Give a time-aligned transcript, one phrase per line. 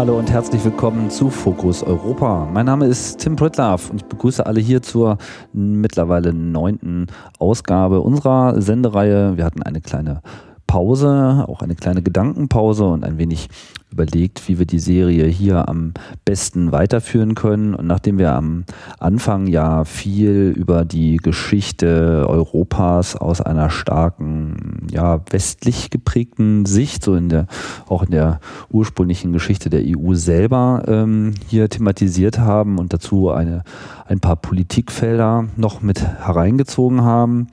[0.00, 2.48] Hallo und herzlich willkommen zu Fokus Europa.
[2.50, 5.18] Mein Name ist Tim Pritlove und ich begrüße alle hier zur
[5.52, 7.08] mittlerweile neunten
[7.38, 9.36] Ausgabe unserer Sendereihe.
[9.36, 10.22] Wir hatten eine kleine
[10.66, 13.50] Pause, auch eine kleine Gedankenpause und ein wenig
[13.92, 15.92] überlegt, wie wir die Serie hier am
[16.24, 17.74] besten weiterführen können.
[17.74, 18.64] Und nachdem wir am
[18.98, 27.14] Anfang ja viel über die Geschichte Europas aus einer starken, ja, westlich geprägten Sicht, so
[27.14, 27.46] in der,
[27.88, 28.40] auch in der
[28.70, 33.64] ursprünglichen Geschichte der EU selber ähm, hier thematisiert haben und dazu eine,
[34.06, 37.48] ein paar Politikfelder noch mit hereingezogen haben,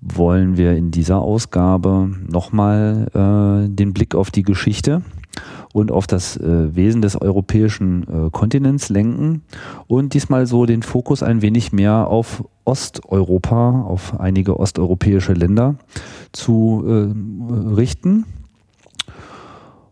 [0.00, 5.02] wollen wir in dieser Ausgabe nochmal äh, den Blick auf die Geschichte
[5.72, 9.42] und auf das äh, Wesen des europäischen äh, Kontinents lenken
[9.86, 15.76] und diesmal so den Fokus ein wenig mehr auf Osteuropa, auf einige osteuropäische Länder
[16.32, 18.24] zu äh, richten.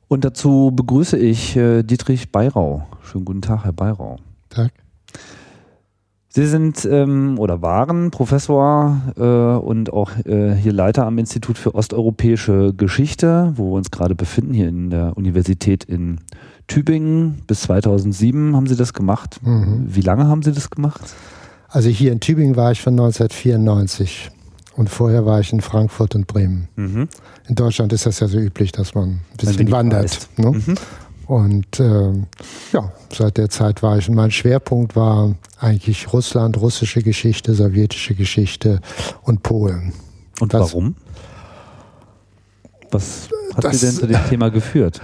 [0.08, 2.86] Und dazu begrüße ich äh, Dietrich Beirau.
[3.02, 4.18] Schönen guten Tag, Herr Beirau.
[4.48, 4.72] Tag.
[6.32, 11.74] Sie sind ähm, oder waren Professor äh, und auch äh, hier Leiter am Institut für
[11.74, 16.20] osteuropäische Geschichte, wo wir uns gerade befinden, hier in der Universität in
[16.68, 17.42] Tübingen.
[17.48, 19.40] Bis 2007 haben Sie das gemacht.
[19.42, 19.86] Mhm.
[19.88, 21.00] Wie lange haben Sie das gemacht?
[21.68, 24.30] Also hier in Tübingen war ich von 1994
[24.76, 26.68] und vorher war ich in Frankfurt und Bremen.
[26.76, 27.08] Mhm.
[27.48, 30.28] In Deutschland ist das ja so üblich, dass man ein bisschen wandert.
[30.36, 30.52] Ne?
[30.52, 30.74] Mhm.
[31.30, 32.10] Und äh,
[32.72, 34.08] ja, seit der Zeit war ich.
[34.08, 38.80] Und mein Schwerpunkt war eigentlich Russland, russische Geschichte, sowjetische Geschichte
[39.22, 39.92] und Polen.
[40.40, 40.96] Und das, warum?
[42.90, 45.00] Was hat das, Sie denn zu dem Thema geführt?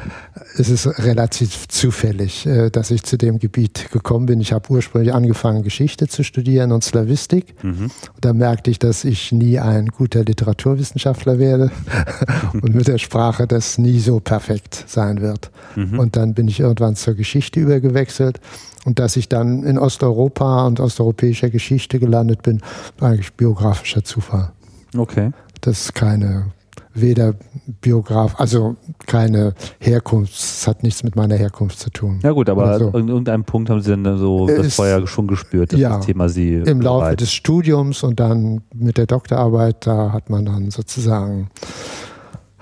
[0.58, 4.40] Es ist relativ zufällig, äh, dass ich zu dem Gebiet gekommen bin.
[4.40, 7.62] Ich habe ursprünglich angefangen, Geschichte zu studieren und Slavistik.
[7.62, 7.90] Mhm.
[8.20, 11.70] Da merkte ich, dass ich nie ein guter Literaturwissenschaftler werde
[12.52, 15.50] und mit der Sprache das nie so perfekt sein wird.
[15.74, 15.98] Mhm.
[15.98, 18.40] Und dann bin ich irgendwann zur Geschichte übergewechselt.
[18.84, 22.60] Und dass ich dann in Osteuropa und osteuropäischer Geschichte gelandet bin,
[22.98, 24.52] war eigentlich biografischer Zufall.
[24.96, 25.32] Okay.
[25.60, 26.52] Das ist keine
[27.00, 27.34] weder
[27.80, 28.76] Biograf, also
[29.06, 32.20] keine Herkunft, es hat nichts mit meiner Herkunft zu tun.
[32.22, 32.88] Ja gut, aber so.
[32.88, 36.28] an irgendeinem Punkt haben Sie dann so das vorher schon gespürt, dass ja, das Thema
[36.28, 37.20] Sie im Laufe bereit.
[37.20, 41.50] des Studiums und dann mit der Doktorarbeit, da hat man dann sozusagen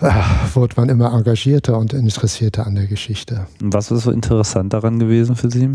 [0.01, 0.11] äh,
[0.55, 3.47] wurde man immer engagierter und interessierter an der Geschichte.
[3.63, 5.71] Und was ist so interessant daran gewesen für Sie?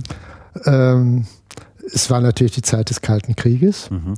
[0.66, 1.26] Ähm,
[1.94, 3.90] es war natürlich die Zeit des Kalten Krieges.
[3.90, 4.16] Mhm.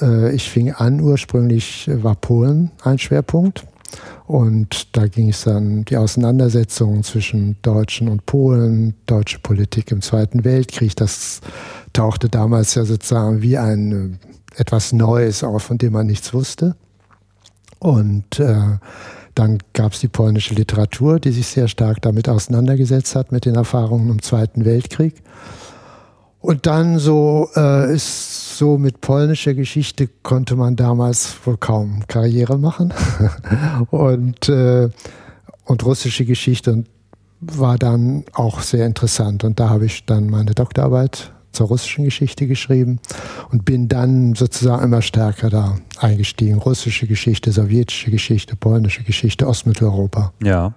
[0.00, 3.66] Äh, ich fing an, ursprünglich war Polen ein Schwerpunkt.
[4.26, 10.44] Und da ging es dann die Auseinandersetzungen zwischen Deutschen und Polen, deutsche Politik im Zweiten
[10.44, 10.94] Weltkrieg.
[10.96, 11.40] Das
[11.92, 14.20] tauchte damals ja sozusagen wie ein
[14.56, 16.76] äh, etwas Neues auf, von dem man nichts wusste.
[17.78, 18.78] Und äh,
[19.34, 23.54] dann gab es die polnische Literatur, die sich sehr stark damit auseinandergesetzt hat, mit den
[23.54, 25.22] Erfahrungen im Zweiten Weltkrieg.
[26.40, 32.58] Und dann so äh, ist so mit polnischer Geschichte konnte man damals wohl kaum Karriere
[32.58, 32.92] machen
[33.90, 34.88] und äh,
[35.64, 36.84] und russische Geschichte
[37.40, 42.46] war dann auch sehr interessant und da habe ich dann meine Doktorarbeit zur russischen Geschichte
[42.46, 42.98] geschrieben
[43.52, 46.58] und bin dann sozusagen immer stärker da eingestiegen.
[46.58, 50.32] Russische Geschichte, sowjetische Geschichte, polnische Geschichte, Ostmitteleuropa.
[50.42, 50.74] Ja.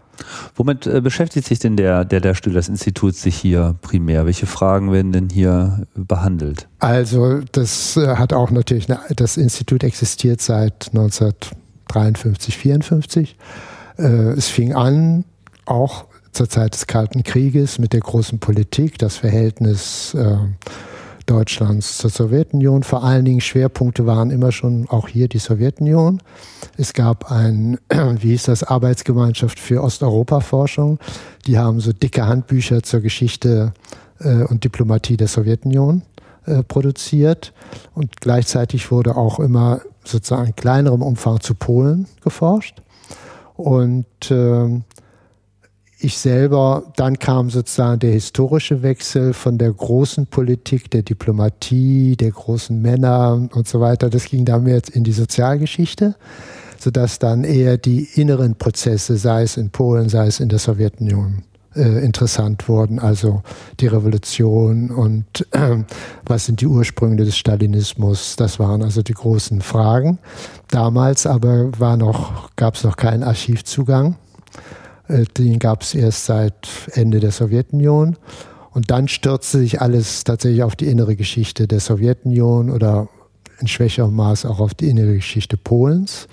[0.55, 4.25] Womit äh, beschäftigt sich denn der, der Lehrstuhl des Instituts sich hier primär?
[4.25, 6.67] Welche Fragen werden denn hier behandelt?
[6.79, 13.37] Also, das äh, hat auch natürlich, eine, das Institut existiert seit 1953, 54.
[13.97, 15.25] Äh, es fing an,
[15.65, 20.37] auch zur Zeit des Kalten Krieges mit der großen Politik, das Verhältnis äh,
[21.31, 22.83] Deutschlands zur Sowjetunion.
[22.83, 26.21] Vor allen Dingen Schwerpunkte waren immer schon auch hier die Sowjetunion.
[26.75, 30.99] Es gab ein, wie hieß das, Arbeitsgemeinschaft für Osteuropa-Forschung.
[31.47, 33.71] Die haben so dicke Handbücher zur Geschichte
[34.19, 36.01] äh, und Diplomatie der Sowjetunion
[36.45, 37.53] äh, produziert.
[37.93, 42.81] Und gleichzeitig wurde auch immer sozusagen in kleinerem Umfang zu Polen geforscht.
[43.55, 44.81] Und äh,
[46.03, 52.31] ich selber, dann kam sozusagen der historische Wechsel von der großen Politik, der Diplomatie, der
[52.31, 54.09] großen Männer und so weiter.
[54.09, 56.15] Das ging dann jetzt in die Sozialgeschichte,
[56.79, 61.43] sodass dann eher die inneren Prozesse, sei es in Polen, sei es in der Sowjetunion,
[61.75, 62.99] äh, interessant wurden.
[62.99, 63.43] Also
[63.79, 65.83] die Revolution und äh,
[66.25, 68.35] was sind die Ursprünge des Stalinismus?
[68.35, 70.17] Das waren also die großen Fragen.
[70.69, 74.15] Damals aber war noch, gab es noch keinen Archivzugang.
[75.11, 78.17] Äh, den gab es erst seit Ende der Sowjetunion.
[78.71, 83.09] Und dann stürzte sich alles tatsächlich auf die innere Geschichte der Sowjetunion oder
[83.59, 86.27] in schwächerem Maß auch auf die innere Geschichte Polens.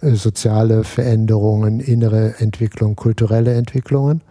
[0.00, 4.22] Äh, soziale Veränderungen, innere Entwicklung, kulturelle Entwicklungen.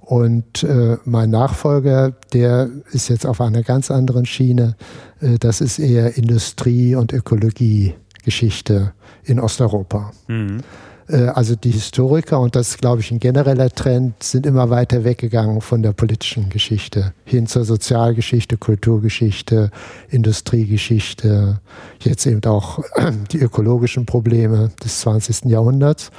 [0.00, 4.76] Und äh, mein Nachfolger, der ist jetzt auf einer ganz anderen Schiene.
[5.20, 8.92] Äh, das ist eher Industrie- und Ökologiegeschichte
[9.24, 10.12] in Osteuropa.
[10.28, 10.60] Mhm.
[11.08, 15.04] Äh, also die Historiker, und das ist, glaube ich, ein genereller Trend, sind immer weiter
[15.04, 19.70] weggegangen von der politischen Geschichte hin zur Sozialgeschichte, Kulturgeschichte,
[20.10, 21.60] Industriegeschichte,
[22.00, 22.80] jetzt eben auch
[23.32, 25.46] die ökologischen Probleme des 20.
[25.46, 26.10] Jahrhunderts.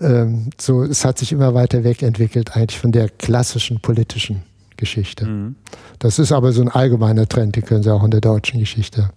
[0.00, 4.42] Ähm, so, es hat sich immer weiter wegentwickelt, eigentlich von der klassischen politischen
[4.76, 5.26] Geschichte.
[5.26, 5.56] Mhm.
[5.98, 9.10] Das ist aber so ein allgemeiner Trend, den können Sie auch in der deutschen Geschichte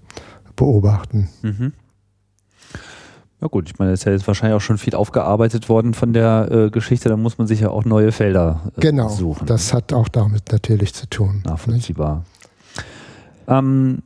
[0.55, 1.29] beobachten.
[1.41, 1.73] Mhm.
[3.41, 6.13] Ja gut, ich meine, es ist ja jetzt wahrscheinlich auch schon viel aufgearbeitet worden von
[6.13, 9.39] der äh, Geschichte, da muss man sich ja auch neue Felder äh, genau, suchen.
[9.39, 11.41] Genau, das hat auch damit natürlich zu tun.
[11.45, 12.23] Nachvollziehbar.
[13.47, 14.01] Ähm,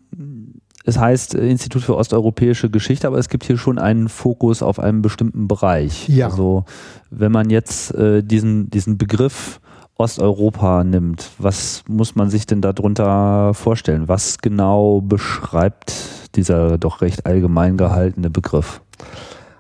[0.84, 4.80] es heißt äh, Institut für osteuropäische Geschichte, aber es gibt hier schon einen Fokus auf
[4.80, 6.10] einen bestimmten Bereich.
[6.10, 6.28] Ja.
[6.28, 6.66] Also
[7.12, 9.62] wenn man jetzt äh, diesen, diesen Begriff
[10.00, 14.08] Osteuropa nimmt, was muss man sich denn darunter vorstellen?
[14.08, 15.94] Was genau beschreibt
[16.36, 18.82] dieser doch recht allgemein gehaltene Begriff?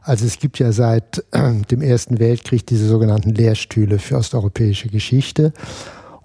[0.01, 5.51] Also es gibt ja seit äh, dem Ersten Weltkrieg diese sogenannten Lehrstühle für osteuropäische Geschichte.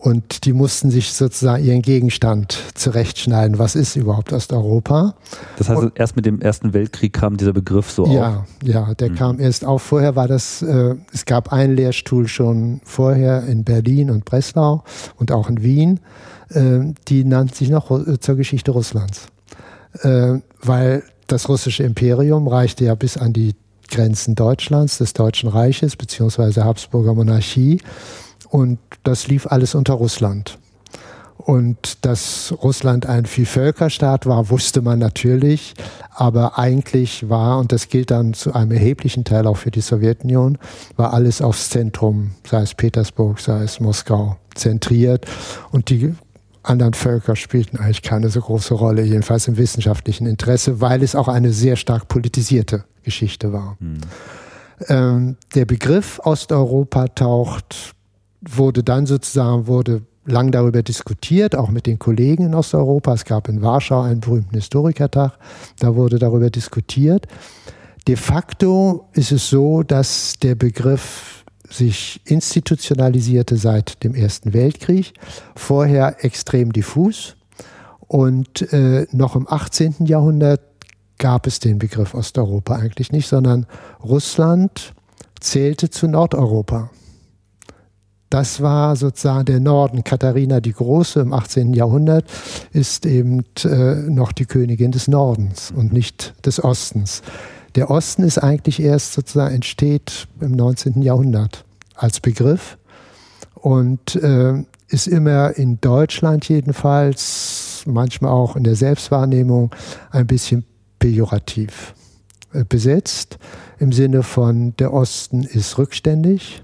[0.05, 3.59] Und die mussten sich sozusagen ihren Gegenstand zurechtschneiden.
[3.59, 5.15] Was ist überhaupt Osteuropa?
[5.56, 8.45] Das heißt, und, erst mit dem Ersten Weltkrieg kam dieser Begriff so ja, auf?
[8.62, 9.15] Ja, der mhm.
[9.15, 9.81] kam erst auf.
[9.81, 14.85] Vorher war das, äh, es gab einen Lehrstuhl schon vorher in Berlin und Breslau
[15.17, 16.01] und auch in Wien.
[16.51, 19.29] Äh, die nannte sich noch äh, zur Geschichte Russlands.
[20.03, 23.55] Äh, weil das russische Imperium reichte ja bis an die
[23.91, 27.81] Grenzen Deutschlands, des Deutschen Reiches beziehungsweise Habsburger Monarchie.
[28.55, 30.61] Und das lief alles unter Russland.
[31.39, 35.75] Und dass Russland ein Vielvölkerstaat war, wusste man natürlich.
[36.11, 40.56] Aber eigentlich war, und das gilt dann zu einem erheblichen Teil auch für die Sowjetunion,
[40.95, 45.27] war alles aufs Zentrum, sei es Petersburg, sei es Moskau, zentriert.
[45.73, 46.15] Und die
[46.62, 51.27] anderen Völker spielten eigentlich keine so große Rolle, jedenfalls im wissenschaftlichen Interesse, weil es auch
[51.27, 53.77] eine sehr stark politisierte Geschichte war.
[53.81, 53.99] Mhm.
[54.87, 57.97] Ähm, der Begriff Osteuropa taucht
[58.49, 63.12] wurde dann sozusagen, wurde lang darüber diskutiert, auch mit den Kollegen in Osteuropa.
[63.12, 65.38] Es gab in Warschau einen berühmten Historikertag,
[65.79, 67.26] da wurde darüber diskutiert.
[68.06, 75.14] De facto ist es so, dass der Begriff sich institutionalisierte seit dem Ersten Weltkrieg,
[75.56, 77.37] vorher extrem diffus
[78.06, 80.06] und äh, noch im 18.
[80.06, 80.61] Jahrhundert
[81.19, 83.67] gab es den Begriff Osteuropa eigentlich nicht, sondern
[84.02, 84.94] Russland
[85.41, 86.91] zählte zu Nordeuropa.
[88.35, 90.03] Das war sozusagen der Norden.
[90.03, 91.73] Katharina die Große im 18.
[91.73, 92.25] Jahrhundert
[92.73, 97.23] ist eben äh, noch die Königin des Nordens und nicht des Ostens.
[97.77, 101.01] Der Osten ist eigentlich erst sozusagen entsteht im 19.
[101.01, 101.65] Jahrhundert
[101.95, 102.77] als Begriff
[103.55, 109.73] und äh, ist immer in Deutschland jedenfalls, manchmal auch in der Selbstwahrnehmung,
[110.11, 110.65] ein bisschen
[110.99, 111.94] pejorativ
[112.53, 113.39] äh, besetzt,
[113.79, 116.64] im Sinne von der Osten ist rückständig,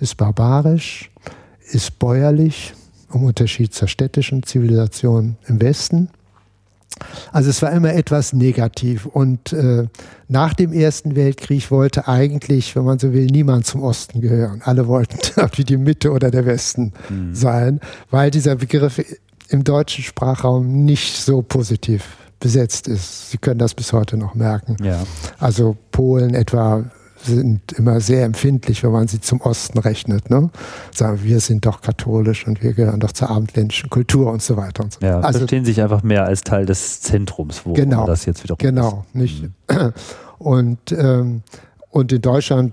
[0.00, 1.10] ist barbarisch,
[1.70, 2.74] ist bäuerlich,
[3.12, 6.10] im Unterschied zur städtischen Zivilisation im Westen.
[7.32, 9.06] Also es war immer etwas negativ.
[9.06, 9.86] Und äh,
[10.28, 14.62] nach dem Ersten Weltkrieg wollte eigentlich, wenn man so will, niemand zum Osten gehören.
[14.64, 15.18] Alle wollten
[15.54, 17.34] wie die Mitte oder der Westen mhm.
[17.34, 17.80] sein,
[18.10, 19.02] weil dieser Begriff
[19.48, 23.30] im deutschen Sprachraum nicht so positiv besetzt ist.
[23.30, 24.76] Sie können das bis heute noch merken.
[24.82, 25.04] Ja.
[25.38, 26.84] Also Polen etwa
[27.24, 30.30] sind immer sehr empfindlich, wenn man sie zum Osten rechnet.
[30.30, 30.50] Ne?
[30.94, 34.84] Sagen, wir sind doch katholisch und wir gehören doch zur abendländischen Kultur und so weiter.
[34.84, 35.00] Und so.
[35.00, 38.58] Ja, also verstehen sich einfach mehr als Teil des Zentrums, wo genau, das jetzt wiederum
[38.58, 39.14] Genau, ist.
[39.14, 39.42] nicht.
[39.42, 39.50] Mhm.
[40.38, 41.42] Und, ähm,
[41.90, 42.72] und in Deutschland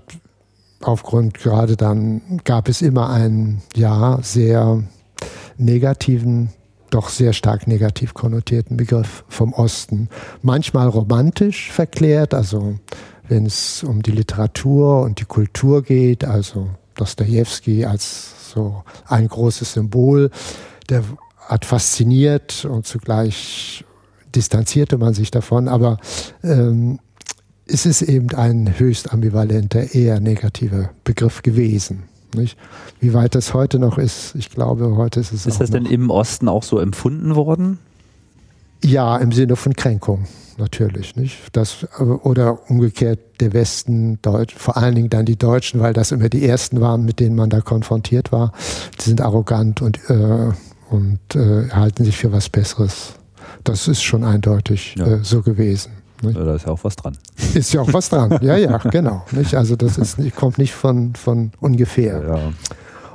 [0.80, 4.82] aufgrund gerade dann gab es immer einen, ja, sehr
[5.58, 6.48] negativen
[6.90, 10.08] doch sehr stark negativ konnotierten Begriff vom Osten.
[10.42, 12.78] Manchmal romantisch verklärt, also
[13.28, 19.74] wenn es um die Literatur und die Kultur geht, also Dostoevsky als so ein großes
[19.74, 20.30] Symbol,
[20.88, 21.04] der
[21.38, 23.84] hat fasziniert und zugleich
[24.34, 25.98] distanzierte man sich davon, aber
[26.42, 26.98] ähm,
[27.66, 32.04] es ist eben ein höchst ambivalenter, eher negativer Begriff gewesen.
[32.34, 32.58] Nicht?
[33.00, 35.46] Wie weit das heute noch ist, ich glaube, heute ist es.
[35.46, 37.78] Ist das denn im Osten auch so empfunden worden?
[38.84, 40.26] Ja, im Sinne von Kränkung
[40.58, 41.16] natürlich.
[41.16, 41.38] Nicht?
[41.52, 46.28] Das, oder umgekehrt der Westen, Deutsch, vor allen Dingen dann die Deutschen, weil das immer
[46.28, 48.52] die ersten waren, mit denen man da konfrontiert war.
[49.00, 50.52] Die sind arrogant und, äh,
[50.90, 53.14] und äh, halten sich für was Besseres.
[53.64, 55.06] Das ist schon eindeutig ja.
[55.06, 55.92] äh, so gewesen.
[56.22, 56.36] Nicht?
[56.36, 57.16] Da ist ja auch was dran.
[57.54, 58.38] Ist ja auch was dran.
[58.42, 59.24] Ja, ja, genau.
[59.30, 59.54] Nicht?
[59.54, 62.22] Also das ist, kommt nicht von, von ungefähr.
[62.26, 62.52] Ja.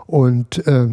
[0.05, 0.88] Und äh,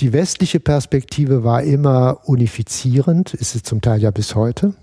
[0.00, 4.74] die westliche Perspektive war immer unifizierend, ist es zum Teil ja bis heute.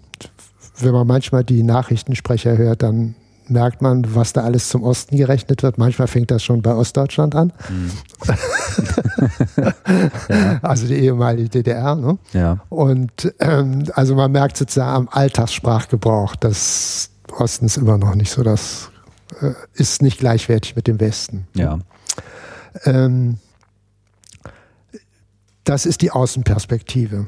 [0.80, 3.16] Wenn man manchmal die Nachrichtensprecher hört, dann
[3.48, 5.78] merkt man, was da alles zum Osten gerechnet wird.
[5.78, 7.54] Manchmal fängt das schon bei Ostdeutschland an.
[7.70, 7.92] Mhm.
[9.58, 9.74] ja.
[10.62, 11.96] Also die ehemalige DDR.
[11.96, 12.18] Ne?
[12.34, 12.60] Ja.
[12.70, 18.90] Und ähm, also man merkt sozusagen am Alltagssprachgebrauch, dass Ostens immer noch nicht so das
[19.42, 21.48] äh, ist nicht gleichwertig mit dem Westen.
[21.54, 21.80] Ja.
[22.84, 23.38] Ähm,
[25.66, 27.28] das ist die Außenperspektive.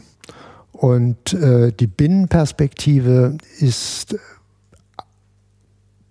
[0.71, 4.15] Und äh, die Binnenperspektive ist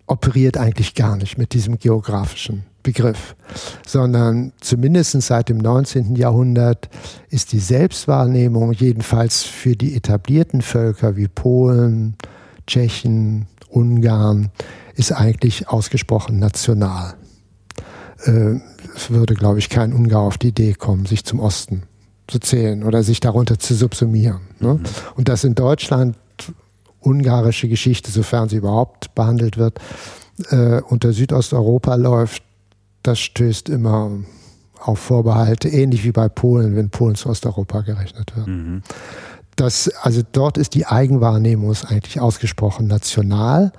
[0.09, 3.35] operiert eigentlich gar nicht mit diesem geografischen Begriff,
[3.85, 6.15] sondern zumindest seit dem 19.
[6.15, 6.89] Jahrhundert
[7.29, 12.17] ist die Selbstwahrnehmung jedenfalls für die etablierten Völker wie Polen,
[12.69, 14.51] Tschechen, Ungarn,
[14.95, 17.15] ist eigentlich ausgesprochen national.
[18.25, 18.61] Äh,
[18.95, 21.83] es würde, glaube ich, kein Ungar auf die Idee kommen, sich zum Osten
[22.27, 24.41] zu zählen oder sich darunter zu subsumieren.
[24.61, 24.75] Ne?
[24.75, 24.81] Mhm.
[25.17, 26.17] Und das in Deutschland
[27.01, 29.79] ungarische Geschichte, sofern sie überhaupt behandelt wird,
[30.51, 32.43] äh, unter Südosteuropa läuft,
[33.03, 34.11] das stößt immer
[34.81, 38.47] auf Vorbehalte, ähnlich wie bei Polen, wenn Polen zu Osteuropa gerechnet wird.
[38.47, 38.83] Mhm.
[39.55, 43.73] Das, also dort ist die Eigenwahrnehmung eigentlich ausgesprochen national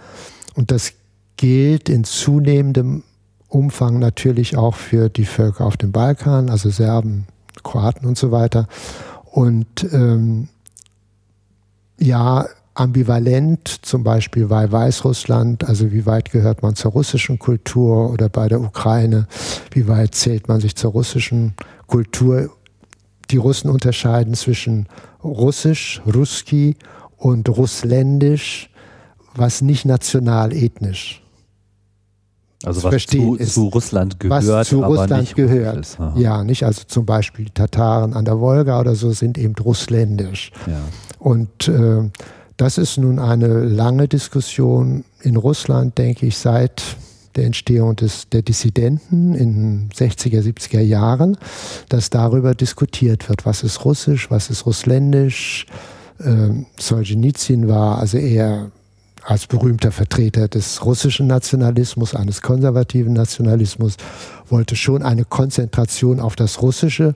[0.55, 0.93] und das
[1.35, 3.03] gilt in zunehmendem
[3.47, 7.27] Umfang natürlich auch für die Völker auf dem Balkan, also Serben,
[7.63, 8.67] Kroaten und so weiter.
[9.25, 10.47] Und ähm,
[11.99, 18.29] ja, ambivalent, zum Beispiel bei Weißrussland, also wie weit gehört man zur russischen Kultur oder
[18.29, 19.27] bei der Ukraine,
[19.71, 21.53] wie weit zählt man sich zur russischen
[21.87, 22.51] Kultur.
[23.31, 24.87] Die Russen unterscheiden zwischen
[25.23, 26.75] Russisch, Ruski
[27.17, 28.69] und Russländisch,
[29.35, 31.23] was nicht national ethnisch
[32.63, 35.77] also was zu, ist, zu, Russland gehört, was zu aber Russland nicht gehört.
[35.77, 39.53] Ist, ja, nicht also zum Beispiel die Tataren an der Wolga oder so sind eben
[39.55, 40.51] russländisch.
[40.65, 40.79] Ja.
[41.19, 42.09] Und äh,
[42.57, 46.81] das ist nun eine lange Diskussion in Russland, denke ich, seit
[47.35, 51.37] der Entstehung des, der Dissidenten in den 60er, 70er Jahren,
[51.87, 55.67] dass darüber diskutiert wird, was ist russisch, was ist russländisch.
[56.19, 58.71] Ähm, Solzhenitsyn war also eher
[59.27, 63.98] als berühmter Vertreter des russischen Nationalismus, eines konservativen Nationalismus,
[64.50, 67.13] wollte schon eine Konzentration auf das Russische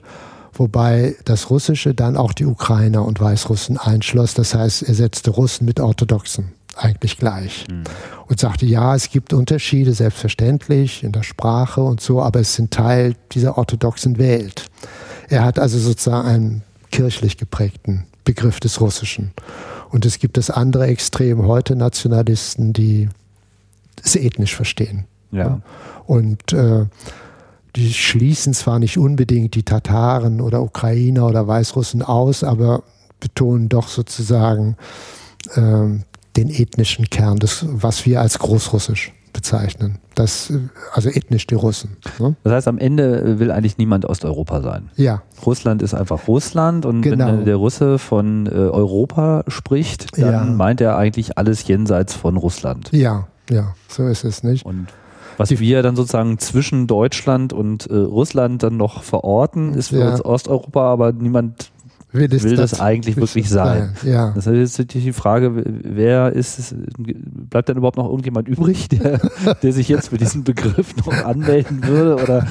[0.54, 4.34] wobei das Russische dann auch die Ukrainer und Weißrussen einschloss.
[4.34, 7.84] Das heißt, er setzte Russen mit Orthodoxen eigentlich gleich mhm.
[8.28, 12.70] und sagte, ja, es gibt Unterschiede, selbstverständlich in der Sprache und so, aber es sind
[12.70, 14.66] Teil dieser orthodoxen Welt.
[15.28, 19.32] Er hat also sozusagen einen kirchlich geprägten Begriff des Russischen.
[19.92, 23.08] Und es gibt das andere Extrem heute Nationalisten, die
[24.02, 25.04] es ethnisch verstehen.
[25.30, 25.60] Ja.
[26.06, 26.86] Und äh,
[27.76, 32.82] die schließen zwar nicht unbedingt die Tataren oder Ukrainer oder Weißrussen aus, aber
[33.20, 34.76] betonen doch sozusagen
[35.54, 35.88] äh,
[36.36, 39.98] den ethnischen Kern, des, was wir als Großrussisch bezeichnen.
[40.14, 40.52] Das,
[40.92, 41.96] also ethnisch die Russen.
[42.18, 42.36] Ne?
[42.44, 44.90] Das heißt, am Ende will eigentlich niemand Osteuropa sein.
[44.96, 45.22] Ja.
[45.44, 47.26] Russland ist einfach Russland und genau.
[47.26, 50.44] wenn der Russe von äh, Europa spricht, dann ja.
[50.44, 52.90] meint er eigentlich alles jenseits von Russland.
[52.92, 54.64] Ja, ja, so ist es nicht.
[54.64, 54.88] Und
[55.38, 60.10] was wir dann sozusagen zwischen Deutschland und äh, Russland dann noch verorten, ist für ja.
[60.10, 61.70] uns Osteuropa, aber niemand
[62.12, 63.94] will, will das, das, eigentlich wirklich sein.
[64.02, 64.12] sein.
[64.12, 64.32] Ja.
[64.34, 69.20] Das heißt jetzt die Frage, wer ist, bleibt dann überhaupt noch irgendjemand übrig, der,
[69.62, 72.46] der sich jetzt für diesen Begriff noch anmelden würde oder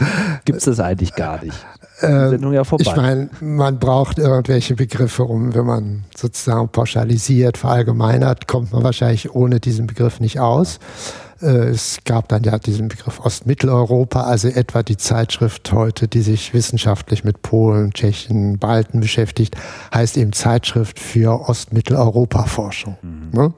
[0.45, 1.65] gibt es das eigentlich gar nicht?
[2.01, 2.63] Sendung ja.
[2.79, 9.33] Ich meine, man braucht irgendwelche Begriffe, um, wenn man sozusagen pauschalisiert, verallgemeinert, kommt man wahrscheinlich
[9.35, 10.77] ohne diesen Begriff nicht aus.
[10.77, 10.79] Äh,
[11.41, 17.23] es gab dann ja diesen Begriff Ostmitteleuropa, also etwa die Zeitschrift heute, die sich wissenschaftlich
[17.23, 19.55] mit Polen, Tschechien, Balten beschäftigt,
[19.93, 22.97] heißt eben Zeitschrift für Ostmitteleuropa-Forschung.
[23.01, 23.29] Mhm.
[23.31, 23.53] Ne?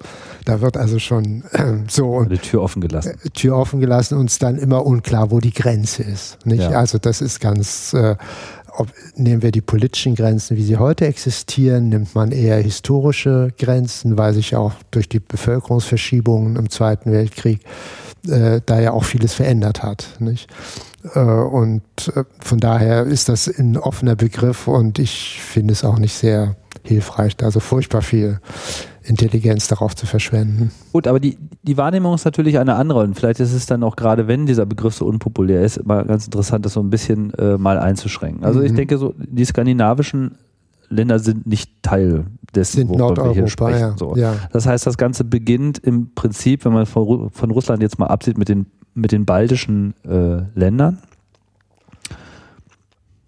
[0.46, 3.18] Da wird also schon äh, so die Tür offen gelassen.
[3.24, 6.46] Äh, Tür offen gelassen und es dann immer unklar, wo die Grenze ist.
[6.46, 6.64] Nicht?
[6.64, 6.72] Ja.
[6.72, 8.16] Also das ist ganz äh,
[8.76, 14.18] ob, nehmen wir die politischen Grenzen, wie sie heute existieren, nimmt man eher historische Grenzen,
[14.18, 17.62] weil sich auch durch die Bevölkerungsverschiebungen im Zweiten Weltkrieg
[18.28, 20.18] äh, da ja auch vieles verändert hat.
[20.20, 20.50] Nicht?
[21.14, 21.84] Äh, und
[22.16, 26.56] äh, von daher ist das ein offener Begriff und ich finde es auch nicht sehr
[26.84, 28.40] hilfreich, also furchtbar viel
[29.04, 30.72] Intelligenz darauf zu verschwenden.
[30.92, 33.96] Gut, aber die, die Wahrnehmung ist natürlich eine andere und vielleicht ist es dann auch
[33.96, 37.58] gerade, wenn dieser Begriff so unpopulär ist, immer ganz interessant, das so ein bisschen äh,
[37.58, 38.44] mal einzuschränken.
[38.44, 38.66] Also mhm.
[38.66, 40.38] ich denke so, die skandinavischen
[40.90, 43.80] Länder sind nicht Teil dessen, worüber wir hier sprechen.
[43.80, 43.96] Ja.
[43.98, 44.16] So.
[44.16, 44.36] Ja.
[44.52, 48.38] Das heißt, das Ganze beginnt im Prinzip, wenn man von, von Russland jetzt mal absieht,
[48.38, 51.00] mit den, mit den baltischen äh, Ländern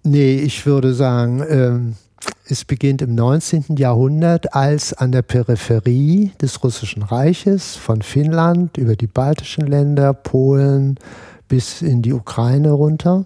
[0.05, 1.96] Nee, ich würde sagen, ähm,
[2.47, 3.75] es beginnt im 19.
[3.77, 10.99] Jahrhundert, als an der Peripherie des Russischen Reiches, von Finnland über die baltischen Länder, Polen
[11.47, 13.25] bis in die Ukraine runter,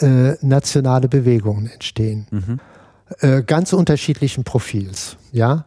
[0.00, 2.26] äh, nationale Bewegungen entstehen.
[2.30, 2.60] Mhm.
[3.20, 5.16] Äh, ganz unterschiedlichen Profils.
[5.32, 5.64] Ja?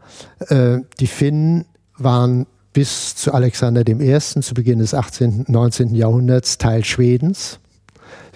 [0.47, 1.65] Äh, die Finnen
[1.97, 4.19] waren bis zu Alexander I.
[4.19, 5.95] zu Beginn des 18., 19.
[5.95, 7.59] Jahrhunderts Teil Schwedens,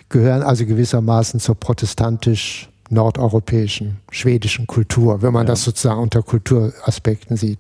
[0.10, 5.54] gehören also gewissermaßen zur protestantisch nordeuropäischen, schwedischen Kultur, wenn man ja.
[5.54, 7.60] das sozusagen unter Kulturaspekten sieht.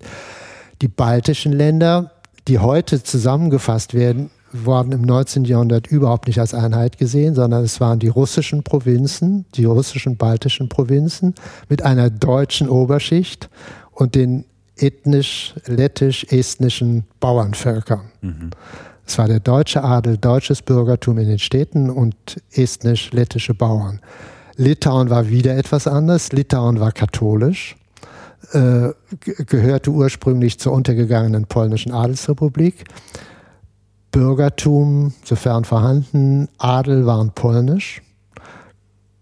[0.81, 2.11] Die baltischen Länder,
[2.47, 5.45] die heute zusammengefasst werden, wurden im 19.
[5.45, 10.69] Jahrhundert überhaupt nicht als Einheit gesehen, sondern es waren die russischen Provinzen, die russischen baltischen
[10.69, 11.33] Provinzen
[11.69, 13.49] mit einer deutschen Oberschicht
[13.91, 14.45] und den
[14.77, 18.11] ethnisch, lettisch-estnischen Bauernvölkern.
[18.21, 18.51] Mhm.
[19.05, 23.99] Es war der deutsche Adel, deutsches Bürgertum in den Städten und estnisch-lettische Bauern.
[24.55, 26.31] Litauen war wieder etwas anders.
[26.31, 27.75] Litauen war katholisch,
[28.51, 32.85] äh, gehörte ursprünglich zur untergegangenen polnischen Adelsrepublik.
[34.11, 38.01] Bürgertum, sofern vorhanden, Adel waren polnisch,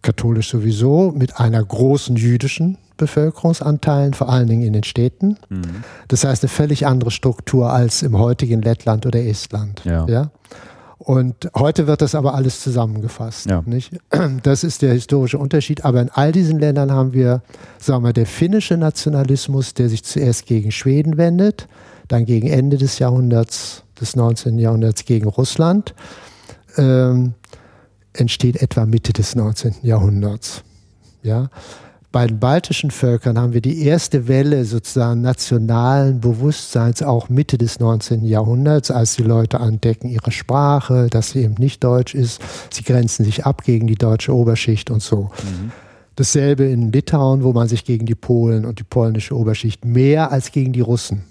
[0.02, 5.38] katholisch sowieso, mit einer großen jüdischen Bevölkerungsanteilen, vor allen Dingen in den Städten.
[5.50, 5.84] Mhm.
[6.10, 9.82] Das heißt, eine völlig andere Struktur als im heutigen Lettland oder Estland.
[9.86, 10.06] Ja.
[10.08, 10.32] ja?
[11.04, 13.48] Und heute wird das aber alles zusammengefasst.
[13.48, 13.64] Ja.
[13.66, 13.92] Nicht?
[14.44, 15.84] Das ist der historische Unterschied.
[15.84, 17.42] Aber in all diesen Ländern haben wir,
[17.80, 21.68] sagen wir, der finnische Nationalismus, der sich zuerst gegen Schweden wendet,
[22.08, 24.60] dann gegen Ende des Jahrhunderts, des 19.
[24.60, 25.96] Jahrhunderts gegen Russland,
[26.78, 27.34] ähm,
[28.14, 29.78] entsteht etwa Mitte des 19.
[29.82, 30.64] Jahrhunderts.
[31.24, 31.50] Ja?
[32.12, 37.80] Bei den baltischen Völkern haben wir die erste Welle sozusagen nationalen Bewusstseins auch Mitte des
[37.80, 38.26] 19.
[38.26, 42.42] Jahrhunderts, als die Leute entdecken ihre Sprache, dass sie eben nicht deutsch ist.
[42.70, 45.32] Sie grenzen sich ab gegen die deutsche Oberschicht und so.
[45.44, 45.72] Mhm.
[46.18, 50.52] Dasselbe in Litauen, wo man sich gegen die Polen und die polnische Oberschicht mehr als
[50.52, 51.24] gegen die Russen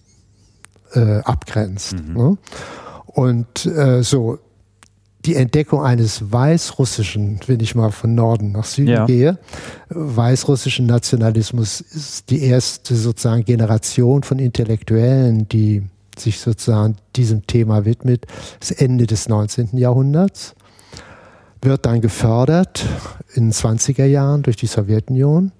[0.94, 1.94] äh, abgrenzt.
[1.94, 2.14] Mhm.
[2.14, 2.38] Ne?
[3.06, 4.38] Und äh, so,
[5.26, 9.06] die Entdeckung eines weißrussischen, wenn ich mal von Norden nach Süden ja.
[9.06, 9.38] gehe,
[9.90, 15.82] weißrussischen Nationalismus ist die erste sozusagen Generation von Intellektuellen, die
[16.18, 18.26] sich sozusagen diesem Thema widmet,
[18.60, 19.76] das Ende des 19.
[19.76, 20.54] Jahrhunderts,
[21.62, 22.86] wird dann gefördert
[23.34, 25.52] in den 20er Jahren durch die Sowjetunion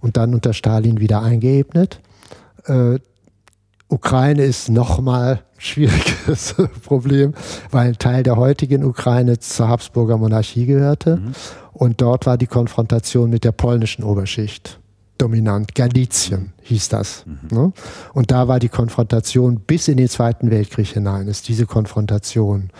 [0.00, 2.00] und dann unter Stalin wieder eingeebnet.
[3.92, 7.34] Ukraine ist nochmal schwieriges Problem,
[7.70, 11.18] weil ein Teil der heutigen Ukraine zur Habsburger Monarchie gehörte.
[11.18, 11.32] Mhm.
[11.72, 14.80] Und dort war die Konfrontation mit der polnischen Oberschicht
[15.18, 15.74] dominant.
[15.74, 17.24] Galizien hieß das.
[17.26, 17.56] Mhm.
[17.56, 17.72] Ne?
[18.14, 22.70] Und da war die Konfrontation bis in den Zweiten Weltkrieg hinein, ist diese Konfrontation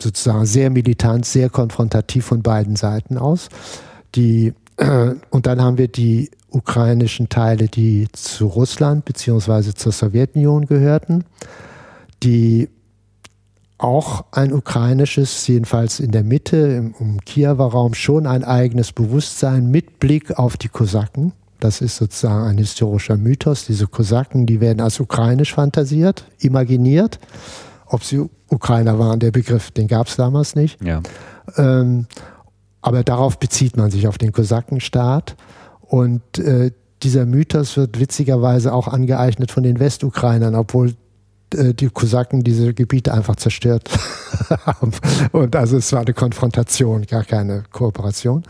[0.00, 3.48] sozusagen sehr militant, sehr konfrontativ von beiden Seiten aus.
[4.14, 9.74] Die, und dann haben wir die ukrainischen Teile, die zu Russland bzw.
[9.74, 11.24] zur Sowjetunion gehörten,
[12.22, 12.68] die
[13.76, 19.70] auch ein ukrainisches, jedenfalls in der Mitte, im, im Kiewer Raum, schon ein eigenes Bewusstsein
[19.70, 21.32] mit Blick auf die Kosaken.
[21.60, 23.66] Das ist sozusagen ein historischer Mythos.
[23.66, 27.18] Diese Kosaken, die werden als ukrainisch fantasiert, imaginiert.
[27.86, 30.82] Ob sie Ukrainer waren, der Begriff, den gab es damals nicht.
[30.82, 31.00] Ja.
[31.56, 32.06] Ähm,
[32.88, 35.36] aber darauf bezieht man sich auf den Kosakenstaat.
[35.82, 36.70] Und äh,
[37.02, 40.94] dieser Mythos wird witzigerweise auch angeeignet von den Westukrainern, obwohl
[41.54, 43.90] äh, die Kosaken diese Gebiete einfach zerstört
[44.66, 44.92] haben.
[45.32, 48.42] Und also es war eine Konfrontation, gar keine Kooperation.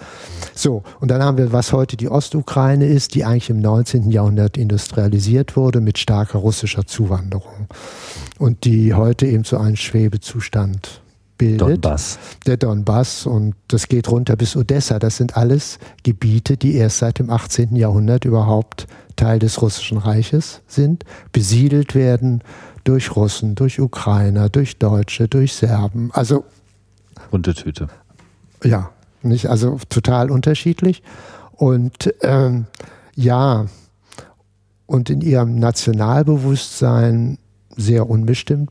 [0.54, 4.12] So, und dann haben wir, was heute die Ostukraine ist, die eigentlich im 19.
[4.12, 7.66] Jahrhundert industrialisiert wurde mit starker russischer Zuwanderung.
[8.38, 11.02] Und die heute eben zu einem Schwebezustand
[11.38, 11.84] bildet.
[11.84, 12.18] Donbass.
[12.46, 14.98] Der Donbass und das geht runter bis Odessa.
[14.98, 17.76] Das sind alles Gebiete, die erst seit dem 18.
[17.76, 22.42] Jahrhundert überhaupt Teil des Russischen Reiches sind, besiedelt werden
[22.84, 26.10] durch Russen, durch Ukrainer, durch Deutsche, durch Serben.
[26.12, 26.44] Also
[27.30, 27.88] bunte Tüte.
[28.62, 28.90] Ja,
[29.22, 31.02] nicht also total unterschiedlich
[31.52, 32.66] und ähm,
[33.14, 33.66] ja
[34.86, 37.38] und in ihrem Nationalbewusstsein
[37.76, 38.70] sehr unbestimmt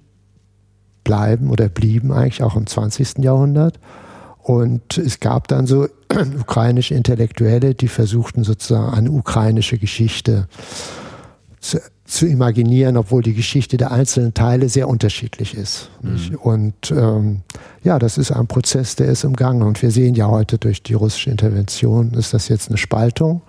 [1.08, 3.20] bleiben oder blieben eigentlich auch im 20.
[3.20, 3.80] Jahrhundert.
[4.44, 5.88] Und es gab dann so
[6.40, 10.50] ukrainische Intellektuelle, die versuchten sozusagen eine ukrainische Geschichte
[11.62, 15.90] zu, zu imaginieren, obwohl die Geschichte der einzelnen Teile sehr unterschiedlich ist.
[16.02, 16.36] Mhm.
[16.36, 17.42] Und ähm,
[17.84, 19.64] ja, das ist ein Prozess, der ist im Gange.
[19.64, 23.44] Und wir sehen ja heute durch die russische Intervention, ist das jetzt eine Spaltung.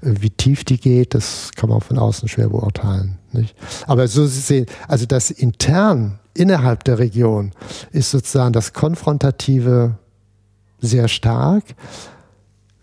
[0.00, 3.18] Wie tief die geht, das kann man von außen schwer beurteilen.
[3.30, 3.54] Nicht?
[3.86, 7.52] Aber so sehen, also das intern innerhalb der Region
[7.92, 9.98] ist sozusagen das Konfrontative
[10.80, 11.64] sehr stark.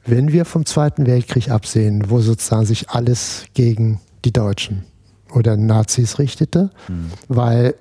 [0.03, 4.85] wenn wir vom Zweiten Weltkrieg absehen, wo sozusagen sich alles gegen die Deutschen
[5.31, 7.11] oder Nazis richtete, mhm.
[7.27, 7.75] weil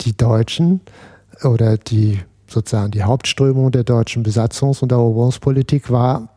[0.00, 0.80] die Deutschen
[1.44, 6.28] oder die sozusagen die Hauptströmung der deutschen Besatzungs- und Eroberungspolitik war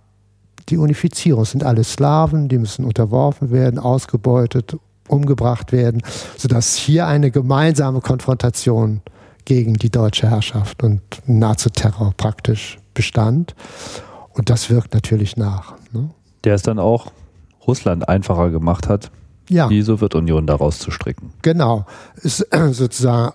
[0.69, 1.43] die Unifizierung.
[1.43, 4.77] Es sind alle Slawen, die müssen unterworfen werden, ausgebeutet,
[5.11, 6.01] umgebracht werden,
[6.37, 9.01] sodass hier eine gemeinsame Konfrontation
[9.45, 13.55] gegen die deutsche Herrschaft und Nazi-Terror praktisch bestand.
[14.33, 15.75] Und das wirkt natürlich nach.
[15.91, 16.09] Ne?
[16.43, 17.11] Der es dann auch
[17.67, 19.11] Russland einfacher gemacht hat,
[19.49, 19.67] ja.
[19.67, 21.33] die Sowjetunion daraus zu stricken.
[21.41, 21.85] Genau.
[22.21, 23.33] Ist sozusagen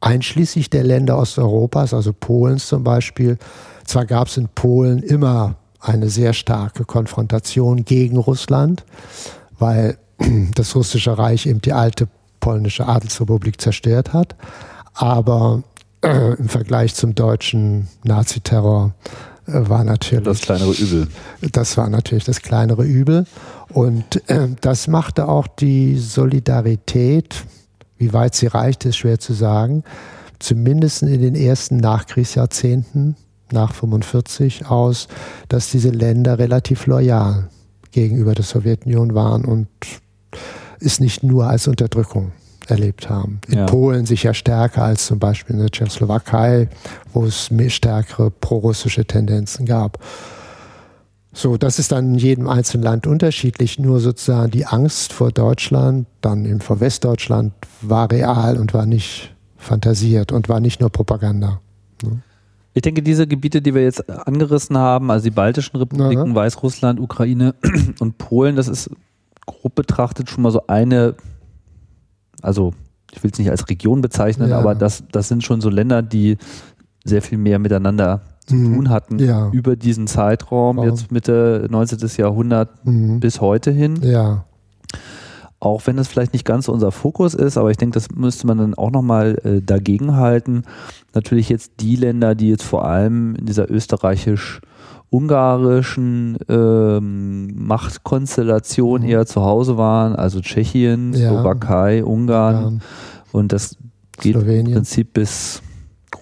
[0.00, 3.38] einschließlich der Länder Osteuropas, also Polens zum Beispiel.
[3.84, 8.84] Zwar gab es in Polen immer eine sehr starke Konfrontation gegen Russland,
[9.58, 9.96] weil
[10.54, 12.08] das russische Reich eben die alte
[12.40, 14.34] polnische Adelsrepublik zerstört hat.
[14.94, 15.62] Aber
[16.02, 18.94] äh, im Vergleich zum deutschen Naziterror
[19.46, 21.08] äh, war natürlich das kleinere Übel.
[21.52, 23.26] Das war natürlich das kleinere Übel.
[23.70, 27.44] Und äh, das machte auch die Solidarität,
[27.98, 29.84] wie weit sie reicht, ist schwer zu sagen,
[30.38, 33.16] zumindest in den ersten Nachkriegsjahrzehnten
[33.52, 35.08] nach 45 aus,
[35.48, 37.48] dass diese Länder relativ loyal
[37.92, 39.68] gegenüber der Sowjetunion waren und
[40.80, 42.32] es nicht nur als Unterdrückung
[42.66, 43.40] erlebt haben.
[43.48, 43.66] In ja.
[43.66, 46.68] Polen sicher stärker als zum Beispiel in der Tschechoslowakei,
[47.12, 49.98] wo es stärkere prorussische Tendenzen gab.
[51.34, 53.78] So, das ist dann in jedem einzelnen Land unterschiedlich.
[53.78, 59.34] Nur sozusagen die Angst vor Deutschland, dann eben vor Westdeutschland, war real und war nicht
[59.56, 61.60] fantasiert und war nicht nur Propaganda.
[62.74, 66.34] Ich denke, diese Gebiete, die wir jetzt angerissen haben, also die baltischen Republiken, Aha.
[66.34, 67.54] Weißrussland, Ukraine
[68.00, 68.90] und Polen, das ist
[69.46, 71.14] grob betrachtet schon mal so eine,
[72.40, 72.72] also
[73.12, 74.58] ich will es nicht als Region bezeichnen, ja.
[74.58, 76.38] aber das, das sind schon so Länder, die
[77.04, 78.74] sehr viel mehr miteinander zu mhm.
[78.74, 79.50] tun hatten ja.
[79.50, 80.90] über diesen Zeitraum, Warum?
[80.90, 81.98] jetzt Mitte 19.
[82.16, 83.20] Jahrhundert mhm.
[83.20, 84.00] bis heute hin.
[84.02, 84.44] Ja.
[85.60, 88.58] Auch wenn das vielleicht nicht ganz unser Fokus ist, aber ich denke, das müsste man
[88.58, 90.64] dann auch nochmal äh, dagegen halten.
[91.14, 99.08] Natürlich jetzt die Länder, die jetzt vor allem in dieser österreichisch-ungarischen ähm, Machtkonstellation mhm.
[99.08, 101.30] eher zu Hause waren, also Tschechien, ja.
[101.30, 102.80] Slowakei, Ungarn.
[102.80, 102.86] Ja.
[103.32, 103.76] Und das
[104.20, 104.66] geht Slowenien.
[104.66, 105.62] im Prinzip bis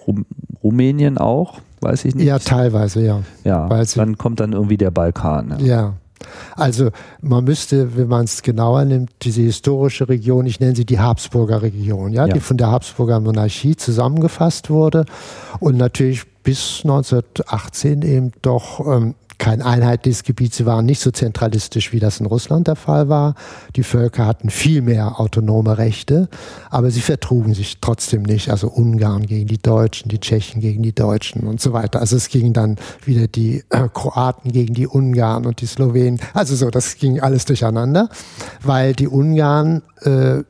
[0.07, 0.25] Rum
[0.63, 2.27] Rumänien auch, weiß ich nicht.
[2.27, 3.21] Ja, teilweise, ja.
[3.43, 5.55] Ja, dann kommt dann irgendwie der Balkan.
[5.59, 5.65] ja.
[5.65, 5.93] ja.
[6.55, 6.89] Also
[7.21, 11.61] man müsste, wenn man es genauer nimmt, diese historische Region, ich nenne sie die Habsburger
[11.61, 12.33] Region, ja, ja.
[12.33, 15.05] die von der Habsburger Monarchie zusammengefasst wurde
[15.59, 20.53] und natürlich bis 1918 eben doch ähm, kein einheitliches Gebiet.
[20.53, 23.33] Sie waren nicht so zentralistisch, wie das in Russland der Fall war.
[23.75, 26.29] Die Völker hatten viel mehr autonome Rechte,
[26.69, 28.51] aber sie vertrugen sich trotzdem nicht.
[28.51, 32.01] Also Ungarn gegen die Deutschen, die Tschechen gegen die Deutschen und so weiter.
[32.01, 36.19] Also es gingen dann wieder die äh, Kroaten gegen die Ungarn und die Slowenen.
[36.35, 38.09] Also so, das ging alles durcheinander,
[38.61, 40.43] weil die Ungarn äh,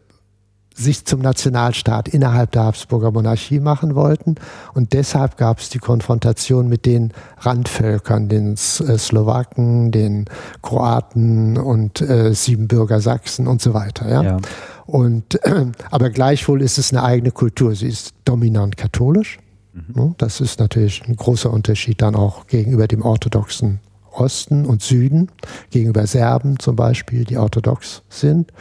[0.82, 4.36] sich zum Nationalstaat innerhalb der Habsburger Monarchie machen wollten.
[4.74, 10.26] Und deshalb gab es die Konfrontation mit den Randvölkern, den äh, Slowaken, den
[10.62, 14.10] Kroaten und äh, Siebenbürger Sachsen und so weiter.
[14.10, 14.24] Ja?
[14.24, 14.38] ja.
[14.86, 17.76] Und, äh, aber gleichwohl ist es eine eigene Kultur.
[17.76, 19.39] Sie ist dominant katholisch.
[19.74, 20.15] Mhm.
[20.17, 23.80] Das ist natürlich ein großer Unterschied dann auch gegenüber dem orthodoxen
[24.12, 25.30] Osten und Süden,
[25.70, 28.52] gegenüber Serben zum Beispiel, die orthodox sind.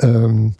[0.00, 0.54] Ähm,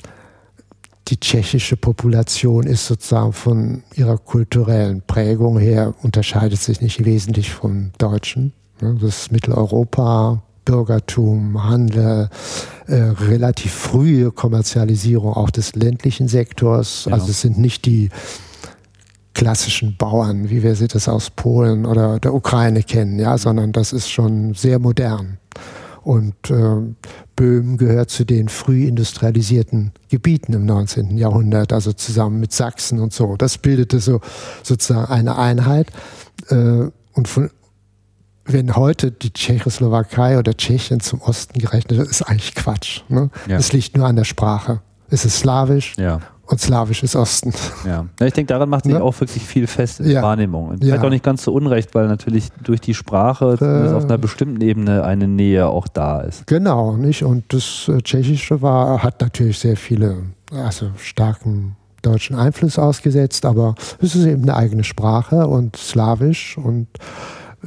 [1.08, 7.92] die tschechische Population ist sozusagen von ihrer kulturellen Prägung her, unterscheidet sich nicht wesentlich vom
[7.98, 8.52] Deutschen.
[8.78, 12.28] Das ist Mitteleuropa, Bürgertum, Handel,
[12.88, 17.04] äh, relativ frühe Kommerzialisierung auch des ländlichen Sektors.
[17.06, 17.14] Ja.
[17.14, 18.10] Also es sind nicht die
[19.32, 23.92] klassischen Bauern, wie wir sie das aus Polen oder der Ukraine kennen, ja, sondern das
[23.92, 25.38] ist schon sehr modern.
[26.06, 26.94] Und äh,
[27.34, 31.18] Böhmen gehört zu den früh industrialisierten Gebieten im 19.
[31.18, 33.36] Jahrhundert, also zusammen mit Sachsen und so.
[33.36, 34.20] Das bildete so
[34.62, 35.88] sozusagen eine Einheit.
[36.48, 37.50] Äh, und von,
[38.44, 43.00] wenn heute die Tschechoslowakei oder Tschechien zum Osten gerechnet wird, ist eigentlich Quatsch.
[43.08, 43.30] Ne?
[43.48, 43.56] Ja.
[43.56, 44.82] Es liegt nur an der Sprache.
[45.10, 47.52] Es ist slawisch ja und slawisches Osten.
[47.84, 49.00] Ja, ja ich denke, daran macht sich ja.
[49.00, 50.22] auch wirklich viel fest in ja.
[50.22, 50.68] Wahrnehmung.
[50.68, 54.18] Und vielleicht auch nicht ganz so unrecht, weil natürlich durch die Sprache äh, auf einer
[54.18, 56.46] bestimmten Ebene eine Nähe auch da ist.
[56.46, 57.24] Genau, nicht?
[57.24, 63.74] Und das äh, Tschechische war, hat natürlich sehr viele, also starken deutschen Einfluss ausgesetzt, aber
[64.00, 66.86] es ist eben eine eigene Sprache und slawisch und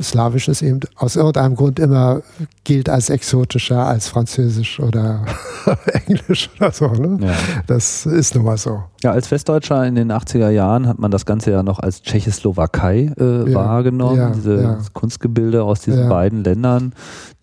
[0.02, 2.22] Slawisch ist eben aus irgendeinem Grund immer
[2.64, 5.26] gilt als exotischer als Französisch oder
[6.08, 6.88] Englisch oder so.
[6.88, 7.18] Ne?
[7.26, 7.34] Ja.
[7.68, 8.84] Das ist nun mal so.
[9.04, 13.14] Ja, als Westdeutscher in den 80er Jahren hat man das Ganze ja noch als Tschechoslowakei
[13.20, 13.54] äh, ja.
[13.54, 14.18] wahrgenommen.
[14.18, 16.94] Ja, Diese Kunstgebilde aus diesen beiden Ländern,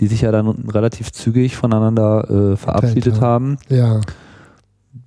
[0.01, 3.59] die sich ja dann relativ zügig voneinander äh, verabschiedet haben.
[3.69, 4.01] Ja.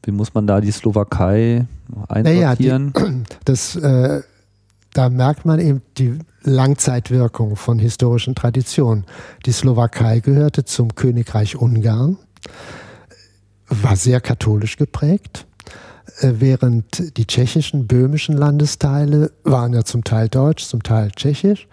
[0.03, 1.65] Wie muss man da die Slowakei
[2.07, 2.93] einsortieren?
[2.95, 4.21] Naja, die, das äh,
[4.93, 9.05] da merkt man eben die Langzeitwirkung von historischen Traditionen.
[9.45, 12.17] Die Slowakei gehörte zum Königreich Ungarn,
[13.67, 15.45] war sehr katholisch geprägt,
[16.21, 21.67] äh, während die tschechischen, böhmischen Landesteile waren ja zum Teil deutsch, zum Teil tschechisch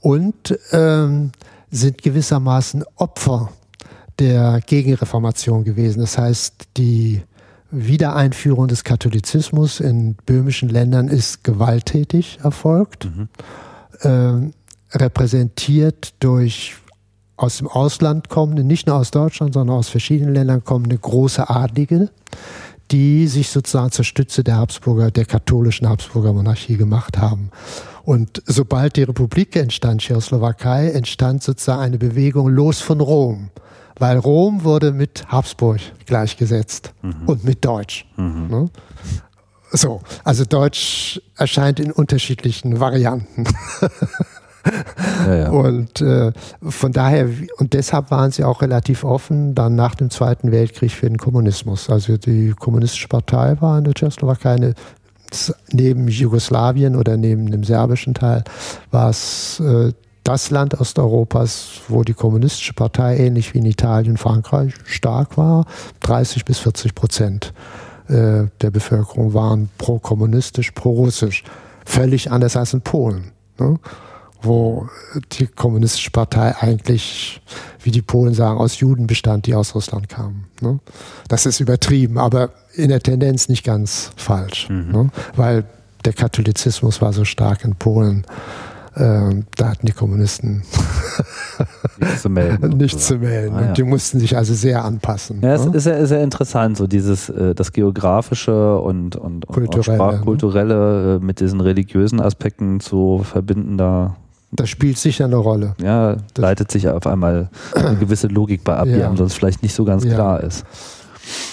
[0.00, 1.32] und ähm,
[1.70, 3.50] sind gewissermaßen Opfer
[4.18, 6.00] der Gegenreformation gewesen.
[6.00, 7.22] Das heißt, die
[7.70, 13.28] Wiedereinführung des Katholizismus in böhmischen Ländern ist gewalttätig erfolgt, mhm.
[14.00, 16.76] äh, repräsentiert durch
[17.36, 22.10] aus dem Ausland kommende, nicht nur aus Deutschland, sondern aus verschiedenen Ländern kommende große Adlige,
[22.90, 27.50] die sich sozusagen zur Stütze der Habsburger, der katholischen Habsburger Monarchie gemacht haben.
[28.04, 33.50] Und sobald die Republik entstand, Tschechoslowakei, entstand sozusagen eine Bewegung los von Rom
[33.98, 37.14] weil Rom wurde mit Habsburg gleichgesetzt mhm.
[37.26, 38.06] und mit Deutsch.
[38.16, 38.46] Mhm.
[38.48, 38.70] Ne?
[39.72, 43.44] So, also Deutsch erscheint in unterschiedlichen Varianten.
[45.26, 45.50] ja, ja.
[45.50, 46.32] Und äh,
[46.62, 47.28] von daher,
[47.58, 51.90] und deshalb waren sie auch relativ offen dann nach dem Zweiten Weltkrieg für den Kommunismus.
[51.90, 54.74] Also die Kommunistische Partei war in der Tschechoslowakei eine
[55.72, 58.44] neben Jugoslawien oder neben dem serbischen Teil
[58.90, 59.92] war es äh,
[60.26, 65.66] das Land Osteuropas, wo die kommunistische Partei ähnlich wie in Italien, Frankreich stark war.
[66.00, 67.52] 30 bis 40 Prozent
[68.08, 71.44] äh, der Bevölkerung waren pro-kommunistisch, pro-russisch.
[71.84, 73.78] Völlig anders als in Polen, ne?
[74.42, 74.88] wo
[75.32, 77.40] die kommunistische Partei eigentlich,
[77.80, 80.46] wie die Polen sagen, aus Juden bestand, die aus Russland kamen.
[80.60, 80.80] Ne?
[81.28, 84.90] Das ist übertrieben, aber in der Tendenz nicht ganz falsch, mhm.
[84.90, 85.10] ne?
[85.36, 85.64] weil
[86.04, 88.26] der Katholizismus war so stark in Polen
[88.96, 90.62] ähm, da hatten die Kommunisten
[92.00, 92.68] nichts zu melden.
[92.78, 93.54] nichts zu melden.
[93.54, 93.68] Ah, ja.
[93.68, 95.40] Und die mussten sich also sehr anpassen.
[95.42, 95.76] Ja, es ne?
[95.76, 101.20] ist ja sehr interessant, so dieses äh, das geografische und, und, kulturelle, und sprachkulturelle ne?
[101.22, 104.16] mit diesen religiösen Aspekten zu verbinden, da
[104.52, 105.74] das spielt sicher eine Rolle.
[105.82, 109.62] Ja, das leitet sich auf einmal eine gewisse Logik bei ab, die einem sonst vielleicht
[109.62, 110.14] nicht so ganz ja.
[110.14, 110.64] klar ist.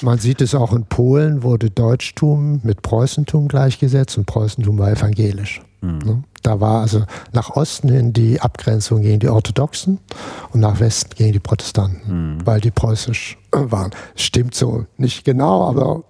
[0.02, 5.62] Man sieht es auch in Polen, wurde Deutschtum mit Preußentum gleichgesetzt und Preußentum war evangelisch.
[5.84, 6.24] Mhm.
[6.42, 10.00] Da war also nach Osten hin die Abgrenzung gegen die Orthodoxen
[10.52, 12.46] und nach Westen gegen die Protestanten, mhm.
[12.46, 13.92] weil die preußisch waren.
[14.16, 16.04] Stimmt so nicht genau, aber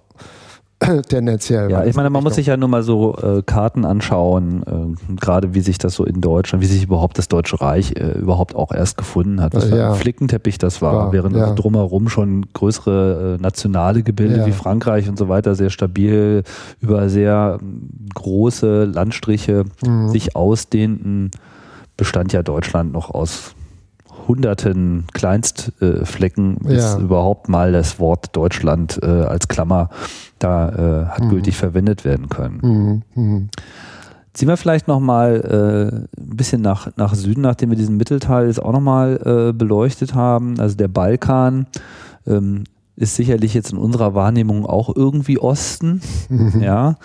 [1.08, 1.70] tendenziell.
[1.70, 5.54] Ja, ich meine, man muss sich ja nur mal so äh, Karten anschauen, äh, gerade
[5.54, 8.72] wie sich das so in Deutschland, wie sich überhaupt das Deutsche Reich äh, überhaupt auch
[8.72, 9.54] erst gefunden hat.
[9.54, 9.76] Was ja.
[9.76, 11.52] für ein Flickenteppich das war, war während ja.
[11.52, 14.46] drumherum schon größere äh, nationale Gebilde ja.
[14.46, 16.42] wie Frankreich und so weiter sehr stabil
[16.80, 20.08] über sehr ähm, große Landstriche mhm.
[20.08, 21.30] sich ausdehnten,
[21.96, 23.54] bestand ja Deutschland noch aus
[24.26, 26.98] hunderten Kleinstflecken, bis ja.
[26.98, 29.90] überhaupt mal das Wort Deutschland äh, als Klammer
[30.38, 31.28] da äh, hat mhm.
[31.30, 32.60] gültig verwendet werden können.
[33.14, 33.22] Mhm.
[33.22, 33.48] Mhm.
[34.32, 38.60] Ziehen wir vielleicht nochmal äh, ein bisschen nach, nach Süden, nachdem wir diesen Mittelteil jetzt
[38.60, 40.58] auch nochmal äh, beleuchtet haben.
[40.58, 41.66] Also der Balkan
[42.26, 42.64] ähm,
[42.96, 46.60] ist sicherlich jetzt in unserer Wahrnehmung auch irgendwie Osten, mhm.
[46.60, 46.96] ja,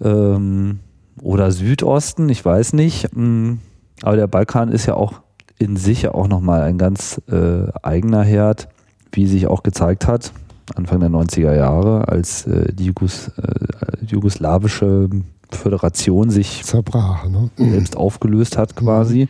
[0.00, 0.80] ähm,
[1.22, 3.14] oder Südosten, ich weiß nicht.
[3.14, 3.54] Mm,
[4.02, 5.20] aber der Balkan ist ja auch
[5.60, 8.68] in sich auch nochmal ein ganz äh, eigener Herd,
[9.12, 10.32] wie sich auch gezeigt hat,
[10.74, 15.10] Anfang der 90er Jahre, als äh, die Jugos, äh, jugoslawische
[15.50, 17.50] Föderation sich zerbrach, ne?
[17.56, 19.28] selbst aufgelöst hat quasi.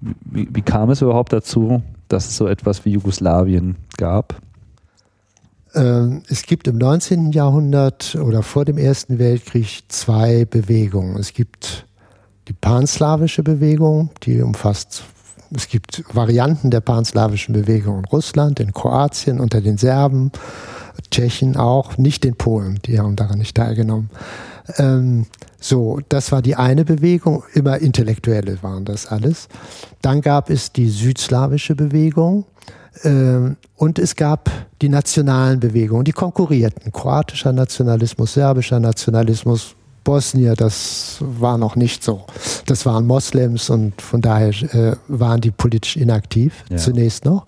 [0.00, 4.36] Wie, wie, kam es überhaupt dazu, dass es so etwas wie Jugoslawien gab?
[5.74, 7.32] Ähm, es gibt im 19.
[7.32, 11.16] Jahrhundert oder vor dem Ersten Weltkrieg zwei Bewegungen.
[11.16, 11.86] Es gibt
[12.48, 15.04] die panslawische Bewegung, die umfasst,
[15.54, 20.32] es gibt Varianten der panslawischen Bewegung in Russland, in Kroatien, unter den Serben,
[21.10, 24.10] Tschechen auch, nicht den Polen, die haben daran nicht teilgenommen.
[24.78, 25.26] Ähm,
[25.60, 29.48] so, das war die eine Bewegung, immer Intellektuelle waren das alles.
[30.02, 32.44] Dann gab es die südslawische Bewegung,
[33.04, 36.92] ähm, und es gab die nationalen Bewegungen, die konkurrierten.
[36.92, 42.24] Kroatischer Nationalismus, serbischer Nationalismus, Bosnier, das war noch nicht so.
[42.66, 46.76] Das waren Moslems und von daher äh, waren die politisch inaktiv ja.
[46.76, 47.46] zunächst noch.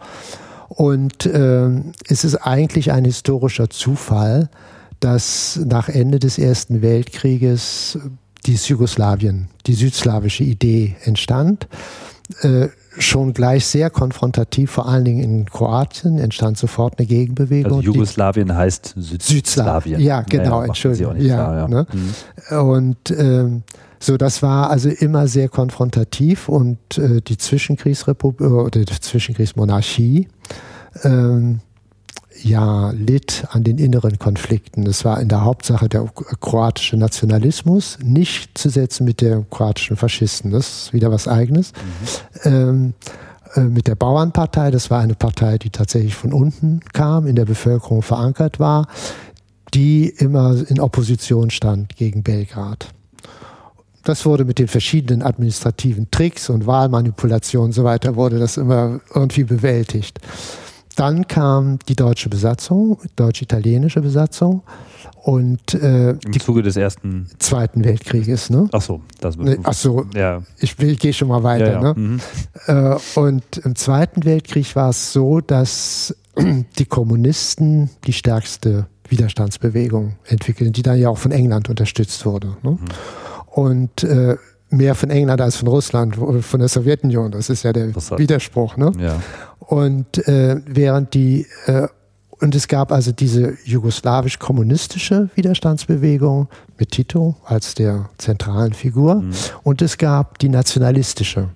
[0.69, 1.71] Und äh,
[2.09, 4.51] es ist eigentlich ein historischer Zufall,
[4.99, 7.97] dass nach Ende des Ersten Weltkrieges
[8.45, 11.69] dieses Jugoslawien, die südslawische Idee entstand.
[12.43, 12.69] Äh,
[12.99, 17.79] schon gleich sehr konfrontativ, vor allen Dingen in Kroatien entstand sofort eine Gegenbewegung.
[17.79, 20.01] Also Jugoslawien heißt Süd Südslawien.
[20.01, 21.17] Ja, genau, naja, Entschuldigung.
[21.17, 21.69] Ja, klar, ja.
[21.69, 21.87] Ne?
[21.93, 22.59] Mhm.
[22.59, 23.63] Und ähm,
[24.01, 30.29] so, das war also immer sehr konfrontativ und äh, die Zwischenkriegsrepublik oder die Zwischenkriegsmonarchie
[31.03, 31.61] ähm,
[32.43, 34.87] ja, litt an den inneren Konflikten.
[34.87, 36.09] Es war in der Hauptsache der
[36.41, 40.51] kroatische Nationalismus, nicht zu setzen mit den kroatischen Faschisten.
[40.51, 41.73] Das ist wieder was Eigenes.
[42.45, 42.53] Mhm.
[42.53, 42.95] Ähm,
[43.55, 47.45] äh, mit der Bauernpartei, das war eine Partei, die tatsächlich von unten kam, in der
[47.45, 48.87] Bevölkerung verankert war,
[49.75, 52.89] die immer in Opposition stand gegen Belgrad.
[54.05, 59.01] Das wurde mit den verschiedenen administrativen Tricks und Wahlmanipulationen und so weiter, wurde das immer
[59.15, 60.19] irgendwie bewältigt.
[60.99, 64.63] Dann kam die deutsche Besatzung, deutsch-italienische Besatzung.
[65.23, 68.69] Und, äh, Im Zuge des ersten Zweiten Weltkrieges, ne?
[68.73, 70.43] Ach so, das ne, Ach so, ja.
[70.59, 71.67] ich, ich gehe schon mal weiter.
[71.67, 71.83] Ja, ja.
[71.83, 71.95] Ne?
[71.95, 72.21] Mhm.
[72.67, 76.17] Äh, und im Zweiten Weltkrieg war es so, dass
[76.79, 82.57] die Kommunisten die stärkste Widerstandsbewegung entwickelten, die dann ja auch von England unterstützt wurde.
[82.65, 82.73] Ne?
[82.73, 82.79] Mhm.
[83.47, 84.37] Und äh,
[84.71, 87.31] mehr von England als von Russland, von der Sowjetunion.
[87.31, 88.77] Das ist ja der Widerspruch.
[88.77, 88.93] Ne?
[88.99, 89.23] Ja.
[89.61, 91.89] Und äh, während die äh,
[92.41, 99.17] und es gab also diese jugoslawisch-kommunistische Widerstandsbewegung mit Tito als der zentralen Figur.
[99.17, 99.33] Mhm.
[99.65, 101.49] Und es gab die nationalistische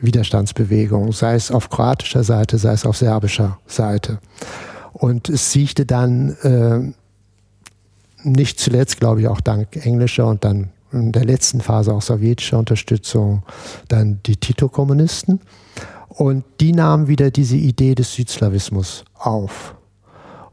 [0.00, 4.18] Widerstandsbewegung, sei es auf kroatischer Seite, sei es auf serbischer Seite.
[4.92, 6.92] Und es siegte dann äh,
[8.28, 12.58] nicht zuletzt, glaube ich, auch dank englischer und dann in der letzten Phase auch sowjetischer
[12.58, 13.42] Unterstützung,
[13.88, 15.40] dann die Tito-Kommunisten.
[16.08, 19.74] Und die nahmen wieder diese Idee des Südslawismus auf.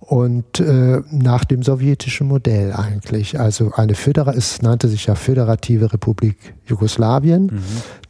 [0.07, 3.39] Und äh, nach dem sowjetischen Modell eigentlich.
[3.39, 6.37] Also eine Födera es nannte sich ja Föderative Republik
[6.67, 7.45] Jugoslawien.
[7.47, 7.61] Mhm.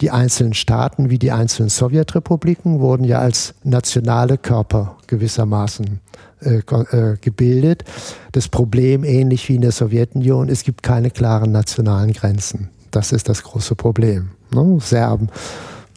[0.02, 6.00] Die einzelnen Staaten wie die einzelnen Sowjetrepubliken wurden ja als nationale Körper gewissermaßen
[6.40, 7.84] äh, äh, gebildet.
[8.32, 12.68] Das Problem, ähnlich wie in der Sowjetunion, es gibt keine klaren nationalen Grenzen.
[12.90, 14.30] Das ist das große Problem.
[14.52, 14.78] Ne?
[14.80, 15.28] Serben.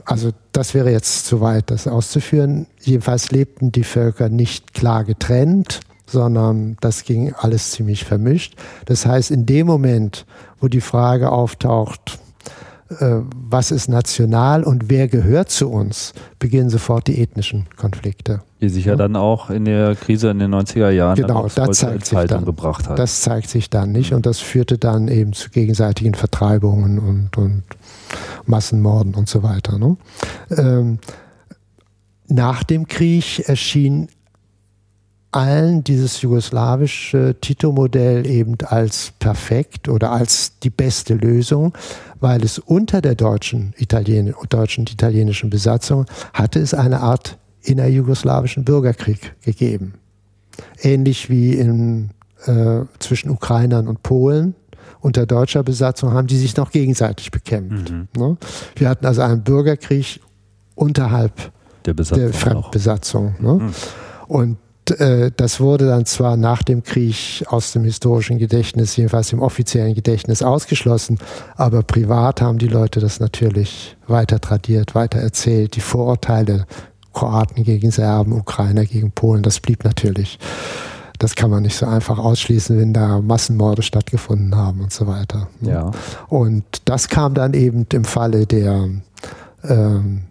[0.05, 2.67] Also das wäre jetzt zu weit, das auszuführen.
[2.79, 8.55] Jedenfalls lebten die Völker nicht klar getrennt, sondern das ging alles ziemlich vermischt.
[8.85, 10.25] Das heißt, in dem Moment,
[10.59, 12.19] wo die Frage auftaucht,
[12.89, 18.41] äh, was ist national und wer gehört zu uns, beginnen sofort die ethnischen Konflikte.
[18.61, 21.77] Die sich ja, ja dann auch in der Krise in den 90er Jahren genau, das
[21.77, 22.97] zeigt sich dann, gebracht hat.
[22.97, 27.63] Das zeigt sich dann nicht und das führte dann eben zu gegenseitigen Vertreibungen und, und
[28.47, 29.77] Massenmorden und so weiter.
[29.77, 29.95] Ne?
[30.57, 30.97] Ähm,
[32.27, 34.07] nach dem Krieg erschien
[35.31, 41.73] allen dieses jugoslawische Tito-Modell eben als perfekt oder als die beste Lösung,
[42.19, 49.35] weil es unter der deutschen, Italien, deutschen italienischen Besatzung hatte es eine Art innerjugoslawischen Bürgerkrieg
[49.43, 49.93] gegeben.
[50.81, 52.09] Ähnlich wie in,
[52.45, 54.55] äh, zwischen Ukrainern und Polen
[55.01, 57.91] unter deutscher Besatzung haben die sich noch gegenseitig bekämpft.
[57.91, 58.07] Mhm.
[58.17, 58.37] Ne?
[58.75, 60.19] Wir hatten also einen Bürgerkrieg
[60.75, 61.51] unterhalb
[61.85, 63.35] der, der Fremdbesatzung.
[63.39, 63.53] Ne?
[63.53, 63.73] Mhm.
[64.27, 64.57] Und
[64.91, 69.93] äh, das wurde dann zwar nach dem Krieg aus dem historischen Gedächtnis, jedenfalls im offiziellen
[69.93, 71.19] Gedächtnis ausgeschlossen,
[71.55, 75.75] aber privat haben die Leute das natürlich weiter tradiert, weiter erzählt.
[75.75, 76.65] Die Vorurteile
[77.13, 80.39] Kroaten gegen Serben, Ukrainer gegen Polen, das blieb natürlich.
[81.17, 85.49] Das kann man nicht so einfach ausschließen, wenn da Massenmorde stattgefunden haben und so weiter.
[85.59, 85.71] Ne?
[85.71, 85.91] Ja.
[86.29, 88.87] Und das kam dann eben im Falle der
[89.63, 90.21] ähm,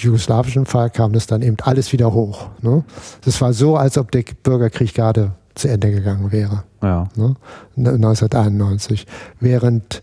[0.00, 2.48] jugoslawischen Fall kam das dann eben alles wieder hoch.
[2.62, 2.84] Ne?
[3.24, 6.64] Das war so, als ob der Bürgerkrieg gerade zu Ende gegangen wäre.
[6.82, 7.08] Ja.
[7.16, 7.34] Ne?
[7.76, 9.06] 1991.
[9.40, 10.02] Während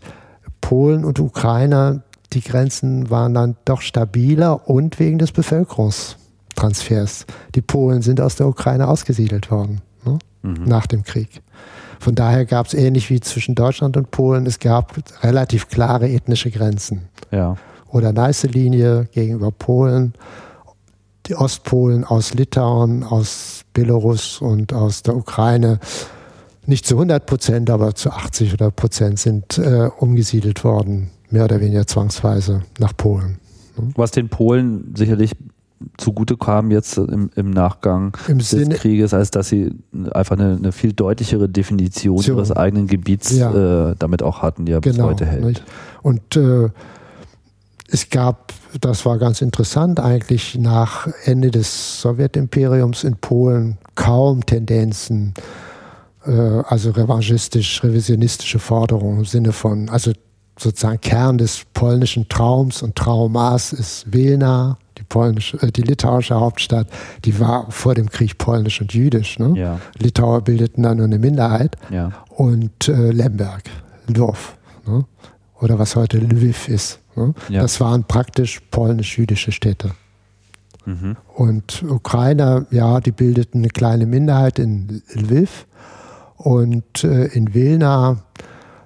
[0.60, 7.26] Polen und Ukrainer, die Grenzen waren dann doch stabiler und wegen des Bevölkerungstransfers.
[7.54, 10.18] Die Polen sind aus der Ukraine ausgesiedelt worden ne?
[10.42, 10.64] mhm.
[10.64, 11.42] nach dem Krieg.
[11.98, 16.50] Von daher gab es ähnlich wie zwischen Deutschland und Polen, es gab relativ klare ethnische
[16.50, 17.08] Grenzen.
[17.30, 17.56] Ja
[17.90, 20.14] oder Neiße Linie gegenüber Polen,
[21.26, 25.80] die Ostpolen aus Litauen, aus Belarus und aus der Ukraine
[26.66, 31.60] nicht zu 100 Prozent, aber zu 80 oder Prozent sind äh, umgesiedelt worden, mehr oder
[31.60, 33.38] weniger zwangsweise nach Polen.
[33.94, 35.32] Was den Polen sicherlich
[35.98, 39.72] zugute kam jetzt im, im Nachgang Im des Sinne, Krieges, als dass sie
[40.12, 44.72] einfach eine, eine viel deutlichere Definition ihres eigenen Gebiets ja, äh, damit auch hatten, die
[44.72, 45.44] ja genau, bis heute hält.
[45.44, 45.64] Nicht?
[46.02, 46.70] Und äh,
[47.88, 55.34] es gab, das war ganz interessant, eigentlich nach Ende des Sowjetimperiums in Polen kaum Tendenzen,
[56.24, 60.12] äh, also revanchistisch, revisionistische Forderungen im Sinne von, also
[60.58, 66.88] sozusagen Kern des polnischen Traums und Traumas ist Wilna, die polnische, äh, die litauische Hauptstadt,
[67.24, 69.38] die war vor dem Krieg polnisch und jüdisch.
[69.38, 69.52] Ne?
[69.56, 69.80] Ja.
[69.98, 71.76] Litauer bildeten da nur eine Minderheit.
[71.90, 72.10] Ja.
[72.30, 73.64] Und äh, Lemberg,
[74.08, 74.56] Lwów,
[74.86, 75.04] ne?
[75.60, 77.00] oder was heute Lviv ist.
[77.16, 77.34] Ne?
[77.48, 77.62] Ja.
[77.62, 79.92] Das waren praktisch polnisch-jüdische Städte.
[80.84, 81.16] Mhm.
[81.34, 85.66] Und Ukrainer, ja, die bildeten eine kleine Minderheit in Lviv.
[86.36, 88.18] Und äh, in Wilna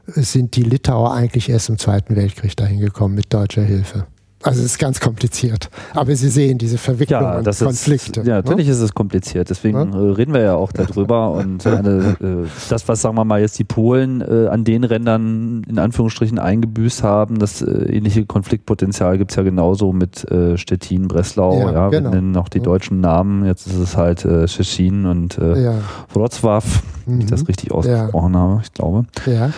[0.06, 4.06] sind die Litauer eigentlich erst im Zweiten Weltkrieg dahin gekommen mit deutscher Hilfe.
[4.42, 5.68] Also es ist ganz kompliziert.
[5.94, 8.20] Aber Sie sehen diese Verwicklungen Ja, und Konflikte.
[8.20, 8.72] ist, ja, natürlich ne?
[8.72, 9.50] ist es kompliziert.
[9.50, 10.00] Deswegen Ja.
[10.00, 11.30] äh, reden wir ja auch darüber.
[11.40, 15.62] Und eine, äh, das, was, sagen wir mal, jetzt die Polen äh, an den Rändern
[15.68, 21.06] in Anführungsstrichen eingebüßt haben, das äh, ähnliche Konfliktpotenzial gibt es ja genauso mit äh, Stettin,
[21.08, 21.58] Breslau.
[21.60, 22.10] Ja, Ja, genau.
[22.10, 22.64] Wir nennen noch die Ja.
[22.64, 23.44] deutschen Namen.
[23.44, 25.74] Jetzt ist es halt äh, Tschechien und äh, Ja,
[26.14, 26.64] Wrocław,
[27.04, 27.46] wenn ich das Mhm.
[27.46, 29.04] richtig ausgesprochen habe, ich glaube.
[29.26, 29.50] ja.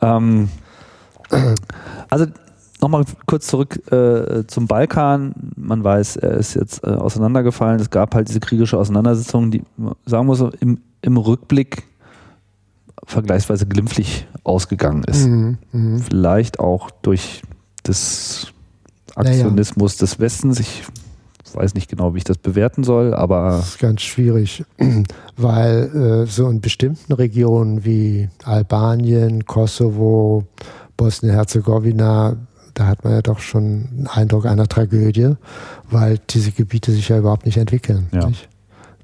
[0.00, 0.48] Ähm,
[2.08, 2.26] also
[2.80, 5.34] nochmal kurz zurück äh, zum Balkan.
[5.56, 7.80] Man weiß, er ist jetzt äh, auseinandergefallen.
[7.80, 9.62] Es gab halt diese kriegerische Auseinandersetzung, die,
[10.06, 11.84] sagen wir so, im, im Rückblick
[13.04, 15.26] vergleichsweise glimpflich ausgegangen ist.
[15.26, 15.58] Mhm.
[15.72, 15.98] Mhm.
[16.00, 17.42] Vielleicht auch durch
[17.86, 19.30] Naja.
[19.30, 20.60] Aktionismus des Westens.
[20.60, 20.82] Ich
[21.54, 24.64] weiß nicht genau, wie ich das bewerten soll, aber Das ist ganz schwierig,
[25.36, 30.44] weil äh, so in bestimmten Regionen wie Albanien, Kosovo,
[30.98, 32.36] Bosnien-Herzegowina,
[32.78, 35.34] da hat man ja doch schon einen Eindruck einer Tragödie,
[35.90, 38.08] weil diese Gebiete sich ja überhaupt nicht entwickeln.
[38.12, 38.28] Ja.
[38.28, 38.48] Nicht?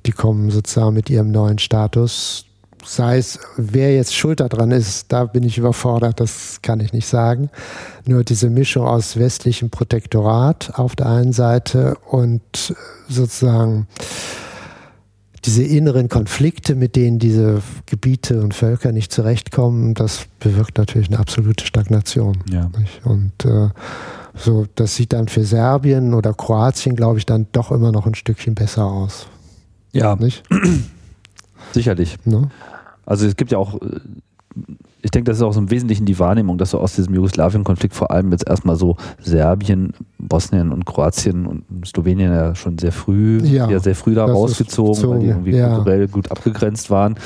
[0.07, 2.47] Die kommen sozusagen mit ihrem neuen Status,
[2.85, 7.09] sei es, wer jetzt schuld daran ist, da bin ich überfordert, das kann ich nicht
[7.09, 7.51] sagen.
[8.07, 12.75] Nur diese Mischung aus westlichem Protektorat auf der einen Seite und äh,
[13.13, 13.89] sozusagen
[15.45, 21.19] diese inneren Konflikte, mit denen diese Gebiete und Völker nicht zurechtkommen, das bewirkt natürlich eine
[21.19, 22.43] absolute Stagnation.
[22.49, 22.71] ja.
[23.05, 23.69] Und äh,
[24.35, 28.15] so, das sieht dann für Serbien oder Kroatien, glaube ich, dann doch immer noch ein
[28.15, 29.27] Stückchen besser aus.
[29.93, 30.43] Ja, Nicht?
[31.73, 32.17] sicherlich.
[32.25, 32.51] Ne?
[33.07, 34.01] Also es gibt ja auch, äh,
[35.05, 37.95] ich denke, das ist auch so im Wesentlichen die Wahrnehmung, dass so aus diesem Jugoslawien-Konflikt
[37.95, 43.39] vor allem jetzt erstmal so Serbien, Bosnien und Kroatien und Slowenien ja schon sehr früh,
[43.45, 45.75] Ja, ja sehr früh da rausgezogen, weil die irgendwie ja.
[45.75, 47.17] kulturell gut abgegrenzt waren.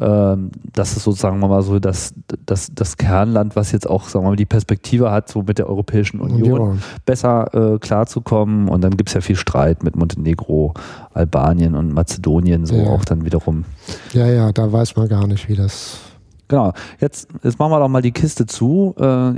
[0.00, 2.14] Ähm, das ist sozusagen mal so das,
[2.46, 5.68] das, das Kernland, was jetzt auch, sagen wir mal, die Perspektive hat, so mit der
[5.68, 6.82] Europäischen Union Union.
[7.04, 8.68] besser äh, klarzukommen.
[8.68, 10.72] Und dann gibt es ja viel Streit mit Montenegro,
[11.12, 12.90] Albanien und Mazedonien, so Ja.
[12.90, 13.64] auch dann wiederum
[14.12, 15.98] Ja, ja, da weiß man gar nicht, wie das.
[16.48, 16.72] Genau.
[17.00, 18.94] Jetzt, jetzt machen wir doch mal die Kiste zu.
[18.98, 19.34] Äh,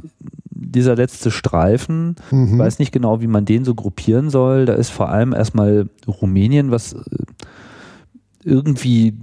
[0.52, 2.58] dieser letzte Streifen, ich Mhm.
[2.58, 4.66] weiß nicht genau, wie man den so gruppieren soll.
[4.66, 6.98] Da ist vor allem erstmal Rumänien, was äh,
[8.44, 9.18] irgendwie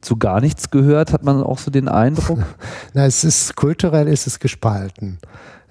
[0.00, 2.40] zu gar nichts gehört, hat man auch so den Eindruck.
[2.94, 5.18] Na, es ist kulturell ist es gespalten.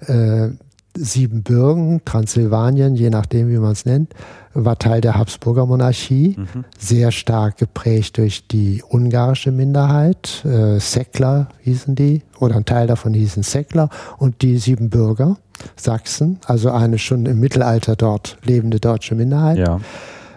[0.00, 0.50] Äh,
[0.96, 4.14] Siebenbürgen, Transsilvanien, je nachdem, wie man es nennt,
[4.54, 6.64] war Teil der Habsburger Monarchie, Mhm.
[6.78, 10.44] sehr stark geprägt durch die ungarische Minderheit.
[10.44, 15.36] Äh, Säckler hießen die, oder ein Teil davon hießen Säckler, und die Siebenbürger,
[15.76, 19.80] Sachsen, also eine schon im Mittelalter dort lebende deutsche Minderheit Ja.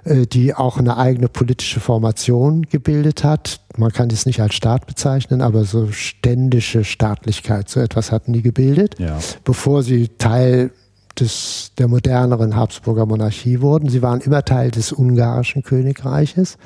[0.03, 3.59] Äh, die auch eine eigene politische Formation gebildet hat.
[3.77, 8.41] Man kann das nicht als Staat bezeichnen, aber so ständische Staatlichkeit, so etwas hatten die
[8.41, 9.17] gebildet, Ja.
[9.43, 10.71] bevor sie Teil
[11.19, 13.89] des, der moderneren Habsburger Monarchie wurden.
[13.89, 16.57] Sie waren immer Teil des ungarischen Königreiches,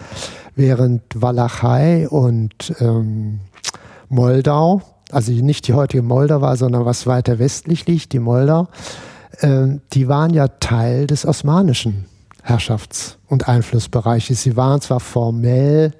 [0.56, 3.40] während Walachei und ähm,
[4.10, 4.82] Moldau,
[5.12, 8.68] also nicht die heutige Moldau war, sondern was weiter westlich liegt, die Moldau,
[9.40, 12.06] äh, die waren ja Teil des osmanischen
[12.46, 14.44] Herrschafts- und Einflussbereiches.
[14.44, 15.94] Sie waren zwar formell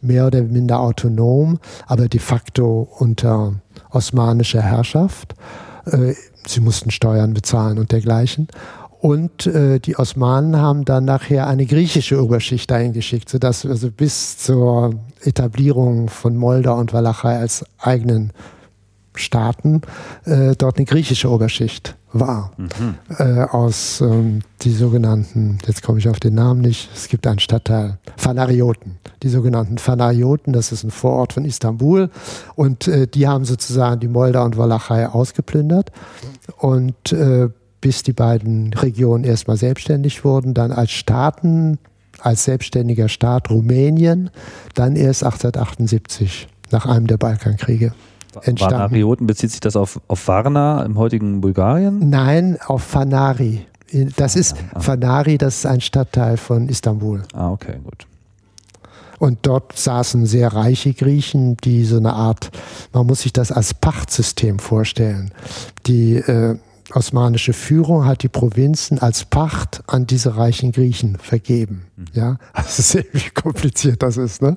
[0.00, 3.54] mehr oder minder autonom, aber de facto unter
[3.90, 5.34] osmanischer Herrschaft.
[5.86, 6.14] Äh,
[6.46, 8.48] sie mussten Steuern bezahlen und dergleichen.
[9.00, 14.38] Und äh, die Osmanen haben dann nachher eine griechische Oberschicht dahin geschickt, sodass also bis
[14.38, 18.32] zur Etablierung von Moldau und Walachei als eigenen
[19.14, 19.82] Staaten
[20.24, 22.52] äh, dort eine griechische Oberschicht war.
[22.56, 22.94] Mhm.
[23.18, 27.38] Äh, aus ähm, die sogenannten, jetzt komme ich auf den Namen nicht, es gibt einen
[27.38, 28.98] Stadtteil, Phanarioten.
[29.22, 32.10] Die sogenannten Phanarioten, das ist ein Vorort von Istanbul
[32.54, 35.92] und äh, die haben sozusagen die Moldau und Walachei ausgeplündert
[36.58, 37.48] und äh,
[37.80, 41.78] bis die beiden Regionen erstmal selbstständig wurden, dann als Staaten,
[42.20, 44.30] als selbstständiger Staat Rumänien,
[44.74, 47.92] dann erst 1878 nach einem der Balkankriege
[48.42, 48.78] entstanden.
[48.78, 52.10] Varnarioten bezieht sich das auf, auf Varna im heutigen Bulgarien?
[52.10, 53.66] Nein, auf Fanari.
[54.16, 54.80] Das ist ah.
[54.80, 57.22] Fanari, das ist ein Stadtteil von Istanbul.
[57.34, 58.06] Ah, okay, gut.
[59.18, 62.50] Und dort saßen sehr reiche Griechen, die so eine Art,
[62.92, 65.30] man muss sich das als Pachtsystem vorstellen.
[65.86, 66.56] Die äh,
[66.92, 71.84] osmanische Führung hat die Provinzen als Pacht an diese reichen Griechen vergeben.
[71.96, 72.04] Mhm.
[72.14, 74.42] Ja, also sehr wie kompliziert das ist.
[74.42, 74.56] Ne?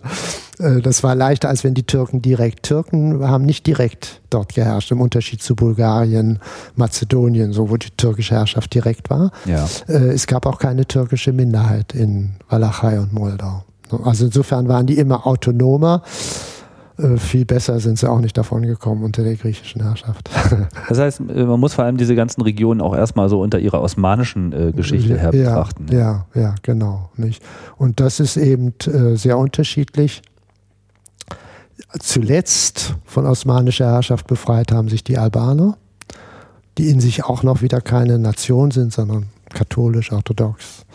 [0.60, 4.92] Äh, das war leichter, als wenn die Türken direkt, Türken haben nicht direkt dort geherrscht,
[4.92, 6.40] im Unterschied zu Bulgarien,
[6.76, 9.32] Mazedonien, so wo die türkische Herrschaft direkt war.
[9.46, 9.68] Ja.
[9.88, 13.64] Äh, es gab auch keine türkische Minderheit in Walachei und Moldau.
[14.04, 16.02] Also insofern waren die immer autonomer
[16.98, 20.30] äh, viel besser sind sie auch nicht davon gekommen unter der griechischen Herrschaft.
[20.88, 24.54] Das heißt, man muss vor allem diese ganzen Regionen auch erstmal so unter ihrer osmanischen
[24.54, 25.88] äh, Geschichte her betrachten.
[25.92, 27.10] Ja, ja, ja, genau.
[27.18, 27.44] Nicht?
[27.78, 30.22] Und das ist eben äh, sehr unterschiedlich.
[32.00, 35.78] Zuletzt von osmanischer Herrschaft befreit haben sich die Albaner,
[36.78, 40.86] die in sich auch noch wieder keine Nation sind, sondern katholisch-orthodox.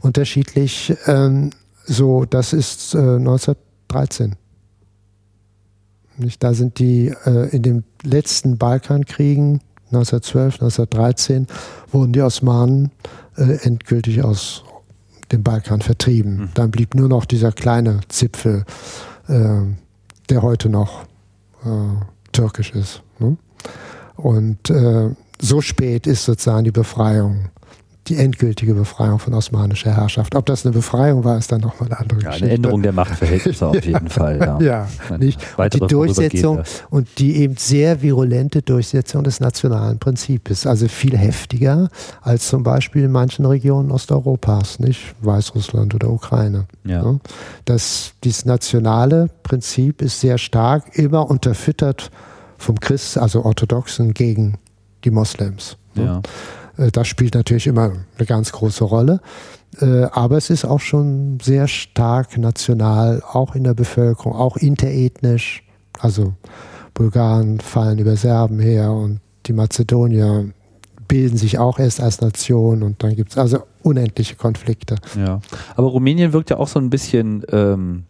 [0.00, 0.94] Unterschiedlich.
[1.06, 1.50] Ähm,
[1.84, 4.36] so, das ist äh, 1913.
[6.18, 6.42] Nicht?
[6.42, 11.46] Da sind die äh, in den letzten Balkankriegen 1912, 1913
[11.92, 12.90] wurden die Osmanen
[13.36, 14.64] äh, endgültig aus
[15.30, 16.36] dem Balkan vertrieben.
[16.36, 16.48] Mhm.
[16.54, 18.64] Dann blieb nur noch dieser kleine Zipfel,
[19.28, 19.60] äh,
[20.26, 21.04] der heute noch
[21.64, 23.02] äh, türkisch ist.
[23.18, 23.36] Ne?
[24.16, 25.10] Und äh,
[25.40, 27.50] so spät ist sozusagen die Befreiung
[28.08, 30.34] die endgültige Befreiung von osmanischer Herrschaft.
[30.34, 32.46] Ob das eine Befreiung war, ist dann nochmal eine andere ja, Geschichte.
[32.46, 34.38] Eine Änderung der Machtverhältnisse auf jeden Fall.
[34.38, 35.40] Ja, ja nicht?
[35.56, 41.88] Und die Durchsetzung und die eben sehr virulente Durchsetzung des nationalen Prinzips, also viel heftiger
[42.22, 46.66] als zum Beispiel in manchen Regionen Osteuropas, nicht Weißrussland oder Ukraine.
[46.84, 47.16] Ja.
[47.64, 52.10] Das, dieses nationale Prinzip ist sehr stark, immer unterfüttert
[52.58, 54.58] vom Christ, also Orthodoxen gegen
[55.04, 55.76] die Moslems.
[55.94, 56.20] Ja.
[56.76, 59.20] Äh, das spielt natürlich immer eine ganz große Rolle.
[59.80, 65.62] Äh, aber es ist auch schon sehr stark national, auch in der Bevölkerung, auch interethnisch.
[65.98, 66.34] Also
[66.94, 70.46] Bulgaren fallen über Serben her und die Mazedonier
[71.08, 74.96] bilden sich auch erst als Nation und dann gibt es also unendliche Konflikte.
[75.16, 75.40] Ja,
[75.76, 78.04] aber Rumänien wirkt ja auch so ein bisschen ähm,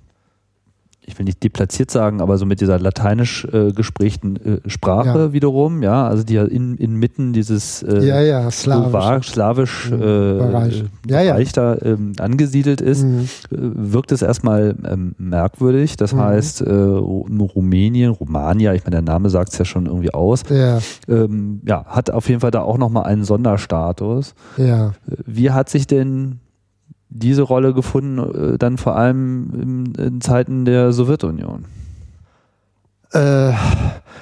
[1.07, 5.33] ich will nicht deplatziert sagen, aber so mit dieser lateinisch äh, gesprächten äh, Sprache ja.
[5.33, 9.97] wiederum, ja, also die ja in, inmitten dieses äh, ja, ja, slawisch, slawisch mhm.
[9.97, 11.33] äh, Bereich, ja, ja.
[11.35, 13.29] Bereich da ähm, angesiedelt ist, mhm.
[13.51, 13.57] Äh,
[13.93, 15.97] wirkt es erstmal ähm, merkwürdig.
[15.97, 16.21] Das mhm.
[16.21, 20.79] heißt, äh, Rumänien, Romania, ich meine, der Name sagt es ja schon irgendwie aus, ja.
[21.09, 24.35] Ähm, ja, hat auf jeden Fall da auch nochmal einen Sonderstatus.
[24.57, 24.93] Ja.
[25.25, 26.41] Wie hat sich denn
[27.09, 31.65] diese Rolle gefunden, äh, dann vor allem in, in Zeiten der Sowjetunion?
[33.13, 33.53] Äh,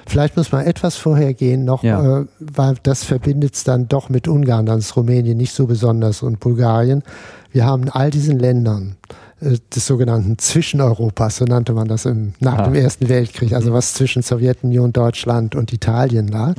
[0.07, 2.21] vielleicht muss man etwas vorher gehen noch, ja.
[2.21, 6.23] äh, weil das verbindet es dann doch mit Ungarn, dann ist Rumänien nicht so besonders
[6.23, 7.03] und Bulgarien.
[7.51, 8.97] Wir haben in all diesen Ländern
[9.41, 12.65] äh, des sogenannten Zwischeneuropas, so nannte man das im, nach ah.
[12.65, 16.55] dem Ersten Weltkrieg, also was zwischen Sowjetunion, Deutschland und Italien lag,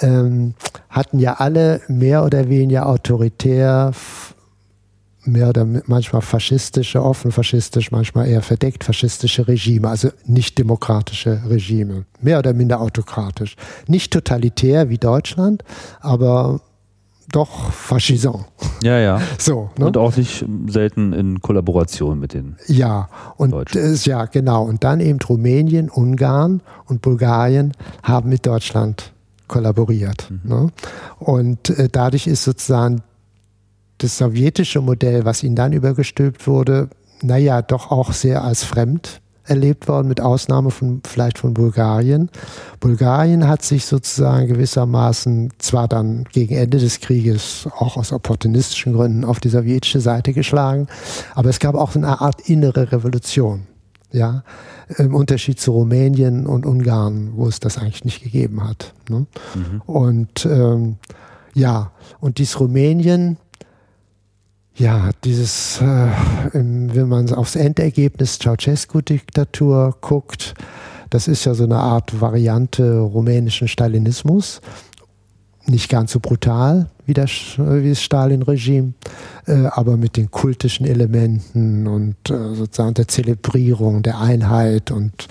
[0.00, 0.54] ähm,
[0.88, 3.90] hatten ja alle mehr oder weniger autoritär
[5.24, 12.04] mehr oder manchmal faschistische, offen faschistisch, manchmal eher verdeckt faschistische Regime, also nicht demokratische Regime,
[12.20, 13.56] mehr oder minder autokratisch.
[13.86, 15.62] Nicht totalitär wie Deutschland,
[16.00, 16.60] aber
[17.30, 18.44] doch faschisant.
[18.82, 19.20] Ja, ja.
[19.38, 19.86] So, ne?
[19.86, 23.96] Und auch nicht selten in Kollaboration mit den Ja, und Deutschen.
[24.04, 24.64] ja, genau.
[24.64, 29.12] Und dann eben Rumänien, Ungarn und Bulgarien haben mit Deutschland
[29.48, 30.30] kollaboriert.
[30.30, 30.40] Mhm.
[30.50, 30.72] Ne?
[31.18, 33.02] Und äh, dadurch ist sozusagen
[34.02, 36.88] das sowjetische Modell, was ihnen dann übergestülpt wurde,
[37.22, 42.30] naja, doch auch sehr als fremd erlebt worden, mit Ausnahme von vielleicht von Bulgarien.
[42.80, 49.24] Bulgarien hat sich sozusagen gewissermaßen zwar dann gegen Ende des Krieges auch aus opportunistischen Gründen
[49.24, 50.86] auf die sowjetische Seite geschlagen,
[51.34, 53.66] aber es gab auch eine Art innere Revolution.
[54.14, 54.44] Ja,
[54.98, 58.92] im Unterschied zu Rumänien und Ungarn, wo es das eigentlich nicht gegeben hat.
[59.08, 59.24] Ne?
[59.54, 59.80] Mhm.
[59.86, 60.96] Und ähm,
[61.54, 63.38] ja, und dies Rumänien,
[64.76, 66.08] ja, dieses, äh,
[66.52, 70.54] wenn man aufs Endergebnis Ceausescu-Diktatur guckt,
[71.10, 74.62] das ist ja so eine Art Variante rumänischen Stalinismus.
[75.66, 78.94] Nicht ganz so brutal wie das, wie das Stalin-Regime,
[79.46, 85.28] äh, aber mit den kultischen Elementen und äh, sozusagen der Zelebrierung der Einheit und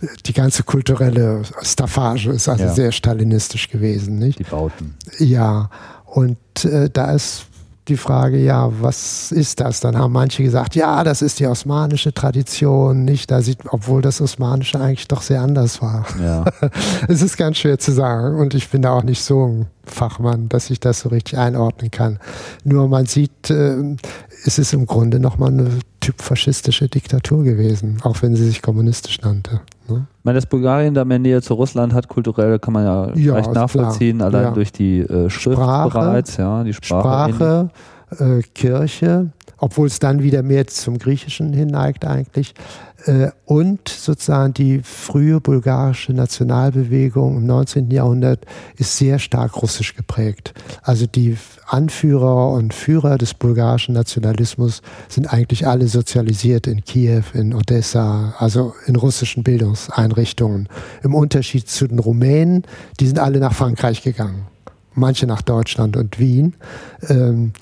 [0.00, 2.74] äh, die ganze kulturelle Staffage ist also ja.
[2.74, 4.18] sehr stalinistisch gewesen.
[4.18, 4.38] Nicht?
[4.38, 4.94] Die Bauten.
[5.18, 5.70] Ja,
[6.06, 7.46] und äh, da ist
[7.88, 9.80] die Frage, ja, was ist das?
[9.80, 13.30] Dann haben manche gesagt, ja, das ist die osmanische Tradition, nicht?
[13.30, 16.06] Da sieht, obwohl das Osmanische eigentlich doch sehr anders war.
[16.20, 16.44] Ja.
[17.08, 20.48] es ist ganz schwer zu sagen und ich bin da auch nicht so ein Fachmann,
[20.48, 22.18] dass ich das so richtig einordnen kann.
[22.64, 23.96] Nur man sieht, äh,
[24.44, 25.68] ist es im Grunde nochmal eine
[26.00, 29.60] typfaschistische Diktatur gewesen, auch wenn sie sich kommunistisch nannte.
[29.88, 30.06] Ne?
[30.18, 33.34] Ich meine, dass Bulgarien da mehr Nähe zu Russland hat, kulturell kann man ja, ja
[33.34, 34.28] leicht nachvollziehen, klar.
[34.28, 34.50] allein ja.
[34.52, 37.32] durch die äh, Schrift Sprache, bereits, ja, die Sprache.
[37.32, 37.70] Sprache
[38.18, 42.54] äh, Kirche, obwohl es dann wieder mehr zum Griechischen hinneigt eigentlich.
[43.06, 47.90] Äh, und sozusagen die frühe bulgarische Nationalbewegung im 19.
[47.90, 48.46] Jahrhundert
[48.76, 50.54] ist sehr stark russisch geprägt.
[50.82, 51.36] Also die
[51.66, 58.74] Anführer und Führer des bulgarischen Nationalismus sind eigentlich alle sozialisiert in Kiew, in Odessa, also
[58.86, 60.68] in russischen Bildungseinrichtungen.
[61.02, 62.64] Im Unterschied zu den Rumänen,
[62.98, 64.46] die sind alle nach Frankreich gegangen.
[64.94, 66.54] Manche nach Deutschland und Wien.
[67.08, 67.52] Ähm,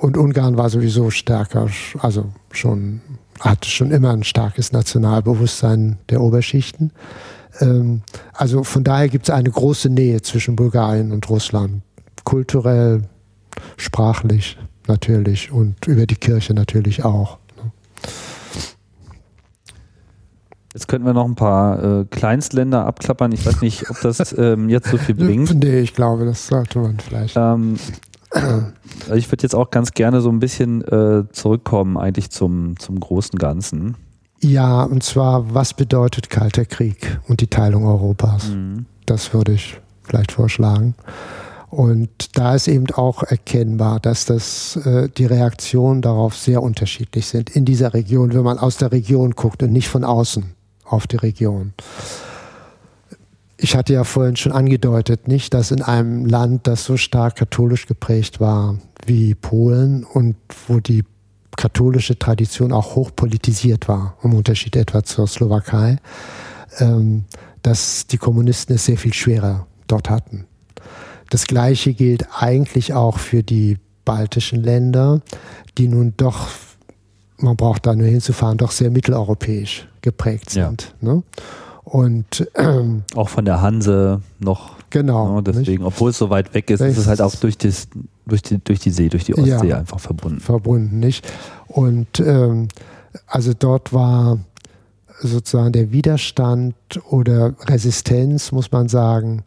[0.00, 1.68] und Ungarn war sowieso stärker,
[1.98, 3.02] also schon,
[3.40, 6.92] hatte schon immer ein starkes Nationalbewusstsein der Oberschichten.
[7.60, 11.82] Ähm, also von daher gibt es eine große Nähe zwischen Bulgarien und Russland.
[12.24, 13.02] Kulturell,
[13.76, 17.38] sprachlich natürlich und über die Kirche natürlich auch.
[17.56, 17.72] Ne?
[20.74, 23.32] Jetzt könnten wir noch ein paar äh, Kleinstländer abklappern.
[23.32, 25.52] Ich weiß nicht, ob das ähm, jetzt so viel bringt.
[25.54, 27.36] Nee, ich glaube, das sollte man vielleicht.
[27.36, 27.76] Ähm,
[28.30, 33.00] also ich würde jetzt auch ganz gerne so ein bisschen äh, zurückkommen eigentlich zum, zum
[33.00, 33.96] großen Ganzen.
[34.42, 38.48] Ja, und zwar, was bedeutet Kalter Krieg und die Teilung Europas?
[38.48, 38.86] Mhm.
[39.04, 40.94] Das würde ich vielleicht vorschlagen.
[41.68, 47.50] Und da ist eben auch erkennbar, dass das, äh, die Reaktionen darauf sehr unterschiedlich sind
[47.50, 50.44] in dieser Region, wenn man aus der Region guckt und nicht von außen
[50.84, 51.72] auf die Region
[53.62, 57.86] ich hatte ja vorhin schon angedeutet, nicht, dass in einem Land, das so stark katholisch
[57.86, 60.36] geprägt war wie Polen und
[60.66, 61.04] wo die
[61.56, 65.98] katholische Tradition auch hoch politisiert war, im Unterschied etwa zur Slowakei,
[66.78, 67.24] ähm,
[67.62, 70.46] dass die Kommunisten es sehr viel schwerer dort hatten.
[71.28, 75.20] Das Gleiche gilt eigentlich auch für die baltischen Länder,
[75.76, 76.48] die nun doch,
[77.36, 80.94] man braucht da nur hinzufahren, doch sehr mitteleuropäisch geprägt sind.
[81.02, 81.14] Ja.
[81.14, 81.22] Ne?
[81.90, 84.76] Und ähm, auch von der Hanse noch.
[84.90, 85.34] Genau.
[85.34, 85.92] Ne, deswegen, nicht?
[85.92, 87.88] obwohl es so weit weg ist, ist es halt auch durch, das,
[88.26, 90.38] durch, die, durch die See, durch die Ostsee ja, einfach verbunden.
[90.38, 91.26] Verbunden, nicht?
[91.66, 92.68] Und ähm,
[93.26, 94.38] also dort war
[95.18, 96.76] sozusagen der Widerstand
[97.08, 99.42] oder Resistenz, muss man sagen,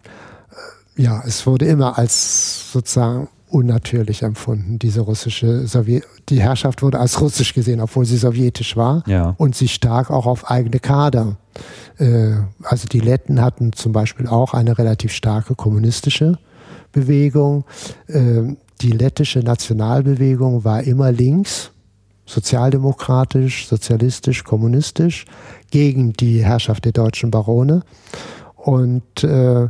[0.98, 7.00] äh, ja, es wurde immer als sozusagen unnatürlich empfunden, diese russische Sowjet die Herrschaft wurde
[7.00, 9.36] als russisch gesehen, obwohl sie sowjetisch war ja.
[9.38, 11.38] und sie stark auch auf eigene Kader.
[12.00, 12.32] Äh,
[12.64, 16.40] also die Letten hatten zum Beispiel auch eine relativ starke kommunistische
[16.92, 17.66] Bewegung.
[18.08, 21.72] Äh, die lettische Nationalbewegung war immer links,
[22.26, 25.26] sozialdemokratisch, sozialistisch, kommunistisch,
[25.70, 27.84] gegen die Herrschaft der deutschen Barone.
[28.56, 29.68] Und äh,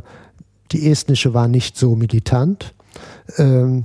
[0.72, 2.72] die estnische war nicht so militant.
[3.38, 3.84] Ähm,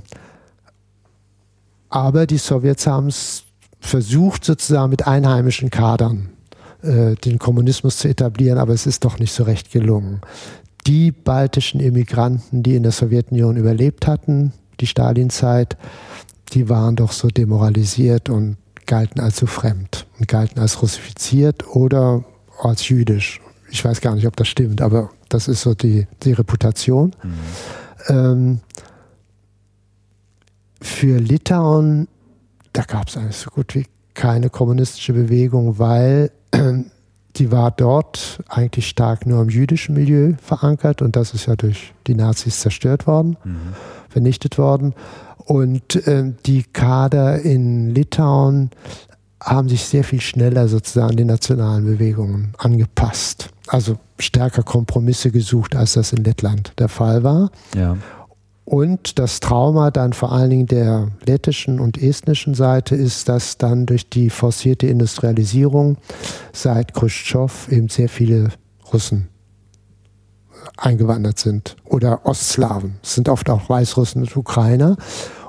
[1.88, 3.44] aber die Sowjets haben es
[3.80, 6.30] versucht, sozusagen mit einheimischen Kadern
[6.82, 10.20] äh, den Kommunismus zu etablieren, aber es ist doch nicht so recht gelungen.
[10.86, 15.76] Die baltischen Immigranten, die in der Sowjetunion überlebt hatten, die Stalinzeit,
[16.52, 22.24] die waren doch so demoralisiert und galten als so fremd und galten als russifiziert oder
[22.62, 23.40] als jüdisch.
[23.70, 27.14] Ich weiß gar nicht, ob das stimmt, aber das ist so die, die Reputation.
[27.22, 27.34] Mhm.
[28.08, 28.60] Ähm,
[30.80, 32.08] für Litauen,
[32.72, 36.30] da gab es eigentlich so gut wie keine kommunistische Bewegung, weil
[37.36, 41.94] die war dort eigentlich stark nur im jüdischen Milieu verankert und das ist ja durch
[42.06, 43.74] die Nazis zerstört worden, mhm.
[44.08, 44.94] vernichtet worden.
[45.44, 48.70] Und äh, die Kader in Litauen
[49.42, 53.50] haben sich sehr viel schneller sozusagen den nationalen Bewegungen angepasst.
[53.66, 57.50] Also stärker Kompromisse gesucht, als das in Lettland der Fall war.
[57.74, 57.96] Ja.
[58.70, 63.84] Und das Trauma dann vor allen Dingen der lettischen und estnischen Seite ist, dass dann
[63.84, 65.96] durch die forcierte Industrialisierung
[66.52, 68.50] seit Khrushchev eben sehr viele
[68.92, 69.26] Russen
[70.76, 73.00] eingewandert sind oder Ostslawen.
[73.02, 74.96] Es sind oft auch Weißrussen und Ukrainer.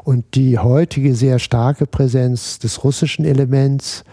[0.04, 4.04] Und die heutige sehr starke Präsenz des russischen Elements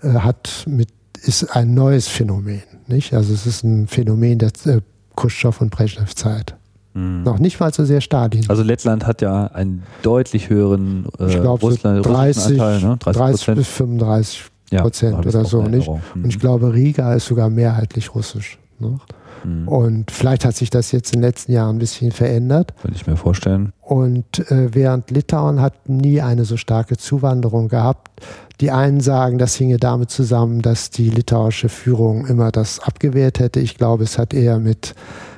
[0.00, 0.88] äh, hat mit,
[1.22, 2.62] ist ein neues Phänomen.
[2.86, 3.12] Nicht?
[3.12, 4.80] Also es ist ein Phänomen der äh,
[5.14, 6.56] Khrushchev- und Brezhnev-Zeit.
[6.94, 7.24] Mhm.
[7.24, 8.44] Noch nicht mal so sehr Stalin.
[8.48, 12.96] Also Lettland hat ja einen deutlich höheren äh, ich glaub, Russland, so 30, Anteil, ne?
[13.00, 15.88] 30, 30 bis 35 ja, Prozent oder so, nicht?
[15.88, 16.24] Mhm.
[16.24, 18.58] Und ich glaube, Riga ist sogar mehrheitlich russisch.
[18.78, 18.98] Ne?
[19.44, 19.68] Mhm.
[19.68, 22.74] Und vielleicht hat sich das jetzt in den letzten Jahren ein bisschen verändert.
[22.80, 23.72] Könnte ich mir vorstellen.
[23.80, 28.22] Und äh, während Litauen hat nie eine so starke Zuwanderung gehabt.
[28.60, 33.60] Die einen sagen, das hinge damit zusammen, dass die litauische Führung immer das abgewehrt hätte.
[33.60, 34.94] Ich glaube, es hat eher mit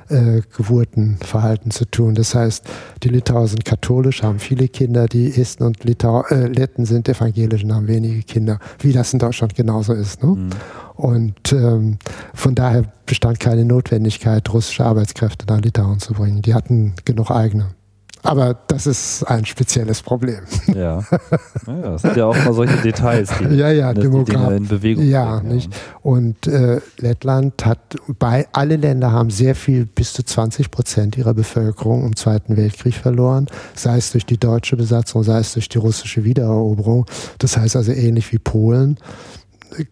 [0.09, 2.15] äh, Geburtenverhalten zu tun.
[2.15, 2.65] Das heißt,
[3.03, 7.65] die Litauer sind katholisch, haben viele Kinder, die Esten und Litau äh, Letten sind evangelisch
[7.65, 10.23] und haben wenige Kinder, wie das in Deutschland genauso ist.
[10.23, 10.31] Ne?
[10.31, 10.51] Mhm.
[10.95, 11.99] Und ähm,
[12.35, 16.43] von daher bestand keine Notwendigkeit, russische Arbeitskräfte nach Litauen zu bringen.
[16.43, 17.76] Die hatten genug eigene.
[18.27, 20.41] Aber das ist ein spezielles Problem.
[20.69, 21.03] Ja,
[21.67, 25.05] ja das sind ja auch mal solche Details, die, ja, ja, die Dinge in Bewegung
[25.05, 25.75] Ja, bringen, nicht.
[26.03, 27.79] Und äh, Lettland hat,
[28.19, 32.95] bei alle Länder haben sehr viel, bis zu 20 Prozent ihrer Bevölkerung im Zweiten Weltkrieg
[32.95, 37.07] verloren, sei es durch die deutsche Besatzung, sei es durch die russische Wiedereroberung.
[37.39, 38.99] Das heißt also ähnlich wie Polen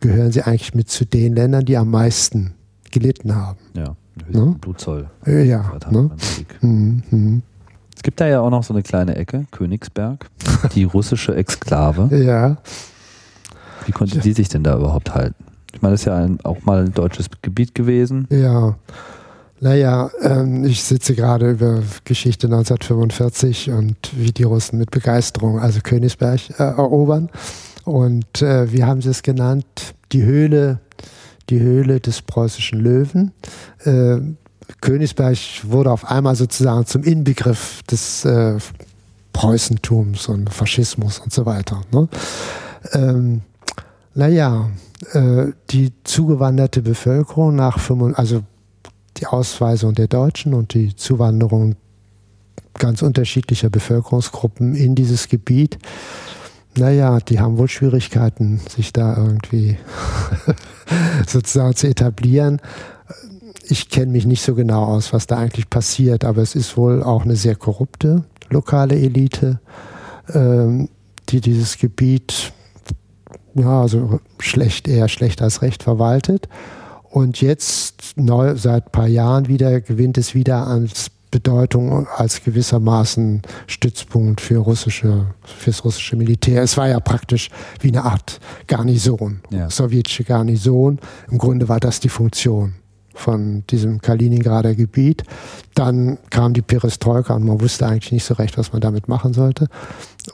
[0.00, 2.54] gehören sie eigentlich mit zu den Ländern, die am meisten
[2.90, 3.58] gelitten haben.
[3.74, 3.96] Ja,
[4.28, 4.56] ne?
[4.60, 5.10] Blutzoll.
[5.26, 5.78] Ja.
[5.90, 6.10] Ne?
[6.60, 7.42] Mhm, mhm.
[8.04, 10.26] Gibt da ja auch noch so eine kleine Ecke, Königsberg,
[10.74, 12.08] die russische Exklave.
[12.24, 12.58] Ja.
[13.86, 15.44] Wie konnte die sich denn da überhaupt halten?
[15.74, 18.26] Ich meine, das ist ja ein, auch mal ein deutsches Gebiet gewesen.
[18.30, 18.76] Ja.
[19.60, 25.80] Naja, ähm, ich sitze gerade über Geschichte 1945 und wie die Russen mit Begeisterung also
[25.82, 27.28] Königsberg äh, erobern.
[27.84, 29.66] Und äh, wie haben sie es genannt?
[30.12, 30.78] Die Höhle,
[31.50, 33.32] die Höhle des preußischen Löwen.
[33.84, 34.18] Äh,
[34.80, 38.58] Königsberg wurde auf einmal sozusagen zum Inbegriff des äh,
[39.32, 41.82] Preußentums und Faschismus und so weiter.
[41.92, 42.08] Ne?
[42.92, 43.42] Ähm,
[44.14, 44.70] naja,
[45.12, 48.42] äh, die zugewanderte Bevölkerung nach 5, also
[49.16, 51.76] die Ausweisung der Deutschen und die Zuwanderung
[52.74, 55.78] ganz unterschiedlicher Bevölkerungsgruppen in dieses Gebiet
[56.76, 59.78] naja, die haben wohl Schwierigkeiten, sich da irgendwie
[61.26, 62.60] sozusagen zu etablieren.
[63.66, 67.02] Ich kenne mich nicht so genau aus, was da eigentlich passiert, aber es ist wohl
[67.02, 69.60] auch eine sehr korrupte lokale Elite,
[70.32, 70.88] ähm,
[71.28, 72.52] die dieses Gebiet
[73.54, 76.48] ja, also schlecht, eher schlecht als recht verwaltet.
[77.04, 83.42] Und jetzt neu, seit ein paar Jahren wieder gewinnt es wieder ans Bedeutung als gewissermaßen
[83.66, 86.62] Stützpunkt für russische, fürs russische Militär.
[86.62, 87.50] Es war ja praktisch
[87.80, 89.70] wie eine Art Garnison, ja.
[89.70, 90.98] sowjetische Garnison.
[91.30, 92.74] Im Grunde war das die Funktion
[93.14, 95.24] von diesem Kaliningrader Gebiet.
[95.74, 99.32] Dann kam die Perestroika und man wusste eigentlich nicht so recht, was man damit machen
[99.32, 99.68] sollte.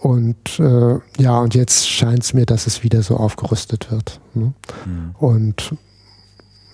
[0.00, 4.20] Und äh, ja, und jetzt scheint es mir, dass es wieder so aufgerüstet wird.
[4.34, 4.52] Ne?
[4.86, 5.14] Mhm.
[5.18, 5.74] Und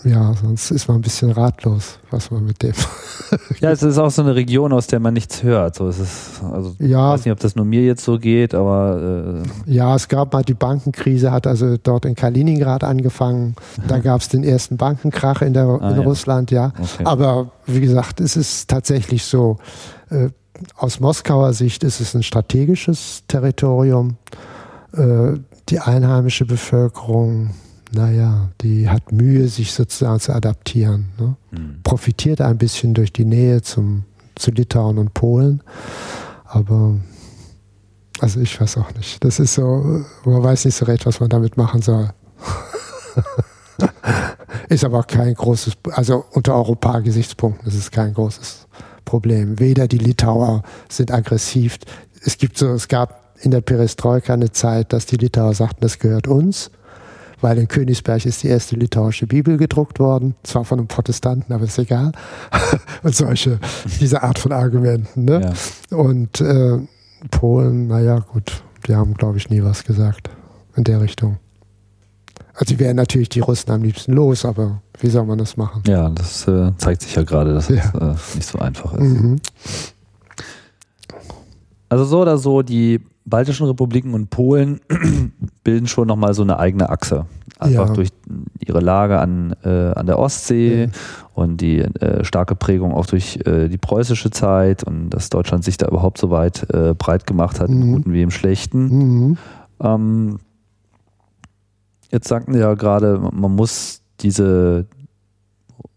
[0.07, 2.74] ja, sonst ist man ein bisschen ratlos, was man mit dem.
[3.61, 5.74] ja, es ist auch so eine Region, aus der man nichts hört.
[5.74, 8.54] So, es ist, also, ja, ich weiß nicht, ob das nur mir jetzt so geht,
[8.54, 9.42] aber.
[9.66, 13.57] Äh ja, es gab mal die Bankenkrise, hat also dort in Kaliningrad angefangen.
[13.88, 16.02] Da gab es den ersten Bankenkrach in, der, ah, in ja.
[16.02, 16.72] Russland, ja.
[16.78, 17.04] Okay.
[17.04, 19.59] Aber wie gesagt, es ist tatsächlich so,
[20.11, 20.28] äh,
[20.76, 24.18] aus Moskauer Sicht ist es ein strategisches Territorium.
[24.92, 25.38] Äh,
[25.68, 27.50] die einheimische Bevölkerung
[27.93, 31.09] naja, die hat Mühe, sich sozusagen zu adaptieren.
[31.18, 31.37] Ne?
[31.51, 31.82] Mhm.
[31.82, 35.62] Profitiert ein bisschen durch die Nähe zum, zu Litauen und Polen.
[36.45, 36.97] Aber,
[38.20, 39.22] also ich weiß auch nicht.
[39.24, 42.11] Das ist so, man weiß nicht so recht, was man damit machen soll.
[44.68, 48.66] ist aber kein großes, also unter Europa-Gesichtspunkten ist es kein großes
[49.05, 49.59] Problem.
[49.59, 51.78] Weder die Litauer sind aggressiv.
[52.22, 55.99] Es gibt so, es gab in der Perestroika eine Zeit, dass die Litauer sagten, das
[55.99, 56.70] gehört uns
[57.41, 61.64] weil in Königsberg ist die erste litauische Bibel gedruckt worden, zwar von einem Protestanten, aber
[61.64, 62.12] ist egal.
[63.03, 63.59] und solche,
[64.01, 65.24] diese Art von Argumenten.
[65.24, 65.53] Ne?
[65.91, 65.97] Ja.
[65.97, 66.78] Und äh,
[67.30, 70.30] Polen, naja, gut, die haben, glaube ich, nie was gesagt
[70.76, 71.39] in der Richtung.
[72.55, 75.82] Also die wären natürlich die Russen am liebsten los, aber wie soll man das machen?
[75.87, 77.76] Ja, das äh, zeigt sich ja gerade, dass ja.
[77.76, 79.01] es äh, nicht so einfach ist.
[79.01, 79.37] Mhm.
[81.89, 84.81] Also so oder so, die baltischen Republiken und Polen
[85.64, 87.27] bilden schon nochmal so eine eigene Achse.
[87.59, 87.95] Einfach ja.
[87.95, 88.11] durch
[88.61, 90.93] ihre Lage an, äh, an der Ostsee mhm.
[91.35, 95.77] und die äh, starke Prägung auch durch äh, die preußische Zeit und dass Deutschland sich
[95.77, 97.83] da überhaupt so weit äh, breit gemacht hat, mhm.
[97.83, 99.29] im Guten wie im Schlechten.
[99.29, 99.39] Mhm.
[99.81, 100.39] Ähm,
[102.11, 104.87] jetzt sagten Sie ja gerade, man muss diese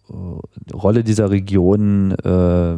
[0.10, 2.78] äh, Rolle dieser Region äh,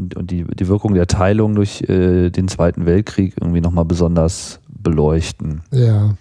[0.00, 4.60] und, und die, die Wirkung der Teilung durch äh, den Zweiten Weltkrieg irgendwie nochmal besonders
[4.68, 5.60] beleuchten.
[5.70, 6.14] Ja.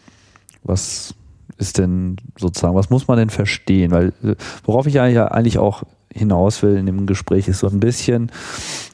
[0.63, 1.15] Was
[1.57, 3.91] ist denn sozusagen, was muss man denn verstehen?
[3.91, 8.31] Weil äh, worauf ich eigentlich auch hinaus will in dem Gespräch, ist so ein bisschen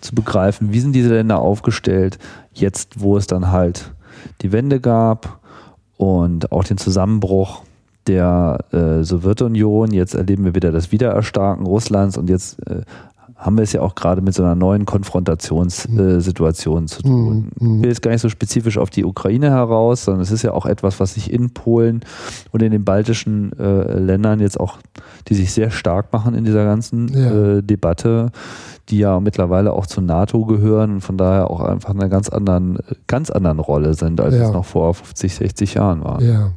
[0.02, 2.20] zu begreifen, wie sind diese Länder aufgestellt,
[2.54, 3.94] jetzt wo es dann halt
[4.42, 5.40] die Wende gab
[5.98, 7.64] und auch den Zusammenbruch
[8.08, 9.92] der äh, Sowjetunion.
[9.92, 12.82] Jetzt erleben wir wieder das Wiedererstarken Russlands und jetzt äh,
[13.36, 17.52] haben wir es ja auch gerade mit so einer neuen Konfrontationssituation äh, zu tun.
[17.60, 17.76] Mhm.
[17.76, 20.54] Ich will jetzt gar nicht so spezifisch auf die Ukraine heraus, sondern es ist ja
[20.54, 22.00] auch etwas, was sich in Polen
[22.52, 24.78] und in den baltischen äh, Ländern jetzt auch,
[25.28, 27.58] die sich sehr stark machen in dieser ganzen ja.
[27.58, 28.32] äh, Debatte,
[28.88, 32.30] die ja mittlerweile auch zur NATO gehören und von daher auch einfach in einer ganz
[32.30, 34.46] anderen, ganz anderen Rolle sind, als ja.
[34.46, 36.22] es noch vor 50, 60 Jahren war.
[36.22, 36.52] Ja.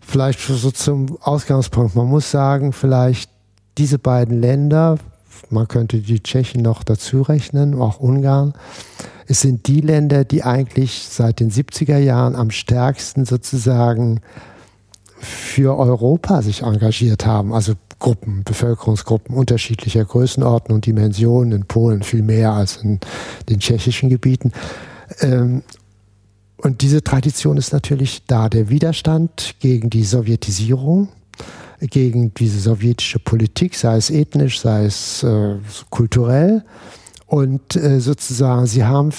[0.00, 1.94] Vielleicht so zum Ausgangspunkt.
[1.94, 3.30] Man muss sagen, vielleicht
[3.78, 4.98] diese beiden Länder,
[5.50, 8.54] man könnte die Tschechen noch dazu rechnen, auch Ungarn,
[9.26, 14.20] es sind die Länder, die eigentlich seit den 70er Jahren am stärksten sozusagen
[15.20, 17.52] für Europa sich engagiert haben.
[17.52, 23.00] Also Gruppen, Bevölkerungsgruppen unterschiedlicher Größenordnung und Dimensionen, in Polen viel mehr als in
[23.48, 24.52] den tschechischen Gebieten.
[25.20, 25.62] Ähm,
[26.56, 28.48] und diese Tradition ist natürlich da.
[28.48, 31.08] Der Widerstand gegen die Sowjetisierung,
[31.80, 35.56] gegen diese sowjetische Politik, sei es ethnisch, sei es äh,
[35.90, 36.64] kulturell.
[37.26, 39.10] Und äh, sozusagen, sie haben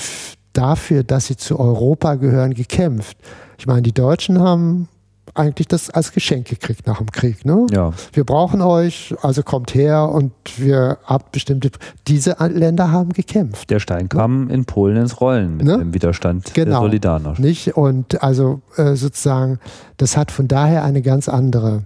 [0.54, 3.18] dafür, dass sie zu Europa gehören, gekämpft.
[3.58, 4.88] Ich meine, die Deutschen haben
[5.36, 7.46] eigentlich das als Geschenk gekriegt nach dem Krieg.
[7.46, 7.68] Ne?
[7.72, 7.94] Ja.
[8.14, 11.72] Wir brauchen euch, also kommt her und wir habt bestimmte.
[12.08, 13.70] Diese Länder haben gekämpft.
[13.70, 14.54] Der Stein kam ne?
[14.54, 15.78] in Polen ins Rollen mit ne?
[15.78, 16.82] dem Widerstand genau.
[16.82, 17.40] der Solidarność.
[17.40, 17.78] Nicht?
[17.78, 19.60] Und also äh, sozusagen,
[19.98, 21.84] das hat von daher eine ganz andere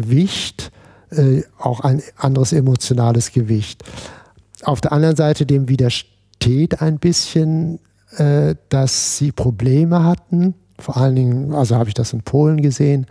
[0.00, 0.70] Gewicht,
[1.10, 3.82] äh, auch ein anderes emotionales Gewicht.
[4.62, 7.78] Auf der anderen Seite dem widersteht ein bisschen,
[8.16, 13.06] äh, dass sie Probleme hatten vor allen Dingen, also habe ich das in Polen gesehen.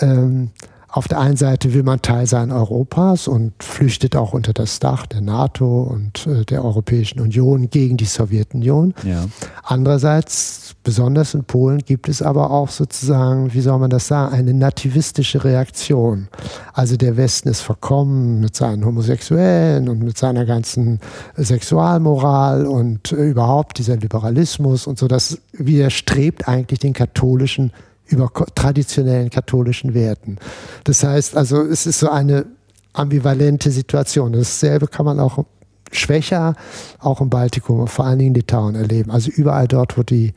[0.00, 0.50] Ähm,
[0.92, 5.06] auf der einen Seite will man Teil sein Europas und flüchtet auch unter das Dach
[5.06, 8.94] der NATO und äh, der Europäischen Union gegen die Sowjetunion.
[9.04, 9.26] Ja.
[9.62, 14.52] Andererseits, besonders in Polen, gibt es aber auch sozusagen, wie soll man das sagen, eine
[14.52, 16.28] nativistische Reaktion.
[16.72, 20.98] Also der Westen ist verkommen mit seinen Homosexuellen und mit seiner ganzen
[21.36, 25.06] Sexualmoral und äh, überhaupt dieser Liberalismus und so.
[25.06, 27.72] Das widerstrebt eigentlich den katholischen
[28.10, 30.36] über traditionellen katholischen Werten.
[30.84, 32.46] Das heißt also, es ist so eine
[32.92, 34.32] ambivalente Situation.
[34.32, 35.44] Dasselbe kann man auch
[35.92, 36.54] schwächer,
[36.98, 39.10] auch im Baltikum, vor allen Dingen in Litauen erleben.
[39.10, 40.34] Also überall dort, wo die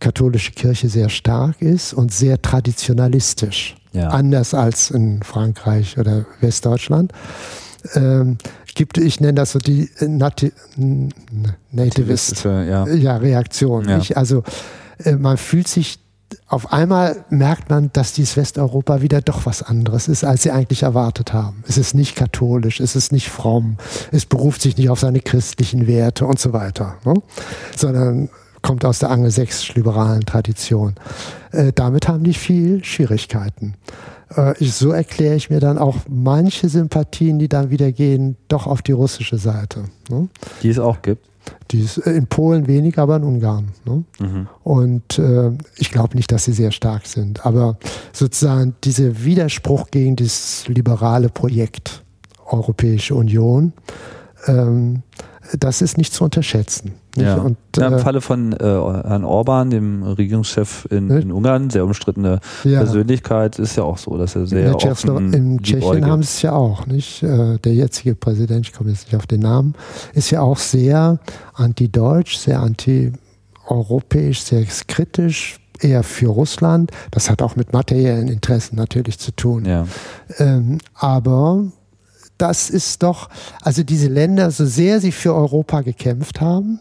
[0.00, 3.76] katholische Kirche sehr stark ist und sehr traditionalistisch.
[3.92, 4.08] Ja.
[4.08, 7.12] Anders als in Frankreich oder Westdeutschland.
[7.94, 8.38] Ähm,
[8.74, 10.52] gibt, ich nenne das so die Nati
[11.72, 12.86] Nativist ja.
[12.86, 13.16] ja.
[13.16, 13.88] Reaktion.
[13.88, 13.98] Ja.
[13.98, 14.44] Ich, also
[15.02, 15.98] äh, man fühlt sich
[16.46, 20.82] auf einmal merkt man, dass dieses Westeuropa wieder doch was anderes ist, als sie eigentlich
[20.82, 21.62] erwartet haben.
[21.66, 23.76] Es ist nicht katholisch, es ist nicht fromm,
[24.12, 27.14] es beruft sich nicht auf seine christlichen Werte und so weiter, ne?
[27.76, 28.28] sondern
[28.62, 30.94] kommt aus der angelsächsisch-liberalen Tradition.
[31.52, 33.74] Äh, damit haben die viel Schwierigkeiten.
[34.36, 38.66] Äh, ich, so erkläre ich mir dann auch manche Sympathien, die dann wieder gehen, doch
[38.66, 39.84] auf die russische Seite.
[40.08, 40.28] Ne?
[40.62, 41.26] Die es auch gibt.
[41.70, 43.68] Die ist äh, in Polen wenig, aber in Ungarn.
[43.84, 44.04] Ne?
[44.18, 44.48] Mhm.
[44.64, 47.44] Und äh, ich glaube nicht, dass sie sehr stark sind.
[47.46, 47.78] Aber
[48.12, 52.02] sozusagen dieser Widerspruch gegen das liberale Projekt
[52.46, 53.72] Europäische Union,
[54.46, 55.02] ähm,
[55.58, 56.94] das ist nicht zu unterschätzen.
[57.16, 57.36] Ja.
[57.36, 61.84] Und, ja, Im äh, Falle von äh, Herrn Orban, dem Regierungschef in, in Ungarn, sehr
[61.84, 62.78] umstrittene ja.
[62.78, 66.42] Persönlichkeit, ist ja auch so, dass er sehr in offen In Tschechien haben sie es
[66.42, 67.22] ja auch, nicht?
[67.22, 69.74] Äh, der jetzige Präsident, ich komme jetzt nicht auf den Namen,
[70.14, 71.18] ist ja auch sehr
[71.54, 76.90] anti-deutsch, sehr anti-europäisch, sehr kritisch, eher für Russland.
[77.10, 79.64] Das hat auch mit materiellen Interessen natürlich zu tun.
[79.64, 79.86] Ja.
[80.38, 81.64] Ähm, aber
[82.38, 83.28] das ist doch,
[83.62, 86.80] also diese Länder, so sehr sie für Europa gekämpft haben,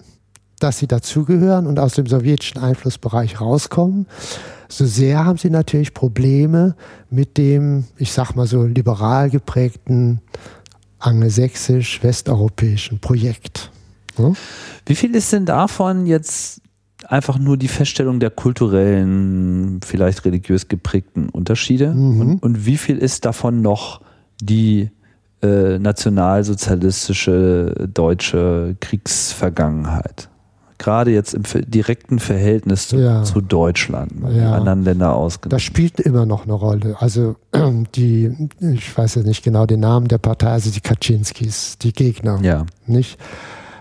[0.59, 4.07] dass sie dazugehören und aus dem sowjetischen Einflussbereich rauskommen,
[4.69, 6.75] so sehr haben sie natürlich Probleme
[7.09, 10.21] mit dem, ich sag mal so, liberal geprägten
[10.99, 13.71] angelsächsisch-westeuropäischen Projekt.
[14.15, 14.35] Hm?
[14.85, 16.61] Wie viel ist denn davon jetzt
[17.07, 21.93] einfach nur die Feststellung der kulturellen, vielleicht religiös geprägten Unterschiede?
[21.93, 22.21] Mhm.
[22.21, 24.01] Und, und, wie viel ist davon noch
[24.41, 24.89] die
[25.41, 30.29] äh, nationalsozialistische deutsche Kriegsvergangenheit?
[30.79, 33.23] Gerade jetzt im direkten Verhältnis zu, ja.
[33.23, 34.53] zu Deutschland, ja.
[34.53, 35.55] anderen Länder ausgenommen.
[35.55, 36.95] Das spielt immer noch eine Rolle.
[36.99, 37.35] Also
[37.95, 42.39] die, ich weiß jetzt nicht genau den Namen der Partei, also die Kaczynskis, die Gegner,
[42.43, 42.67] ja.
[42.85, 43.17] nicht?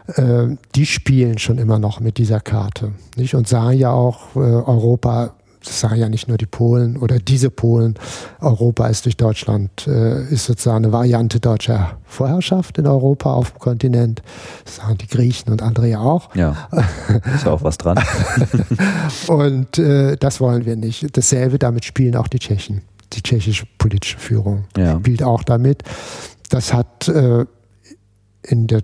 [0.06, 3.34] Äh, die spielen schon immer noch mit dieser Karte, nicht?
[3.34, 5.34] Und sagen ja auch, äh, Europa
[5.66, 7.94] das sagen ja nicht nur die Polen oder diese Polen,
[8.40, 13.58] Europa ist durch Deutschland, äh, ist sozusagen eine Variante deutscher Vorherrschaft in Europa auf dem
[13.58, 14.22] Kontinent.
[14.64, 16.34] Das sagen die Griechen und andere ja auch.
[16.34, 16.68] Ja,
[17.34, 17.98] ist ja auch was dran.
[19.28, 21.16] und äh, das wollen wir nicht.
[21.16, 22.82] Dasselbe, damit spielen auch die Tschechen.
[23.12, 24.98] Die tschechische politische Führung ja.
[24.98, 25.82] spielt auch damit.
[26.48, 27.44] Das hat äh,
[28.42, 28.82] in der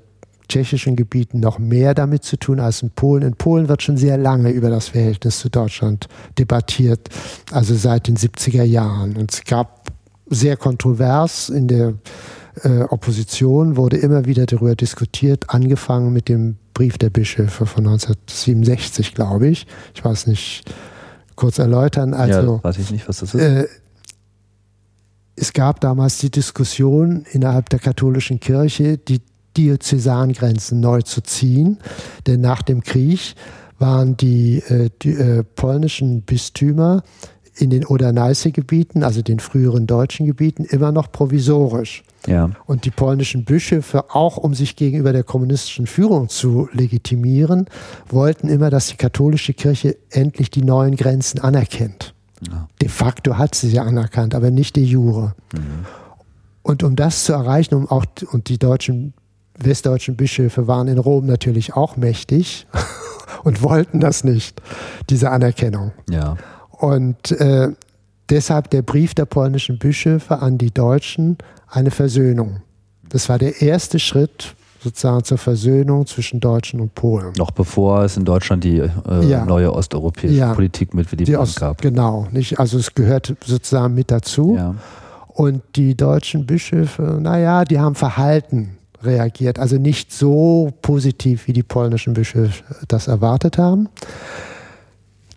[0.53, 3.23] tschechischen Gebieten noch mehr damit zu tun als in Polen.
[3.23, 7.09] In Polen wird schon sehr lange über das Verhältnis zu Deutschland debattiert,
[7.51, 9.17] also seit den 70er Jahren.
[9.17, 9.91] Und es gab
[10.29, 11.95] sehr kontrovers in der
[12.65, 19.15] äh, Opposition, wurde immer wieder darüber diskutiert, angefangen mit dem Brief der Bischöfe von 1967,
[19.15, 19.67] glaube ich.
[19.95, 20.71] Ich weiß nicht,
[21.35, 22.13] kurz erläutern.
[22.13, 23.41] Also, ja, weiß ich nicht, was das ist.
[23.41, 23.69] Äh,
[25.35, 29.23] es gab damals die Diskussion innerhalb der katholischen Kirche, die
[29.57, 31.79] Diözesangrenzen neu zu ziehen.
[32.27, 33.35] Denn nach dem Krieg
[33.79, 37.03] waren die, äh, die äh, polnischen Bistümer
[37.55, 42.03] in den Oder-Neiße-Gebieten, also den früheren deutschen Gebieten, immer noch provisorisch.
[42.27, 42.51] Ja.
[42.67, 47.67] Und die polnischen Bischöfe, auch um sich gegenüber der kommunistischen Führung zu legitimieren,
[48.09, 52.15] wollten immer, dass die katholische Kirche endlich die neuen Grenzen anerkennt.
[52.49, 52.69] Ja.
[52.81, 55.35] De facto hat sie sie anerkannt, aber nicht de jure.
[55.53, 55.87] Mhm.
[56.63, 59.15] Und um das zu erreichen, um auch und die deutschen
[59.65, 62.67] westdeutschen Bischöfe waren in Rom natürlich auch mächtig
[63.45, 64.61] und wollten das nicht,
[65.11, 65.93] diese Anerkennung.
[66.11, 66.37] Ja.
[66.71, 67.69] Und äh,
[68.29, 71.39] deshalb der Brief der polnischen Bischöfe an die Deutschen
[71.69, 72.63] eine Versöhnung.
[73.09, 77.33] Das war der erste Schritt sozusagen zur Versöhnung zwischen Deutschen und Polen.
[77.37, 79.45] Noch bevor es in Deutschland die äh, ja.
[79.45, 80.55] neue osteuropäische ja.
[80.55, 81.81] Politik mit Willy Brandt gab.
[81.81, 82.59] Genau, nicht?
[82.59, 84.57] also es gehört sozusagen mit dazu.
[84.57, 84.75] Ja.
[85.29, 89.59] Und die deutschen Bischöfe, naja, die haben verhalten reagiert.
[89.59, 93.89] Also nicht so positiv, wie die polnischen Bischöfe das erwartet haben.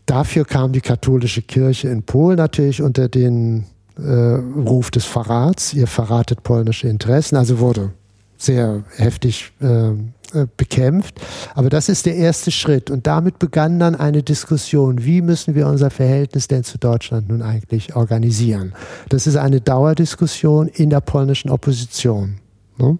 [0.05, 3.66] Dafür kam die katholische Kirche in Polen natürlich unter den
[3.97, 5.74] äh, Ruf des Verrats.
[5.74, 7.91] Ihr verratet polnische Interessen, also wurde
[8.38, 9.89] sehr heftig äh,
[10.36, 11.22] äh, bekämpft.
[11.53, 12.91] Aber das ist der erste Schritt.
[12.91, 17.41] Und damit begann dann eine Diskussion, wie müssen wir unser Verhältnis denn zu Deutschland nun
[17.41, 18.74] eigentlich organisieren.
[19.09, 22.36] Das ist eine Dauerdiskussion in der polnischen Opposition.
[22.78, 22.97] Ne?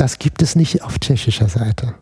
[0.00, 1.92] Das gibt es nicht auf tschechischer Seite.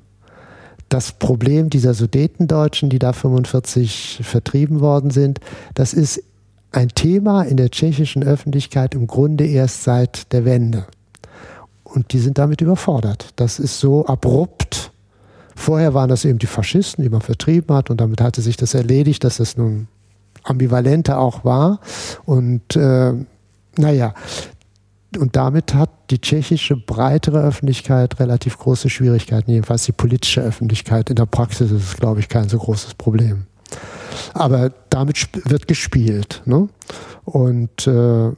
[0.89, 5.41] Das Problem dieser Sudetendeutschen, die da 45 vertrieben worden sind,
[5.75, 6.23] das ist
[6.71, 10.87] ein Thema in der tschechischen Öffentlichkeit im Grunde erst seit der Wende.
[11.83, 13.31] Und die sind damit überfordert.
[13.35, 14.93] Das ist so abrupt.
[15.57, 18.75] Vorher waren das eben die Faschisten, die man vertrieben hat, und damit hatte sich das
[18.75, 19.89] erledigt, dass das nun
[20.45, 21.81] ambivalenter auch war.
[22.27, 23.13] Und äh,
[23.77, 24.15] naja,
[25.17, 31.09] und damit hat die tschechische breitere Öffentlichkeit relativ große Schwierigkeiten, jedenfalls die politische Öffentlichkeit.
[31.09, 33.47] In der Praxis ist es, glaube ich, kein so großes Problem.
[34.35, 36.43] Aber damit wird gespielt.
[36.45, 36.69] Ne?
[37.25, 38.33] Und äh,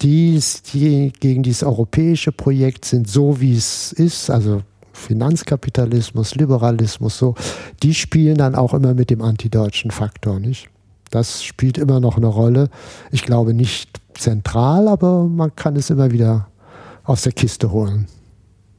[0.00, 0.40] die,
[0.72, 4.62] die gegen dieses europäische Projekt sind so, wie es ist, also
[4.92, 7.34] Finanzkapitalismus, Liberalismus, so,
[7.82, 10.68] die spielen dann auch immer mit dem antideutschen Faktor, nicht?
[11.10, 12.68] Das spielt immer noch eine Rolle.
[13.10, 16.48] Ich glaube nicht zentral, aber man kann es immer wieder
[17.04, 18.06] aus der Kiste holen.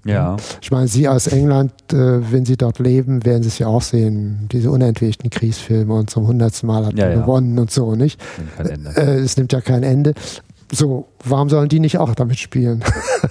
[0.06, 0.38] Ja.
[0.62, 3.82] Ich meine, Sie aus England, äh, wenn Sie dort leben, werden Sie es ja auch
[3.82, 7.62] sehen, diese unentwegten Kriegsfilme und zum hundertsten Mal hat ja, er gewonnen ja.
[7.62, 8.22] und so, nicht?
[8.58, 10.14] Äh, es nimmt ja kein Ende.
[10.72, 12.84] So, warum sollen die nicht auch damit spielen?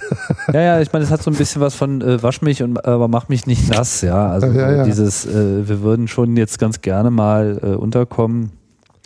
[0.53, 2.85] ja, ja, ich meine, es hat so ein bisschen was von äh, wasch mich und
[2.85, 4.29] aber mach mich nicht nass, ja.
[4.29, 8.51] Also ja, dieses, äh, wir würden schon jetzt ganz gerne mal äh, unterkommen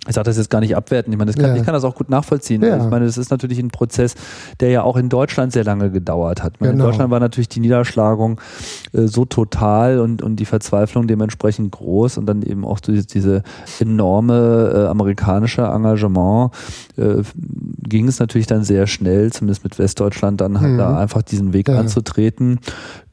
[0.08, 1.56] ich sage das jetzt gar nicht abwerten, ich meine, kann, ja.
[1.56, 2.62] ich kann das auch gut nachvollziehen.
[2.62, 2.78] Ja.
[2.78, 4.16] Ich meine, das ist natürlich ein Prozess,
[4.60, 6.60] der ja auch in Deutschland sehr lange gedauert hat.
[6.60, 6.86] Meine, genau.
[6.86, 8.42] In Deutschland war natürlich die Niederschlagung
[8.92, 13.44] äh, so total und, und die Verzweiflung dementsprechend groß und dann eben auch diese, diese
[13.80, 16.52] enorme äh, amerikanische Engagement
[16.98, 20.78] äh, ging es natürlich dann sehr schnell, zumindest mit Westdeutschland, dann halt mhm.
[20.80, 21.80] da einfach diesen Weg ja.
[21.80, 22.60] anzutreten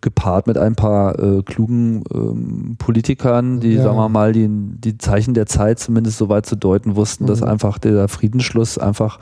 [0.00, 3.82] gepaart mit ein paar äh, klugen ähm, Politikern, die, ja.
[3.82, 7.28] sagen wir mal, die, die Zeichen der Zeit zumindest so weit zu deuten wussten, mhm.
[7.28, 9.18] dass einfach der Friedensschluss einfach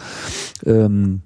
[0.65, 1.23] ähm,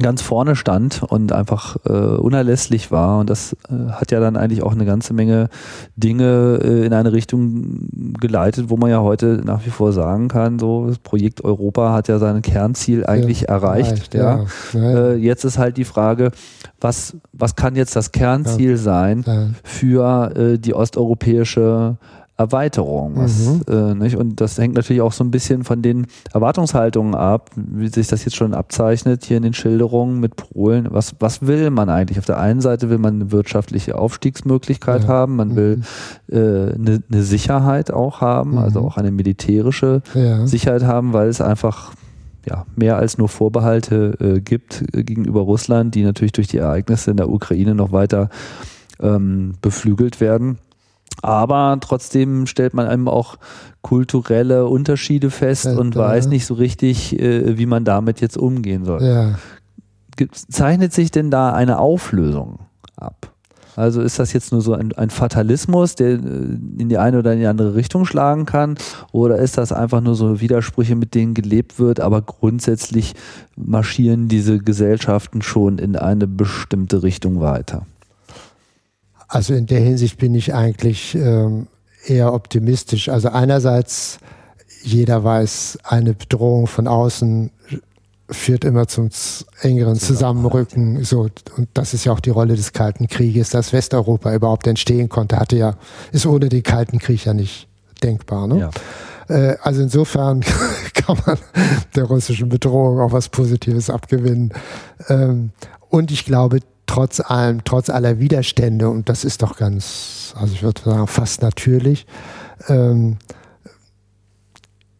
[0.00, 3.20] ganz vorne stand und einfach äh, unerlässlich war.
[3.20, 5.48] Und das äh, hat ja dann eigentlich auch eine ganze Menge
[5.96, 7.88] Dinge äh, in eine Richtung
[8.20, 12.08] geleitet, wo man ja heute nach wie vor sagen kann, so das Projekt Europa hat
[12.08, 14.14] ja sein Kernziel eigentlich ja, erreicht.
[14.14, 14.44] ja.
[14.72, 14.80] ja.
[14.80, 16.32] Äh, jetzt ist halt die Frage,
[16.80, 21.96] was, was kann jetzt das Kernziel sein für äh, die osteuropäische
[22.40, 23.16] Erweiterung.
[23.16, 23.62] Was, mhm.
[23.68, 24.16] äh, nicht?
[24.16, 28.24] Und das hängt natürlich auch so ein bisschen von den Erwartungshaltungen ab, wie sich das
[28.24, 30.88] jetzt schon abzeichnet hier in den Schilderungen mit Polen.
[30.90, 32.18] Was, was will man eigentlich?
[32.18, 35.08] Auf der einen Seite will man eine wirtschaftliche Aufstiegsmöglichkeit ja.
[35.08, 35.82] haben, man will
[36.28, 36.34] mhm.
[36.34, 38.86] äh, eine, eine, Sicherheit auch haben, also mhm.
[38.86, 40.46] auch eine militärische ja.
[40.46, 41.92] Sicherheit haben, weil es einfach
[42.48, 47.10] ja, mehr als nur Vorbehalte äh, gibt äh, gegenüber Russland, die natürlich durch die Ereignisse
[47.10, 48.30] in der Ukraine noch weiter
[48.98, 50.56] ähm, beflügelt werden.
[51.22, 53.36] Aber trotzdem stellt man einem auch
[53.82, 58.84] kulturelle Unterschiede fest ja, und weiß nicht so richtig, äh, wie man damit jetzt umgehen
[58.84, 59.02] soll.
[59.02, 59.38] Ja.
[60.48, 62.60] Zeichnet sich denn da eine Auflösung
[62.96, 63.32] ab?
[63.76, 66.18] Also ist das jetzt nur so ein, ein, Fatalismus, der äh,
[66.78, 68.76] in die eine oder in die andere Richtung schlagen kann?
[69.12, 73.14] Oder ist das einfach nur so Widersprüche, mit denen gelebt wird, aber grundsätzlich
[73.56, 77.86] marschieren diese Gesellschaften schon in eine bestimmte Richtung weiter?
[79.30, 81.68] Also in der Hinsicht bin ich eigentlich ähm,
[82.04, 83.08] eher optimistisch.
[83.08, 84.18] Also einerseits,
[84.82, 87.52] jeder weiß, eine Bedrohung von außen
[88.28, 89.10] führt immer zum
[89.60, 91.04] engeren Zusammenrücken.
[91.04, 95.08] So, und das ist ja auch die Rolle des Kalten Krieges, dass Westeuropa überhaupt entstehen
[95.08, 95.76] konnte, hatte ja,
[96.10, 97.68] ist ohne den Kalten Krieg ja nicht
[98.02, 98.48] denkbar.
[98.48, 98.58] Ne?
[98.58, 98.70] Ja.
[99.28, 100.40] Äh, also insofern
[100.94, 101.38] kann man
[101.94, 104.52] der russischen Bedrohung auch was Positives abgewinnen.
[105.08, 105.50] Ähm,
[105.88, 106.58] und ich glaube,
[106.90, 111.40] trotz allem, trotz aller Widerstände, und das ist doch ganz, also ich würde sagen, fast
[111.40, 112.04] natürlich,
[112.66, 113.16] ähm,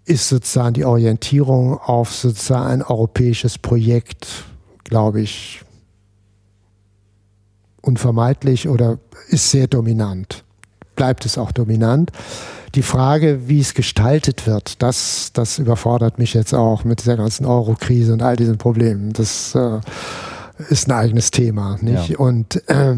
[0.05, 4.45] ist sozusagen die Orientierung auf sozusagen ein europäisches Projekt,
[4.85, 5.65] glaube ich,
[7.83, 10.45] unvermeidlich oder ist sehr dominant.
[10.95, 12.13] Bleibt es auch dominant.
[12.77, 17.47] Die Frage, wie es gestaltet wird, das, das überfordert mich jetzt auch mit dieser ganzen
[17.47, 19.13] Euro-Krise und all diesen Problemen.
[19.13, 19.81] Das äh,
[20.69, 21.79] ist ein eigenes Thema.
[21.81, 22.11] Nicht?
[22.11, 22.19] Ja.
[22.19, 22.97] Und äh,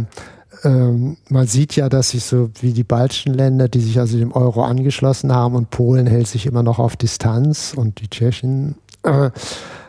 [0.65, 4.33] ähm, man sieht ja, dass sich so wie die baltischen Länder, die sich also dem
[4.33, 8.77] Euro angeschlossen haben und Polen hält sich immer noch auf Distanz und die Tschechen.
[9.03, 9.31] Äh,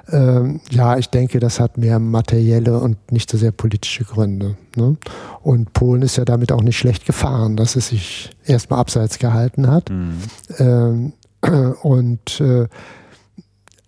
[0.07, 4.57] äh, ja, ich denke, das hat mehr materielle und nicht so sehr politische Gründe.
[4.75, 4.97] Ne?
[5.41, 9.69] Und Polen ist ja damit auch nicht schlecht gefahren, dass es sich erstmal abseits gehalten
[9.69, 9.89] hat.
[9.89, 10.17] Mhm.
[10.57, 11.13] Ähm,
[11.81, 12.67] und äh,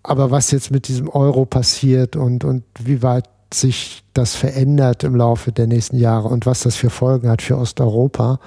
[0.03, 5.15] aber was jetzt mit diesem Euro passiert und, und wie weit sich das verändert im
[5.15, 8.39] Laufe der nächsten Jahre und was das für Folgen hat für Osteuropa.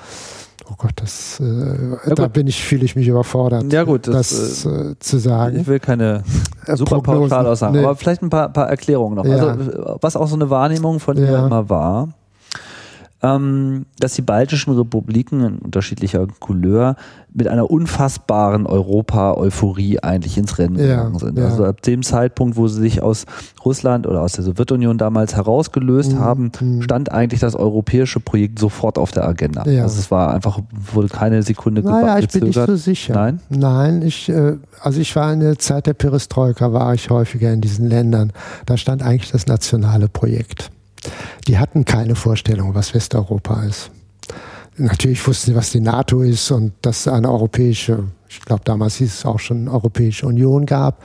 [0.70, 4.28] Oh Gott, das, äh, ja, da bin ich, fühle ich mich überfordert, ja, gut, das,
[4.28, 5.60] das äh, zu sagen.
[5.60, 6.22] Ich will keine
[6.66, 7.84] äh, super pauschal aussagen, nee.
[7.84, 9.24] aber vielleicht ein paar, paar Erklärungen noch.
[9.24, 9.46] Ja.
[9.46, 12.08] Also, was auch so eine Wahrnehmung von dir immer war,
[13.22, 16.94] ähm, dass die baltischen Republiken in unterschiedlicher Couleur
[17.34, 21.38] mit einer unfassbaren Europa-Euphorie eigentlich ins Rennen ja, gegangen sind.
[21.38, 21.46] Ja.
[21.46, 23.26] Also ab dem Zeitpunkt, wo sie sich aus
[23.64, 26.18] Russland oder aus der Sowjetunion damals herausgelöst mhm.
[26.20, 26.82] haben, mhm.
[26.82, 29.68] stand eigentlich das europäische Projekt sofort auf der Agenda.
[29.68, 29.82] Ja.
[29.82, 30.60] Also es war einfach,
[30.92, 33.14] wurde keine Sekunde naja, ich bin nicht so sicher.
[33.14, 33.40] Nein?
[33.48, 37.60] Nein, ich, äh, also ich war in der Zeit der Perestroika, war ich häufiger in
[37.60, 38.32] diesen Ländern.
[38.66, 40.70] Da stand eigentlich das nationale Projekt
[41.46, 43.90] die hatten keine Vorstellung, was Westeuropa ist.
[44.76, 48.96] Natürlich wussten sie, was die NATO ist und dass es eine europäische, ich glaube damals
[48.96, 51.02] hieß es auch schon Europäische Union gab.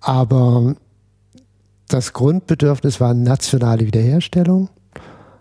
[0.00, 0.74] Aber
[1.88, 4.68] das Grundbedürfnis war nationale Wiederherstellung,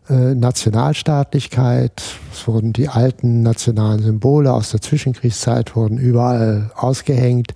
[0.09, 2.01] äh, Nationalstaatlichkeit.
[2.33, 7.53] Es wurden die alten nationalen Symbole aus der Zwischenkriegszeit wurden überall ausgehängt.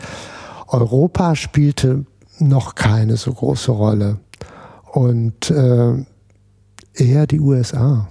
[0.67, 2.05] Europa spielte
[2.39, 4.19] noch keine so große Rolle.
[4.91, 6.05] Und äh,
[6.95, 8.07] eher die USA,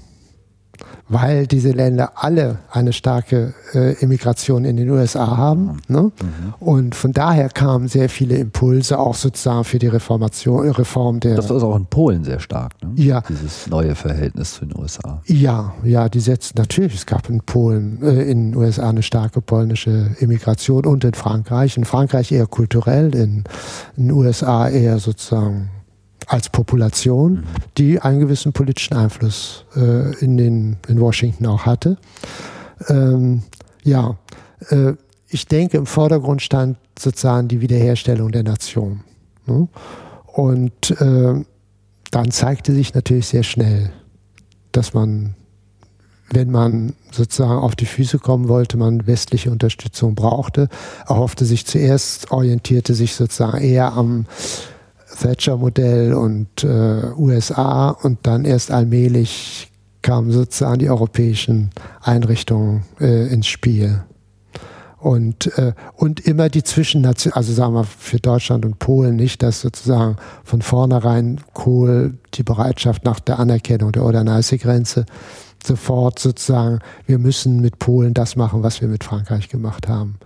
[1.08, 5.78] weil diese Länder alle eine starke äh, Immigration in den USA haben.
[5.88, 6.02] Ne?
[6.02, 6.54] Mhm.
[6.60, 11.36] Und von daher kamen sehr viele Impulse auch sozusagen für die Reformation, Reform der.
[11.36, 12.92] Das ist auch in Polen sehr stark, ne?
[12.96, 13.22] Ja.
[13.28, 15.22] Dieses neue Verhältnis zu den USA.
[15.26, 19.40] Ja, ja, die setzen natürlich, es gab in Polen, äh, in den USA eine starke
[19.40, 21.76] polnische Immigration und in Frankreich.
[21.76, 23.44] In Frankreich eher kulturell, in
[23.96, 25.70] den USA eher sozusagen
[26.26, 27.44] als Population, mhm.
[27.78, 31.96] die einen gewissen politischen Einfluss äh, in, den, in Washington auch hatte.
[32.88, 33.42] Ähm,
[33.82, 34.16] ja,
[34.70, 34.94] äh,
[35.28, 39.00] ich denke, im Vordergrund stand sozusagen die Wiederherstellung der Nation.
[39.46, 39.68] Ne?
[40.26, 41.44] Und äh,
[42.10, 43.90] dann zeigte sich natürlich sehr schnell,
[44.72, 45.34] dass man,
[46.30, 50.68] wenn man sozusagen auf die Füße kommen wollte, man westliche Unterstützung brauchte,
[51.08, 54.26] erhoffte sich zuerst, orientierte sich sozusagen eher am
[55.20, 59.70] Thatcher-Modell und äh, USA und dann erst allmählich
[60.02, 61.70] kamen sozusagen die europäischen
[62.00, 64.02] Einrichtungen äh, ins Spiel.
[64.98, 69.60] Und, äh, und immer die Zwischennation, also sagen wir für Deutschland und Polen nicht, dass
[69.60, 75.04] sozusagen von vornherein Kohl die Bereitschaft nach der Anerkennung der Oder-Neiße-Grenze
[75.62, 80.16] sofort sozusagen, wir müssen mit Polen das machen, was wir mit Frankreich gemacht haben.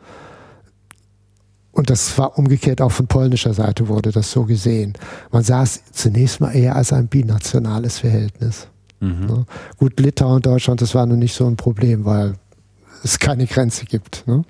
[1.79, 4.95] Und das war umgekehrt auch von polnischer Seite wurde das so gesehen.
[5.31, 8.67] Man sah es zunächst mal eher als ein binationales Verhältnis.
[8.99, 9.27] Mhm.
[9.27, 9.47] Ne?
[9.77, 12.35] Gut, Litauen und Deutschland, das war nun nicht so ein Problem, weil
[13.05, 14.27] es keine Grenze gibt.
[14.27, 14.45] Ne?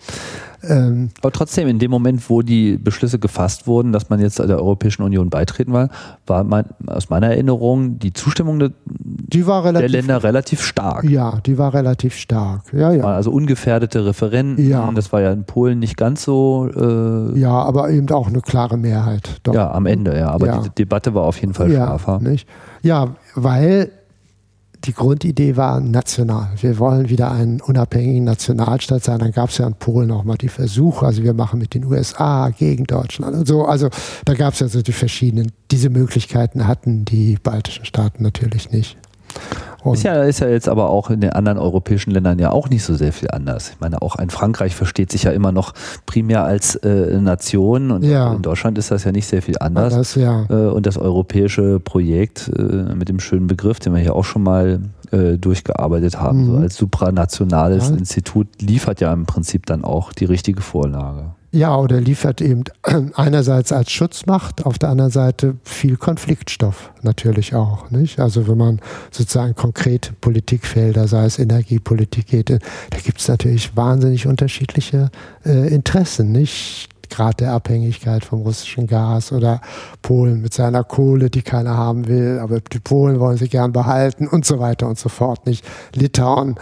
[0.62, 4.56] Ähm, Aber trotzdem, in dem Moment, wo die Beschlüsse gefasst wurden, dass man jetzt der
[4.56, 5.88] Europäischen Union beitreten will,
[6.26, 11.04] war mein, aus meiner Erinnerung die Zustimmung de, die relativ, der Länder relativ stark.
[11.04, 12.72] Ja, die war relativ stark.
[12.72, 13.04] Ja, ja.
[13.04, 14.68] Also ungefährdete Referenten.
[14.68, 14.90] Ja.
[14.94, 16.68] Das war ja in Polen nicht ganz so.
[16.74, 19.40] Äh, ja, aber eben auch eine klare Mehrheit.
[19.44, 19.54] Doch.
[19.54, 20.30] Ja, am Ende, ja.
[20.30, 20.58] Aber ja.
[20.60, 22.18] die Debatte war auf jeden Fall ja, scharfer.
[22.20, 22.48] Nicht?
[22.82, 23.90] Ja, weil
[24.84, 26.50] die Grundidee war national.
[26.60, 29.18] Wir wollen wieder einen unabhängigen Nationalstaat sein.
[29.18, 31.84] Dann gab es ja in Polen auch mal die Versuche, also wir machen mit den
[31.84, 33.64] USA gegen Deutschland und so.
[33.64, 33.88] Also
[34.24, 38.96] da gab es also die verschiedenen, diese Möglichkeiten hatten die baltischen Staaten natürlich nicht.
[39.84, 42.82] Ist ja, ist ja jetzt aber auch in den anderen europäischen Ländern ja auch nicht
[42.82, 43.70] so sehr viel anders.
[43.70, 45.72] Ich meine, auch ein Frankreich versteht sich ja immer noch
[46.04, 48.34] primär als äh, Nation und ja.
[48.34, 49.94] in Deutschland ist das ja nicht sehr viel anders.
[49.94, 50.46] Das, ja.
[50.50, 52.62] äh, und das europäische Projekt äh,
[52.94, 54.80] mit dem schönen Begriff, den wir hier auch schon mal
[55.12, 56.46] äh, durchgearbeitet haben, mhm.
[56.46, 57.96] so als supranationales ja.
[57.96, 61.30] Institut, liefert ja im Prinzip dann auch die richtige Vorlage.
[61.50, 62.64] Ja, oder liefert eben
[63.14, 67.90] einerseits als Schutzmacht, auf der anderen Seite viel Konfliktstoff natürlich auch.
[67.90, 68.20] Nicht?
[68.20, 68.80] Also wenn man
[69.10, 72.58] sozusagen konkrete Politikfelder, sei es Energiepolitik geht, da
[73.02, 75.10] gibt es natürlich wahnsinnig unterschiedliche
[75.46, 76.32] äh, Interessen.
[76.32, 76.88] Nicht?
[77.10, 79.62] Grad der Abhängigkeit vom russischen Gas oder
[80.02, 84.28] Polen mit seiner Kohle, die keiner haben will, aber die Polen wollen sie gern behalten
[84.28, 85.46] und so weiter und so fort.
[85.46, 85.64] Nicht
[85.94, 86.56] Litauen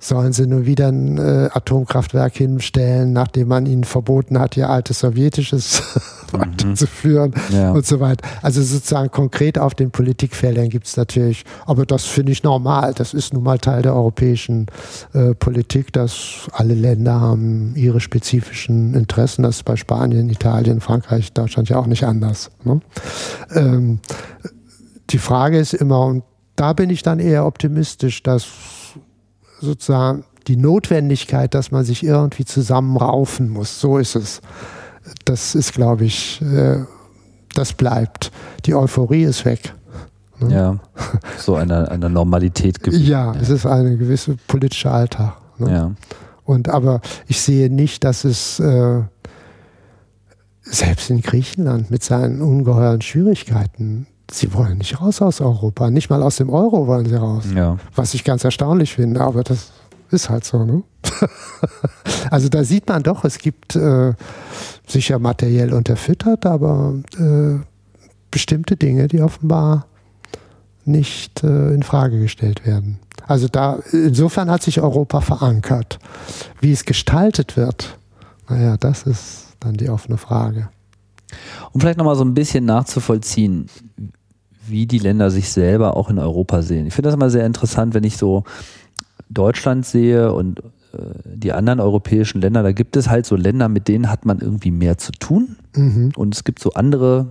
[0.00, 5.00] sollen sie nun wieder ein äh, Atomkraftwerk hinstellen, nachdem man ihnen verboten hat, ihr altes
[5.00, 5.82] sowjetisches
[6.32, 6.40] mhm.
[6.40, 7.70] weiterzuführen ja.
[7.72, 8.26] und so weiter.
[8.40, 12.94] Also sozusagen konkret auf den Politikfeldern gibt es natürlich, aber das finde ich normal.
[12.94, 14.66] Das ist nun mal Teil der europäischen
[15.12, 19.42] äh, Politik, dass alle Länder haben ihre spezifischen Interessen.
[19.42, 22.50] Das ist bei Spanien, Italien, Frankreich, Deutschland ja auch nicht anders.
[22.64, 22.80] Ne?
[23.54, 24.00] Ähm,
[25.10, 26.24] die Frage ist immer, und
[26.56, 28.46] da bin ich dann eher optimistisch, dass
[29.60, 33.80] sozusagen die Notwendigkeit, dass man sich irgendwie zusammenraufen muss.
[33.80, 34.40] So ist es.
[35.24, 36.84] Das ist, glaube ich, äh,
[37.54, 38.30] das bleibt.
[38.66, 39.74] Die Euphorie ist weg.
[40.38, 40.54] Ne?
[40.54, 40.78] Ja,
[41.38, 42.96] so eine, eine Normalität gibt.
[42.96, 45.36] Ja, ja, es ist ein gewisser politischer Alltag.
[45.58, 45.72] Ne?
[45.72, 45.90] Ja.
[46.44, 49.02] Und aber ich sehe nicht, dass es äh,
[50.62, 55.90] selbst in Griechenland mit seinen ungeheuren Schwierigkeiten sie wollen nicht raus aus Europa.
[55.90, 57.44] Nicht mal aus dem Euro wollen sie raus.
[57.54, 57.76] Ja.
[57.94, 59.72] Was ich ganz erstaunlich finde, aber das
[60.10, 60.64] ist halt so.
[60.64, 60.82] Ne?
[62.30, 64.12] also da sieht man doch, es gibt äh,
[64.86, 67.58] sicher materiell unterfüttert, aber äh,
[68.30, 69.86] bestimmte Dinge, die offenbar
[70.84, 72.98] nicht äh, in Frage gestellt werden.
[73.26, 75.98] Also da insofern hat sich Europa verankert.
[76.60, 77.98] Wie es gestaltet wird,
[78.48, 80.68] naja, das ist dann die offene Frage.
[81.72, 83.66] Um vielleicht nochmal so ein bisschen nachzuvollziehen,
[84.66, 86.86] wie die Länder sich selber auch in Europa sehen.
[86.86, 88.44] Ich finde das immer sehr interessant, wenn ich so
[89.28, 90.60] Deutschland sehe und
[90.92, 94.40] äh, die anderen europäischen Länder, da gibt es halt so Länder, mit denen hat man
[94.40, 95.56] irgendwie mehr zu tun.
[95.74, 96.12] Mhm.
[96.16, 97.28] Und es gibt so andere,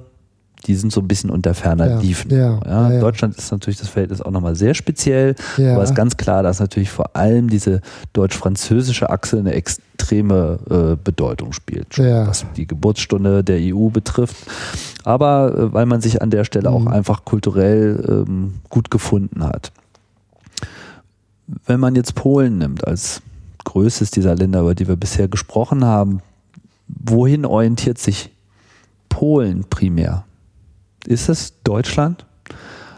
[0.67, 2.31] die sind so ein bisschen unter ferner ja, Liefen.
[2.31, 5.95] Ja, ja, ja, Deutschland ist natürlich das Verhältnis auch nochmal sehr speziell, aber es ist
[5.95, 7.81] ganz klar, dass natürlich vor allem diese
[8.13, 14.35] deutsch-französische Achse eine extreme äh, Bedeutung spielt, was die Geburtsstunde der EU betrifft.
[15.03, 16.75] Aber äh, weil man sich an der Stelle mhm.
[16.75, 19.71] auch einfach kulturell ähm, gut gefunden hat.
[21.65, 23.21] Wenn man jetzt Polen nimmt als
[23.63, 26.21] größtes dieser Länder, über die wir bisher gesprochen haben,
[26.87, 28.31] wohin orientiert sich
[29.09, 30.25] Polen primär?
[31.09, 32.27] Ist es Deutschland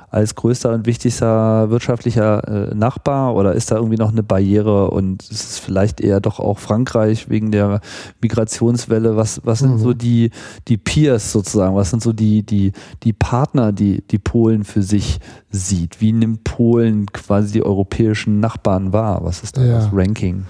[0.09, 5.23] als größter und wichtigster wirtschaftlicher äh, Nachbar oder ist da irgendwie noch eine Barriere und
[5.23, 7.79] ist es vielleicht eher doch auch Frankreich wegen der
[8.21, 9.15] Migrationswelle?
[9.15, 9.79] Was, was sind mhm.
[9.79, 10.31] so die,
[10.67, 11.73] die Peers sozusagen?
[11.77, 12.73] Was sind so die, die,
[13.03, 16.01] die Partner, die, die Polen für sich sieht?
[16.01, 19.23] Wie nimmt Polen quasi die europäischen Nachbarn wahr?
[19.23, 19.77] Was ist da ja.
[19.77, 20.45] das Ranking?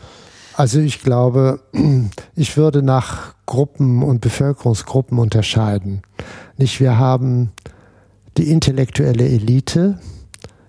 [0.62, 1.60] Also ich glaube,
[2.36, 6.04] ich würde nach Gruppen und Bevölkerungsgruppen unterscheiden.
[6.56, 7.52] Nicht, wir haben
[8.38, 9.98] die intellektuelle Elite,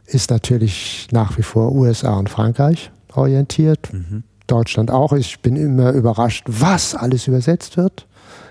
[0.07, 3.93] ist natürlich nach wie vor USA und Frankreich orientiert.
[3.93, 4.23] Mhm.
[4.47, 5.13] Deutschland auch.
[5.13, 8.07] Ich bin immer überrascht, was alles übersetzt wird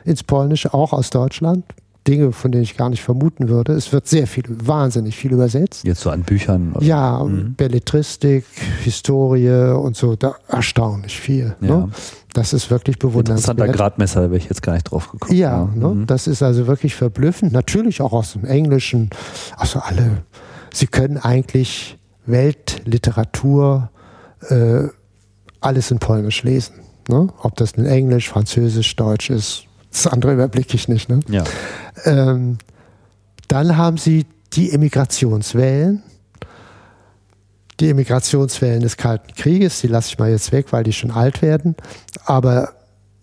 [0.05, 1.65] ins Polnische, auch aus Deutschland.
[2.07, 3.73] Dinge, von denen ich gar nicht vermuten würde.
[3.73, 5.83] Es wird sehr viel, wahnsinnig viel übersetzt.
[5.83, 6.73] Jetzt so an Büchern?
[6.73, 6.83] Oder?
[6.83, 7.53] Ja, mhm.
[7.55, 8.45] Belletristik,
[8.83, 11.55] Historie und so, da erstaunlich viel.
[11.59, 11.67] Ne?
[11.67, 11.77] Ja.
[11.77, 11.89] Ne?
[12.33, 13.57] Das ist wirklich bewundernswert.
[13.57, 15.37] Interessanter Gradmesser, da wäre ich jetzt gar nicht drauf gekommen.
[15.37, 15.69] Ja, ja.
[15.75, 15.87] Ne?
[15.89, 16.07] Mhm.
[16.07, 17.51] das ist also wirklich verblüffend.
[17.51, 19.09] Natürlich auch aus dem Englischen.
[19.57, 20.23] Also alle,
[20.73, 23.91] sie können eigentlich Weltliteratur,
[24.49, 24.87] äh,
[25.59, 26.75] alles in Polnisch lesen.
[27.09, 27.27] Ne?
[27.41, 31.09] Ob das in Englisch, Französisch, Deutsch ist, das andere überblicke ich nicht.
[31.09, 31.19] Ne?
[31.27, 31.43] Ja.
[32.05, 32.57] Ähm,
[33.47, 36.03] dann haben sie die Emigrationswellen.
[37.79, 41.41] Die Emigrationswellen des Kalten Krieges, die lasse ich mal jetzt weg, weil die schon alt
[41.41, 41.75] werden.
[42.25, 42.73] Aber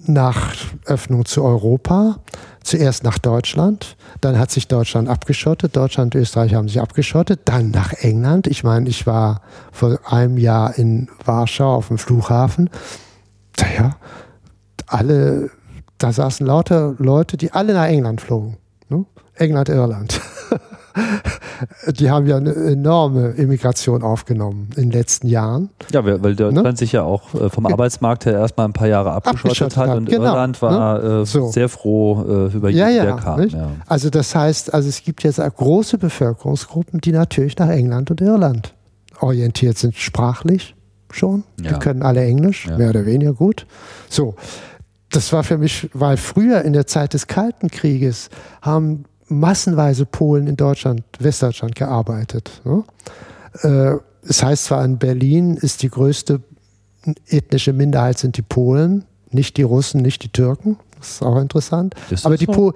[0.01, 0.55] nach
[0.85, 2.19] Öffnung zu Europa,
[2.63, 7.71] zuerst nach Deutschland, dann hat sich Deutschland abgeschottet, Deutschland und Österreich haben sich abgeschottet, dann
[7.71, 8.47] nach England.
[8.47, 9.43] Ich meine, ich war
[9.73, 12.69] vor einem Jahr in Warschau auf dem Flughafen.
[13.61, 13.97] Naja,
[14.87, 15.51] alle
[15.99, 18.57] da saßen lauter Leute, die alle nach England flogen.
[18.89, 19.05] Ne?
[19.35, 20.21] England, Irland.
[21.89, 25.71] die haben ja eine enorme Immigration aufgenommen in den letzten Jahren.
[25.93, 26.77] Ja, weil Deutschland ne?
[26.77, 30.25] sich ja auch äh, vom Arbeitsmarkt her erstmal ein paar Jahre abgeschottet, hat und genau.
[30.25, 31.27] Irland war ne?
[31.27, 31.51] so.
[31.51, 33.49] sehr froh über jeden, ja, ja, der kam.
[33.49, 33.71] Ja.
[33.87, 38.75] Also das heißt, also es gibt jetzt große Bevölkerungsgruppen, die natürlich nach England und Irland
[39.21, 40.75] orientiert sind, sprachlich
[41.11, 41.45] schon.
[41.59, 43.67] Die können alle Englisch, mehr oder weniger gut.
[44.09, 44.35] So,
[45.11, 48.29] das war für mich, weil früher in der Zeit des Kalten Krieges
[48.61, 52.63] haben massenweise Polen in Deutschland, Westdeutschland gearbeitet.
[52.65, 52.85] Ne?
[53.63, 53.97] Äh,
[54.29, 56.41] es heißt zwar in Berlin ist die größte
[57.29, 60.79] ethnische Minderheit sind die Polen, nicht die Russen, nicht die Türken.
[60.99, 61.95] Das ist auch interessant.
[62.11, 62.53] Ist aber die so?
[62.53, 62.75] Polen,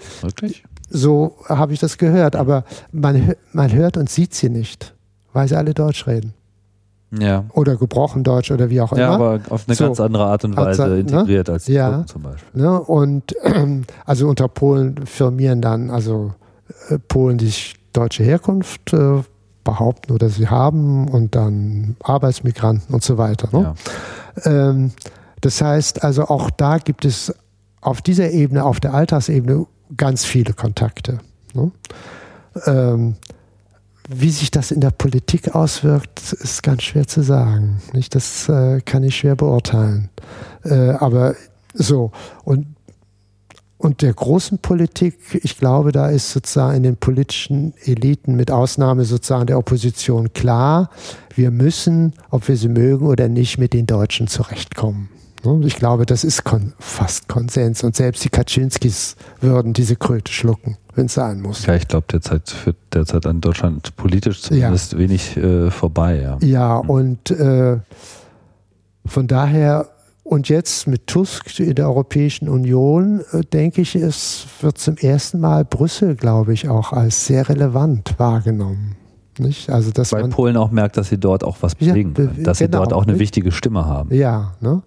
[0.88, 4.94] so habe ich das gehört, aber man, man hört und sieht sie nicht,
[5.32, 6.34] weil sie alle Deutsch reden.
[7.18, 7.44] Ja.
[7.52, 9.00] Oder gebrochen Deutsch oder wie auch immer.
[9.00, 11.00] Ja, aber auf eine so, ganz andere Art und Weise ne?
[11.00, 12.62] integriert als die ja, zum Beispiel.
[12.62, 12.80] Ne?
[12.80, 13.34] Und
[14.06, 16.32] also unter Polen firmieren dann also
[16.88, 19.22] äh, Polen, die sich deutsche Herkunft äh,
[19.62, 23.48] behaupten oder sie haben und dann Arbeitsmigranten und so weiter.
[23.52, 23.74] Ne?
[24.44, 24.50] Ja.
[24.50, 24.92] Ähm,
[25.42, 27.34] das heißt also auch da gibt es
[27.82, 29.66] auf dieser Ebene, auf der Alltagsebene
[29.96, 31.18] ganz viele Kontakte.
[31.52, 31.70] Ne?
[32.66, 33.16] Ähm,
[34.14, 37.80] wie sich das in der Politik auswirkt, ist ganz schwer zu sagen.
[37.92, 38.14] Nicht?
[38.14, 40.10] Das äh, kann ich schwer beurteilen.
[40.64, 41.34] Äh, aber
[41.74, 42.12] so,
[42.44, 42.66] und,
[43.78, 49.04] und der großen Politik, ich glaube, da ist sozusagen in den politischen Eliten mit Ausnahme
[49.04, 50.90] sozusagen der Opposition klar,
[51.34, 55.08] wir müssen, ob wir sie mögen oder nicht, mit den Deutschen zurechtkommen.
[55.64, 57.82] Ich glaube, das ist kon fast Konsens.
[57.82, 61.66] Und selbst die Kaczynskis würden diese Kröte schlucken, wenn es sein muss.
[61.66, 64.98] Ja, ich glaube, derzeit führt derzeit an Deutschland politisch zumindest ja.
[64.98, 66.20] wenig äh, vorbei.
[66.20, 66.90] Ja, ja mhm.
[66.90, 67.78] und äh,
[69.06, 69.88] von daher
[70.24, 75.40] und jetzt mit Tusk in der Europäischen Union, äh, denke ich, es wird zum ersten
[75.40, 78.96] Mal Brüssel, glaube ich, auch als sehr relevant wahrgenommen.
[79.38, 79.70] Nicht?
[79.70, 82.58] Also, dass Weil Polen auch merkt, dass sie dort auch was bewegen ja, be dass
[82.58, 83.20] genau, sie dort auch eine nicht?
[83.20, 84.14] wichtige Stimme haben.
[84.14, 84.82] Ja, ne?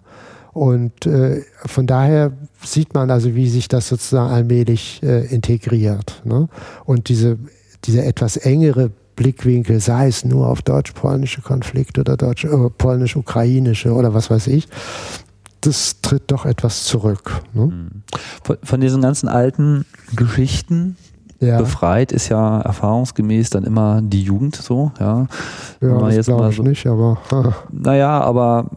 [0.56, 2.32] Und äh, von daher
[2.64, 6.22] sieht man also, wie sich das sozusagen allmählich äh, integriert.
[6.24, 6.48] Ne?
[6.86, 7.36] Und diese,
[7.84, 14.14] dieser etwas engere Blickwinkel, sei es nur auf deutsch-polnische Konflikte oder deutsch, äh, polnisch-ukrainische oder
[14.14, 14.66] was weiß ich,
[15.60, 17.42] das tritt doch etwas zurück.
[17.52, 17.64] Ne?
[17.64, 17.90] Hm.
[18.42, 19.84] Von, von, diesen ganzen alten
[20.14, 20.96] Geschichten
[21.38, 21.58] ja.
[21.58, 24.90] befreit ist ja erfahrungsgemäß dann immer die Jugend so.
[25.00, 25.26] Ja,
[25.82, 27.18] ja das glaube ich so, nicht, aber.
[27.70, 28.70] Naja, aber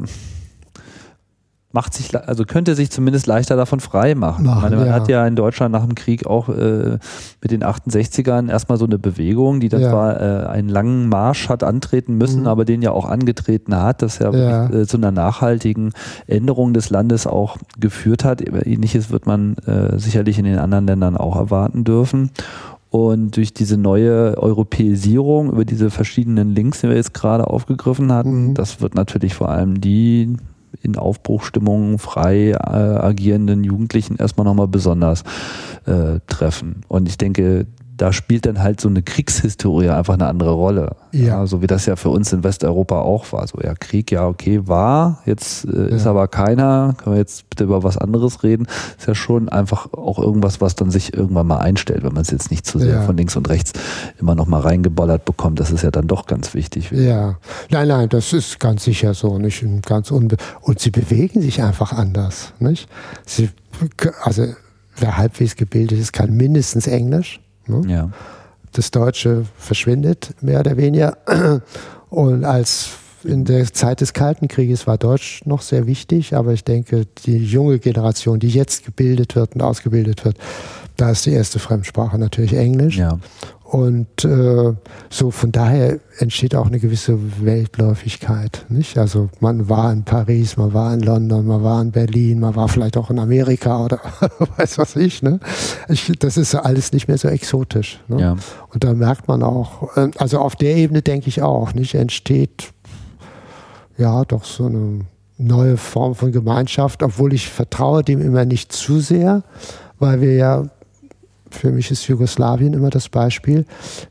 [1.71, 4.47] macht sich, also könnte sich zumindest leichter davon frei machen.
[4.49, 4.93] Ach, meine, man ja.
[4.93, 6.97] hat ja in Deutschland nach dem Krieg auch äh,
[7.41, 9.89] mit den 68ern erstmal so eine Bewegung, die dann ja.
[9.91, 12.47] zwar äh, einen langen Marsch hat antreten müssen, mhm.
[12.47, 14.69] aber den ja auch angetreten hat, dass ja, ja.
[14.69, 15.91] Äh, zu einer nachhaltigen
[16.25, 18.41] Änderung des Landes auch geführt hat.
[18.41, 22.31] Ähnliches wird man äh, sicherlich in den anderen Ländern auch erwarten dürfen.
[22.89, 28.47] Und durch diese neue Europäisierung, über diese verschiedenen Links, die wir jetzt gerade aufgegriffen hatten,
[28.47, 28.53] mhm.
[28.55, 30.35] das wird natürlich vor allem die
[30.81, 35.23] in Aufbruchstimmung frei äh, agierenden Jugendlichen erstmal nochmal besonders
[35.85, 36.81] äh, treffen.
[36.87, 37.67] Und ich denke,
[37.99, 40.95] da spielt dann halt so eine Kriegshistorie einfach eine andere Rolle.
[41.11, 41.27] Ja.
[41.27, 41.45] ja.
[41.47, 43.45] so wie das ja für uns in Westeuropa auch war.
[43.45, 45.95] So, ja, Krieg, ja, okay, war, jetzt äh, ja.
[45.97, 48.67] ist aber keiner, können wir jetzt bitte über was anderes reden.
[48.97, 52.31] Ist ja schon einfach auch irgendwas, was dann sich irgendwann mal einstellt, wenn man es
[52.31, 53.01] jetzt nicht zu sehr ja.
[53.01, 53.73] von links und rechts
[54.17, 55.59] immer noch mal reingebollert bekommt.
[55.59, 56.91] Das ist ja dann doch ganz wichtig.
[56.91, 57.38] Ja,
[57.69, 61.91] nein, nein, das ist ganz sicher so, nicht ganz unbe und sie bewegen sich einfach
[61.91, 62.88] anders, nicht?
[63.26, 63.49] Sie,
[64.21, 64.45] also
[64.95, 67.81] wer halbwegs gebildet ist, kann mindestens Englisch Ne?
[67.87, 68.09] Ja.
[68.73, 71.17] Das Deutsche verschwindet mehr oder weniger.
[72.09, 72.89] Und als
[73.23, 77.37] in der Zeit des Kalten Krieges war Deutsch noch sehr wichtig, aber ich denke, die
[77.37, 80.37] junge Generation, die jetzt gebildet wird und ausgebildet wird,
[80.95, 82.97] da ist die erste Fremdsprache natürlich Englisch.
[82.97, 83.19] Ja.
[83.71, 84.73] Und äh,
[85.11, 88.65] so von daher entsteht auch eine gewisse Weltläufigkeit.
[88.67, 88.97] Nicht?
[88.97, 92.67] Also man war in Paris, man war in London, man war in Berlin, man war
[92.67, 93.99] vielleicht auch in Amerika oder
[94.57, 95.21] weiß was ich.
[95.21, 95.39] Ne?
[95.87, 97.99] ich das ist alles nicht mehr so exotisch.
[98.07, 98.19] Ne?
[98.19, 98.35] Ja.
[98.73, 102.73] Und da merkt man auch, äh, also auf der Ebene denke ich auch, nicht entsteht
[103.99, 105.01] ja doch so eine
[105.37, 109.43] neue Form von Gemeinschaft, obwohl ich vertraue dem immer nicht zu sehr,
[109.99, 110.65] weil wir ja
[111.51, 113.65] für mich ist Jugoslawien immer das Beispiel,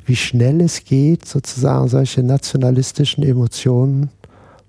[0.04, 4.10] wie schnell es geht, sozusagen solche nationalistischen Emotionen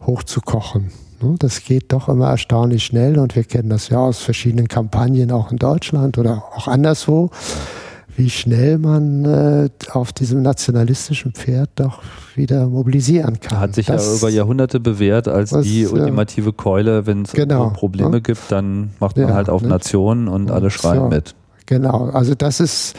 [0.05, 0.91] hochzukochen.
[1.21, 5.31] Ne, das geht doch immer erstaunlich schnell und wir kennen das ja aus verschiedenen Kampagnen
[5.31, 7.29] auch in Deutschland oder auch anderswo,
[8.15, 12.01] wie schnell man äh, auf diesem nationalistischen Pferd doch
[12.35, 13.59] wieder mobilisieren kann.
[13.59, 17.69] Hat sich das, ja über Jahrhunderte bewährt als was, die ultimative Keule, wenn es genau,
[17.69, 18.21] Probleme ne?
[18.21, 19.69] gibt, dann macht man ja, halt auf ne?
[19.69, 21.07] Nationen und alle schreien so.
[21.07, 21.35] mit.
[21.69, 22.95] Genau, also das ist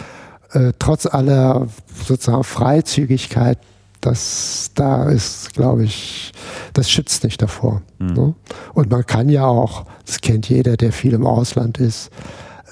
[0.52, 1.66] äh, trotz aller
[2.06, 3.58] sozusagen Freizügigkeit,
[4.00, 6.30] das da ist, glaube ich,
[6.72, 7.82] das schützt nicht davor.
[7.98, 8.12] Mhm.
[8.12, 8.34] Ne?
[8.72, 12.12] Und man kann ja auch, das kennt jeder, der viel im Ausland ist,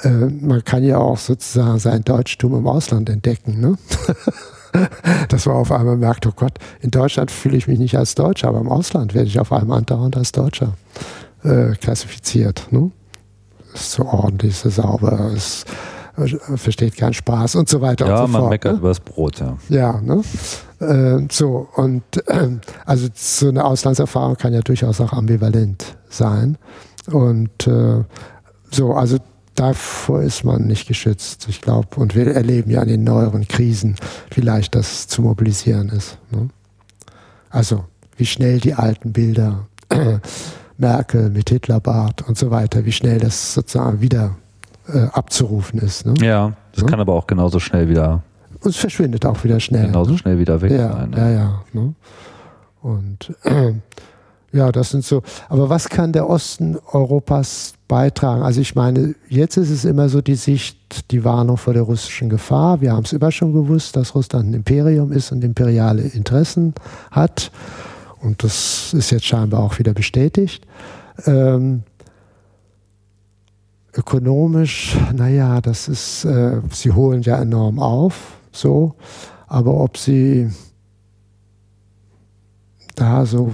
[0.04, 3.58] äh, man kann ja auch sozusagen sein Deutschtum im Ausland entdecken.
[3.58, 3.76] Ne?
[5.30, 8.46] dass man auf einmal merkt, oh Gott, in Deutschland fühle ich mich nicht als Deutscher,
[8.46, 10.74] aber im Ausland werde ich auf einmal andauernd als Deutscher
[11.42, 12.68] äh, klassifiziert.
[12.70, 12.92] Ne?
[13.78, 15.66] Ist so ordentlich, ist so sauber, ist,
[16.16, 18.34] äh, versteht keinen Spaß und so weiter ja, und so fort.
[18.34, 18.78] Ja, man meckert ne?
[18.78, 19.56] übers Brot, ja.
[19.68, 20.22] Ja, ne?
[20.80, 22.50] Äh, so, und äh,
[22.86, 26.58] also so eine Auslandserfahrung kann ja durchaus auch ambivalent sein.
[27.10, 28.04] Und äh,
[28.70, 29.18] so, also
[29.54, 31.88] davor ist man nicht geschützt, ich glaube.
[31.96, 33.96] Und wir erleben ja an den neueren Krisen,
[34.34, 36.18] wie leicht das zu mobilisieren ist.
[36.30, 36.48] Ne?
[37.50, 37.84] Also,
[38.16, 39.66] wie schnell die alten Bilder,
[40.78, 44.36] Merkel mit Hitlerbart und so weiter, wie schnell das sozusagen wieder
[44.92, 46.06] äh, abzurufen ist.
[46.06, 46.14] Ne?
[46.20, 46.88] Ja, das ja?
[46.88, 48.22] kann aber auch genauso schnell wieder.
[48.60, 49.86] Und es verschwindet auch wieder schnell.
[49.86, 50.18] Genauso ne?
[50.18, 51.10] schnell wieder weg ja, sein.
[51.10, 51.16] Ne?
[51.16, 51.62] Ja, ja.
[51.72, 51.94] Ne?
[52.80, 53.72] Und äh,
[54.52, 55.22] ja, das sind so.
[55.48, 58.42] Aber was kann der Osten Europas beitragen?
[58.42, 62.28] Also ich meine, jetzt ist es immer so die Sicht, die Warnung vor der russischen
[62.28, 62.80] Gefahr.
[62.80, 66.74] Wir haben es immer schon gewusst, dass Russland ein Imperium ist und imperiale Interessen
[67.10, 67.50] hat.
[68.20, 70.66] Und das ist jetzt scheinbar auch wieder bestätigt.
[71.26, 71.82] Ähm,
[73.94, 78.94] ökonomisch, naja, das ist, äh, sie holen ja enorm auf, so.
[79.46, 80.50] Aber ob sie
[82.94, 83.52] da so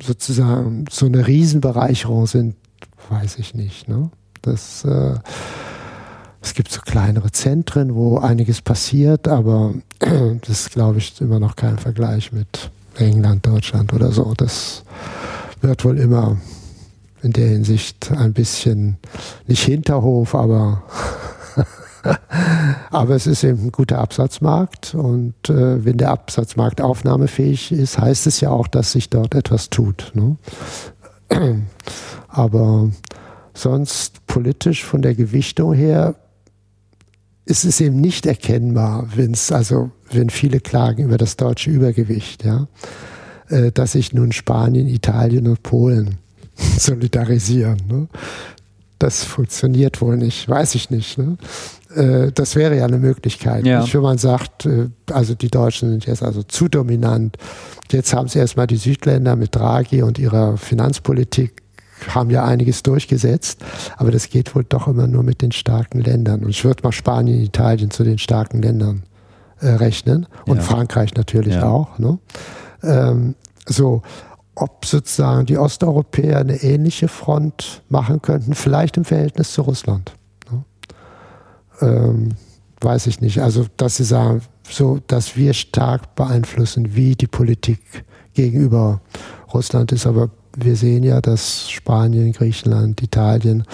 [0.00, 2.56] sozusagen so eine Riesenbereicherung sind,
[3.08, 3.88] weiß ich nicht.
[3.88, 4.10] Ne?
[4.42, 5.14] Das, äh,
[6.42, 11.56] es gibt so kleinere Zentren, wo einiges passiert, aber das ist, glaube ich, immer noch
[11.56, 14.34] kein Vergleich mit England, Deutschland oder so.
[14.36, 14.84] Das
[15.60, 16.36] wird wohl immer
[17.22, 18.98] in der Hinsicht ein bisschen,
[19.46, 20.82] nicht Hinterhof, aber
[22.90, 28.26] Aber es ist eben ein guter Absatzmarkt und äh, wenn der Absatzmarkt aufnahmefähig ist, heißt
[28.26, 30.12] es ja auch, dass sich dort etwas tut.
[30.14, 30.36] Ne?
[32.28, 32.90] Aber
[33.54, 36.14] sonst politisch von der Gewichtung her
[37.46, 42.44] ist es eben nicht erkennbar, wenn es also wenn viele klagen über das deutsche Übergewicht,
[42.44, 42.66] ja,
[43.48, 46.16] äh, dass sich nun Spanien, Italien und Polen
[46.78, 47.78] solidarisieren.
[47.88, 48.08] Ne?
[48.98, 51.18] Das funktioniert wohl nicht, weiß ich nicht.
[51.18, 51.36] Ne?
[51.94, 53.66] Äh, das wäre ja eine Möglichkeit.
[53.66, 53.80] Ja.
[53.80, 57.36] Nicht, wenn man sagt, äh, also die Deutschen sind jetzt also zu dominant.
[57.90, 61.62] Jetzt haben sie erstmal die Südländer mit Draghi und ihrer Finanzpolitik
[62.08, 63.64] haben ja einiges durchgesetzt,
[63.96, 66.44] aber das geht wohl doch immer nur mit den starken Ländern.
[66.44, 69.04] Und ich würde mal Spanien, Italien zu den starken Ländern
[69.64, 70.62] äh, rechnen und ja.
[70.62, 71.64] Frankreich natürlich ja.
[71.64, 71.98] auch.
[71.98, 72.18] Ne?
[72.82, 73.34] Ähm,
[73.66, 74.02] so,
[74.54, 80.12] ob sozusagen die Osteuropäer eine ähnliche Front machen könnten, vielleicht im Verhältnis zu Russland
[81.80, 82.30] ähm,
[82.80, 83.40] weiß ich nicht.
[83.40, 87.80] Also, dass sie sagen, so, dass wir stark beeinflussen, wie die Politik
[88.34, 89.00] gegenüber
[89.52, 90.06] Russland ist.
[90.06, 93.64] Aber wir sehen ja, dass Spanien, Griechenland, Italien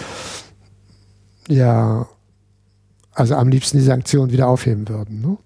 [1.48, 2.06] ja,
[3.12, 5.20] also am liebsten die Sanktionen wieder aufheben würden.
[5.20, 5.36] Ne?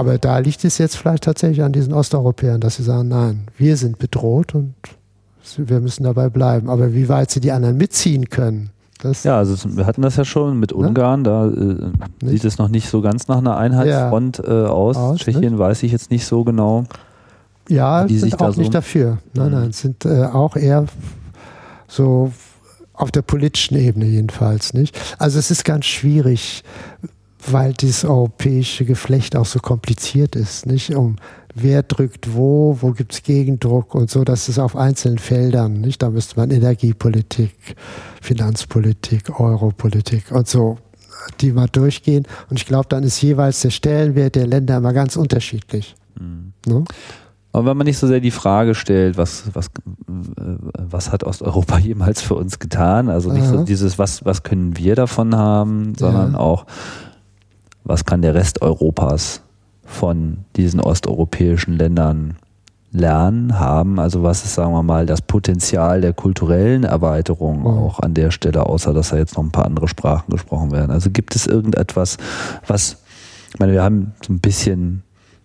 [0.00, 3.76] Aber da liegt es jetzt vielleicht tatsächlich an diesen Osteuropäern, dass sie sagen, nein, wir
[3.76, 4.74] sind bedroht und
[5.58, 6.70] wir müssen dabei bleiben.
[6.70, 8.70] Aber wie weit sie die anderen mitziehen können,
[9.02, 10.76] das ja, also wir hatten das ja schon mit ne?
[10.76, 11.90] Ungarn, da äh,
[12.22, 14.96] sieht es noch nicht so ganz nach einer Einheitsfront äh, aus.
[14.96, 15.18] aus.
[15.18, 15.58] Tschechien nicht?
[15.58, 16.84] weiß ich jetzt nicht so genau.
[17.68, 19.18] Ja, die sind auch so nicht dafür.
[19.34, 19.52] Nein, mhm.
[19.52, 20.86] nein, sind äh, auch eher
[21.88, 22.32] so
[22.92, 24.98] auf der politischen Ebene jedenfalls nicht.
[25.18, 26.62] Also es ist ganz schwierig,
[27.46, 30.94] weil dieses europäische Geflecht auch so kompliziert ist, nicht?
[30.94, 31.16] Um
[31.54, 36.02] wer drückt wo, wo gibt es Gegendruck und so, das ist auf einzelnen Feldern, nicht?
[36.02, 37.54] Da müsste man Energiepolitik,
[38.20, 40.78] Finanzpolitik, Europolitik und so,
[41.40, 42.26] die mal durchgehen.
[42.48, 45.96] Und ich glaube, dann ist jeweils der Stellenwert der Länder immer ganz unterschiedlich.
[46.18, 46.52] Mhm.
[46.66, 46.84] Ne?
[47.52, 49.70] Aber wenn man nicht so sehr die Frage stellt, was, was,
[50.06, 53.08] was hat Osteuropa jemals für uns getan?
[53.08, 53.58] Also nicht Aha.
[53.58, 56.38] so dieses, was, was können wir davon haben, sondern ja.
[56.38, 56.66] auch,
[57.84, 59.42] was kann der Rest Europas
[59.84, 62.36] von diesen osteuropäischen Ländern
[62.92, 63.98] lernen, haben.
[64.00, 67.86] Also was ist, sagen wir mal, das Potenzial der kulturellen Erweiterung oh.
[67.86, 70.90] auch an der Stelle, außer dass da jetzt noch ein paar andere Sprachen gesprochen werden.
[70.90, 72.16] Also gibt es irgendetwas,
[72.66, 72.98] was,
[73.52, 75.02] ich meine, wir haben so ein bisschen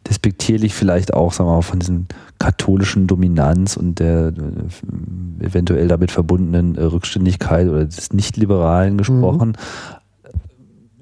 [0.08, 2.06] despektierlich vielleicht auch, sagen wir mal, von diesem
[2.40, 9.50] katholischen Dominanz und der äh, eventuell damit verbundenen Rückständigkeit oder des Nicht-Liberalen gesprochen.
[9.50, 9.96] Mhm.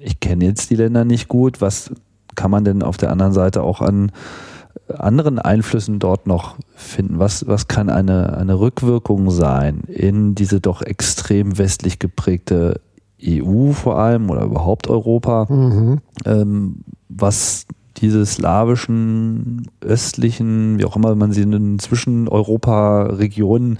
[0.04, 1.60] Ich kenne jetzt die Länder nicht gut.
[1.60, 1.90] Was
[2.34, 4.12] kann man denn auf der anderen Seite auch an
[4.98, 7.18] anderen Einflüssen dort noch finden?
[7.18, 12.80] Was, was kann eine, eine Rückwirkung sein in diese doch extrem westlich geprägte
[13.24, 16.00] EU vor allem oder überhaupt Europa, Mhm.
[16.26, 16.76] ähm,
[17.08, 17.66] was
[17.96, 23.78] diese slawischen, östlichen, wie auch immer man sie nennen, zwischen Europa-Regionen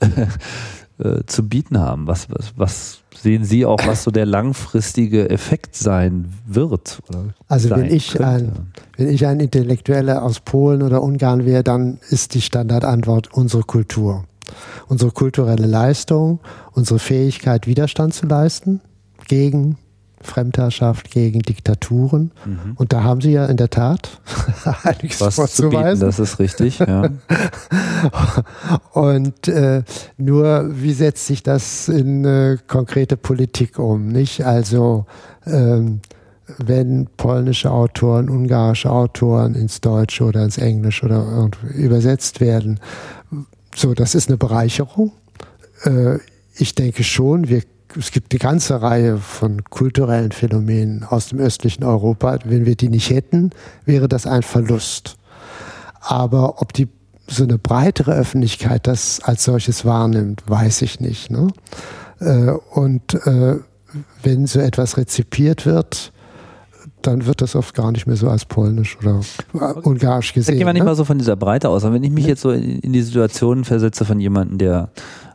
[0.98, 2.06] äh, zu bieten haben.
[2.06, 7.00] Was, was, was sehen Sie auch, was so der langfristige Effekt sein wird?
[7.48, 8.52] Also sein wenn ich, ein,
[8.96, 14.24] wenn ich ein Intellektueller aus Polen oder Ungarn wäre, dann ist die Standardantwort unsere Kultur.
[14.88, 16.38] Unsere kulturelle Leistung,
[16.72, 18.82] unsere Fähigkeit, Widerstand zu leisten
[19.26, 19.78] gegen
[20.24, 22.32] Fremdherrschaft, gegen Diktaturen.
[22.44, 22.72] Mhm.
[22.76, 24.20] Und da haben Sie ja in der Tat
[24.82, 26.06] einiges was zu bieten, vorzuweisen.
[26.06, 26.78] das ist richtig.
[26.78, 27.08] Ja.
[28.92, 29.82] Und äh,
[30.16, 34.08] nur, wie setzt sich das in äh, konkrete Politik um?
[34.08, 34.44] Nicht?
[34.44, 35.06] Also,
[35.46, 36.00] ähm,
[36.58, 42.80] wenn polnische Autoren, ungarische Autoren ins Deutsche oder ins Englische oder übersetzt werden,
[43.74, 45.12] so, das ist eine Bereicherung.
[45.84, 46.18] Äh,
[46.56, 47.62] ich denke schon, wir,
[47.98, 52.38] es gibt eine ganze Reihe von kulturellen Phänomenen aus dem östlichen Europa.
[52.44, 53.50] Wenn wir die nicht hätten,
[53.84, 55.16] wäre das ein Verlust.
[56.00, 56.88] Aber ob die
[57.26, 61.30] so eine breitere Öffentlichkeit das als solches wahrnimmt, weiß ich nicht.
[61.30, 61.48] Ne?
[62.20, 63.56] Äh, und äh,
[64.22, 66.12] wenn so etwas rezipiert wird,
[67.00, 69.20] dann wird das oft gar nicht mehr so als polnisch oder
[69.82, 70.58] ungarisch Da gesehen.
[70.58, 70.88] gehen wir nicht ne?
[70.88, 71.84] mal so von dieser Breite aus.
[71.84, 74.90] Aber wenn ich mich jetzt so in die Situation versetze von jemandem, der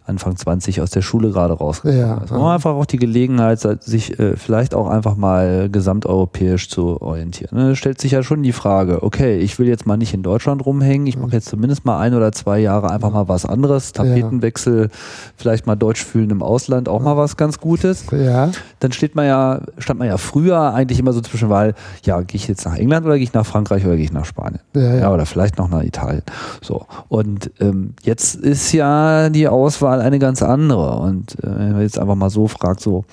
[0.10, 2.31] Anfang 20 aus der Schule gerade rausgekommen Ja, ist.
[2.31, 7.57] Hat einfach auch die Gelegenheit, sich äh, vielleicht auch einfach mal gesamteuropäisch zu orientieren.
[7.57, 7.76] Ne?
[7.76, 11.07] Stellt sich ja schon die Frage, okay, ich will jetzt mal nicht in Deutschland rumhängen,
[11.07, 14.90] ich mache jetzt zumindest mal ein oder zwei Jahre einfach mal was anderes, Tapetenwechsel,
[15.36, 18.06] vielleicht mal Deutsch fühlen im Ausland, auch mal was ganz Gutes.
[18.11, 18.49] ja,
[18.80, 22.38] Dann steht man ja, stand man ja früher eigentlich immer so zwischen Wahl, ja, gehe
[22.38, 24.61] ich jetzt nach England oder gehe ich nach Frankreich oder gehe ich nach Spanien?
[24.73, 24.95] ja, ja.
[24.99, 26.23] Ja, oder vielleicht noch nach Italien.
[26.61, 26.85] So.
[27.07, 30.99] Und ähm, jetzt ist ja die Auswahl eine ganz andere.
[30.99, 33.06] Und äh, wenn man jetzt einfach mal so fragt, so,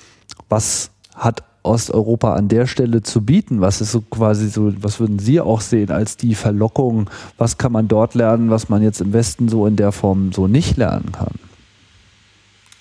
[0.49, 3.61] was hat Osteuropa an der Stelle zu bieten?
[3.61, 7.09] Was ist so quasi so, was würden Sie auch sehen als die Verlockung?
[7.37, 10.47] Was kann man dort lernen, was man jetzt im Westen so in der Form so
[10.47, 11.35] nicht lernen kann?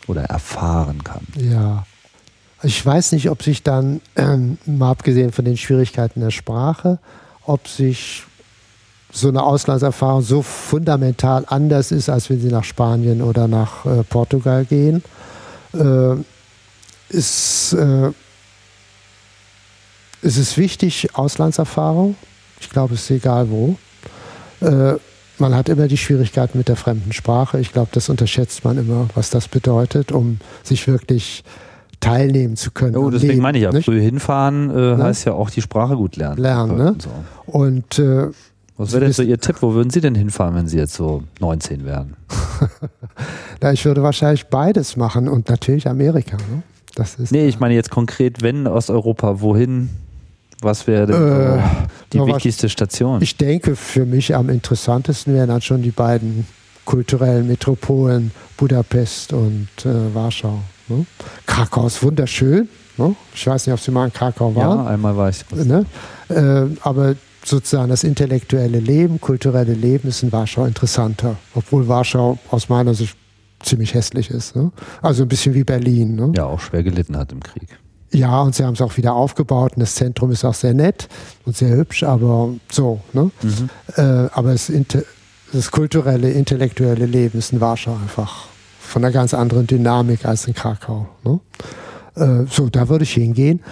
[0.07, 1.27] Oder erfahren kann?
[1.37, 1.85] Ja.
[2.63, 6.99] Ich weiß nicht, ob sich dann, ähm, mal abgesehen von den Schwierigkeiten der Sprache,
[7.45, 8.25] ob sich
[9.13, 14.03] so eine Auslandserfahrung so fundamental anders ist, als wenn Sie nach Spanien oder nach äh,
[14.05, 15.03] Portugal gehen.
[15.75, 16.17] Äh,
[17.09, 18.11] ist, äh,
[20.23, 22.17] es ist wichtig, Auslandserfahrung.
[22.61, 23.77] Ich glaube, es ist egal wo.
[24.61, 24.95] Äh,
[25.39, 27.61] man hat immer die Schwierigkeiten mit der fremden Sprache.
[27.61, 31.45] Ich glaube, das unterschätzt man immer, was das bedeutet, um sich wirklich
[32.01, 32.97] teilnehmen zu können.
[32.97, 33.85] Oh, deswegen Leben, meine ich ja, nicht?
[33.87, 36.39] früh hinfahren äh, heißt ja auch die Sprache gut lernen.
[36.41, 36.95] Lernen, ne?
[36.99, 37.11] So.
[37.47, 38.29] Und äh,
[38.77, 39.57] Was wäre denn so Ihr Tipp?
[39.61, 42.15] Wo würden Sie denn hinfahren, wenn Sie jetzt so 19 wären?
[43.61, 46.37] na, ich würde wahrscheinlich beides machen und natürlich Amerika.
[46.37, 46.63] Ne?
[46.95, 49.91] Das ist Nee, ich meine jetzt konkret, wenn Osteuropa, wohin?
[50.63, 51.63] Was wäre denn Äh,
[52.13, 53.21] die was- wichtigste Station?
[53.23, 56.47] Ich denke, für mich am interessantesten wären dann schon die beiden
[56.87, 60.61] kulturellen Metropolen Budapest und äh, Warschau.
[60.89, 61.07] Ne?
[61.47, 62.69] Krakau ist wunderschön.
[62.97, 63.15] Ne?
[63.35, 64.79] Ich weiß nicht, ob Sie mal in Krakau waren.
[64.79, 65.45] ja, einmal war ich.
[65.51, 65.85] Ne?
[66.29, 67.15] Äh, aber
[67.45, 71.37] sozusagen das intellektuelle Leben, kulturelle Leben ist in Warschau interessanter.
[71.55, 73.17] Obwohl Warschau aus meiner Sicht
[73.61, 74.57] ziemlich hässlich ist.
[74.57, 74.73] Ne?
[75.03, 76.17] Also ein bisschen wie Berlin.
[76.17, 76.33] Ne?
[76.37, 77.69] Ja, auch schwer gelitten hat im Krieg.
[78.13, 81.09] Ja, und sie haben es auch wieder aufgebaut und das Zentrum ist auch sehr nett
[81.45, 83.01] und sehr hübsch, aber so.
[83.13, 83.31] Ne?
[83.43, 83.71] Mhm.
[83.97, 84.03] Äh,
[84.33, 84.73] aber das,
[85.53, 88.47] das kulturelle, intellektuelle Leben ist in Warschau einfach
[88.87, 91.09] von einer ganz anderen Dynamik als in Krakau.
[91.25, 91.41] Ne?
[92.15, 93.63] Äh, so, da würde ich hingehen.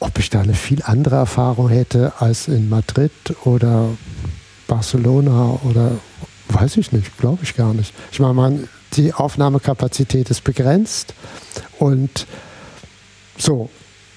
[0.00, 3.12] Ob ich da eine viel andere Erfahrung hätte als in Madrid
[3.44, 3.88] oder
[4.66, 5.92] Barcelona oder
[6.48, 7.94] weiß ich nicht, glaube ich gar nicht.
[8.10, 11.14] Ich meine, man, die Aufnahmekapazität ist begrenzt
[11.78, 12.26] und
[13.38, 13.70] so,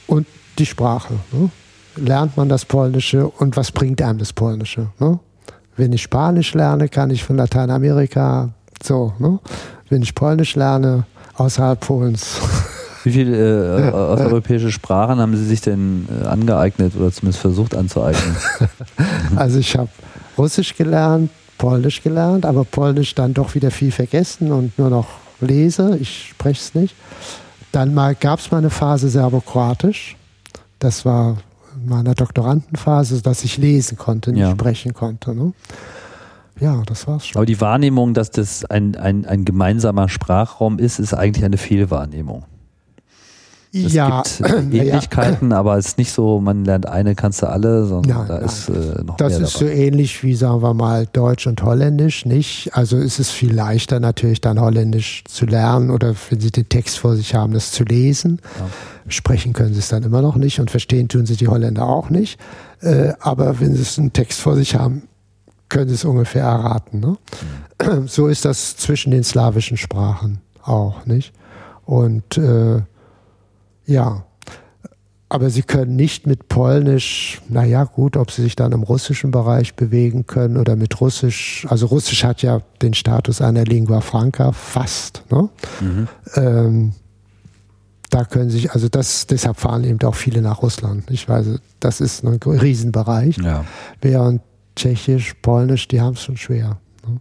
[0.07, 0.27] und
[0.57, 1.15] die Sprache.
[1.31, 1.49] Ne?
[1.95, 4.89] Lernt man das Polnische und was bringt einem das Polnische?
[4.99, 5.19] Ne?
[5.77, 8.49] Wenn ich Spanisch lerne, kann ich von Lateinamerika
[8.83, 9.13] so.
[9.19, 9.39] Ne?
[9.95, 11.05] Wenn ich Polnisch lerne,
[11.35, 12.41] außerhalb Polens.
[13.05, 18.35] Wie viele äh, osteuropäische Sprachen haben Sie sich denn äh, angeeignet oder zumindest versucht anzueignen?
[19.37, 19.87] Also ich habe
[20.37, 25.07] Russisch gelernt, Polnisch gelernt, aber Polnisch dann doch wieder viel vergessen und nur noch
[25.39, 25.95] lese.
[26.01, 26.93] Ich spreche es nicht.
[27.71, 30.17] Dann mal gab es mal eine Phase Serbokroatisch.
[30.79, 31.37] Das war
[31.81, 34.51] in meiner Doktorandenphase, dass ich lesen konnte, nicht Ja.
[34.51, 35.33] sprechen konnte.
[35.33, 35.53] Ne?
[36.59, 37.37] Ja, das war's schon.
[37.37, 42.45] Aber die Wahrnehmung, dass das ein, ein, ein gemeinsamer Sprachraum ist, ist eigentlich eine Fehlwahrnehmung.
[43.83, 45.57] Es ja, gibt äh, Ähnlichkeiten, ja.
[45.57, 48.45] aber es ist nicht so, man lernt eine, kannst du alle, sondern nein, da nein.
[48.45, 49.73] ist äh, noch das mehr Das ist dabei.
[49.73, 52.69] so ähnlich wie, sagen wir mal, Deutsch und Holländisch, nicht?
[52.73, 56.99] Also ist es viel leichter natürlich dann Holländisch zu lernen oder wenn Sie den Text
[56.99, 58.39] vor sich haben, das zu lesen.
[58.59, 58.67] Ja.
[59.09, 62.09] Sprechen können Sie es dann immer noch nicht und verstehen tun Sie die Holländer auch
[62.09, 62.39] nicht.
[62.81, 65.03] Äh, aber wenn Sie einen Text vor sich haben,
[65.69, 66.99] können Sie es ungefähr erraten.
[66.99, 67.17] Ne?
[67.81, 68.07] Mhm.
[68.07, 71.33] So ist das zwischen den slawischen Sprachen auch, nicht?
[71.85, 72.81] Und äh,
[73.85, 74.23] ja,
[75.27, 79.75] aber sie können nicht mit Polnisch, naja gut, ob sie sich dann im russischen Bereich
[79.75, 85.23] bewegen können oder mit Russisch, also Russisch hat ja den Status einer Lingua Franca fast.
[85.31, 85.49] Ne?
[85.81, 86.07] Mhm.
[86.35, 86.93] Ähm,
[88.11, 91.09] da können sich, also das, deshalb fahren eben auch viele nach Russland.
[91.09, 91.47] Ich weiß,
[91.79, 93.37] das ist ein Riesenbereich.
[93.37, 93.65] Ja.
[94.01, 94.41] Während
[94.75, 96.79] Tschechisch, Polnisch, die haben es schon schwer.
[97.07, 97.19] Ne?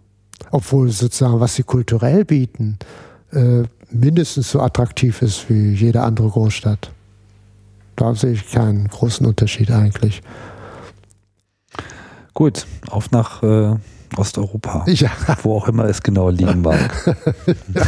[0.50, 2.78] Obwohl sozusagen, was sie kulturell bieten,
[3.32, 6.90] äh, mindestens so attraktiv ist wie jede andere Großstadt.
[7.96, 10.22] Da sehe ich keinen großen Unterschied eigentlich.
[12.34, 13.76] Gut, auf nach äh,
[14.16, 14.84] Osteuropa.
[14.86, 15.10] Ja.
[15.42, 16.90] Wo auch immer es genau liegen mag.
[17.74, 17.82] ja,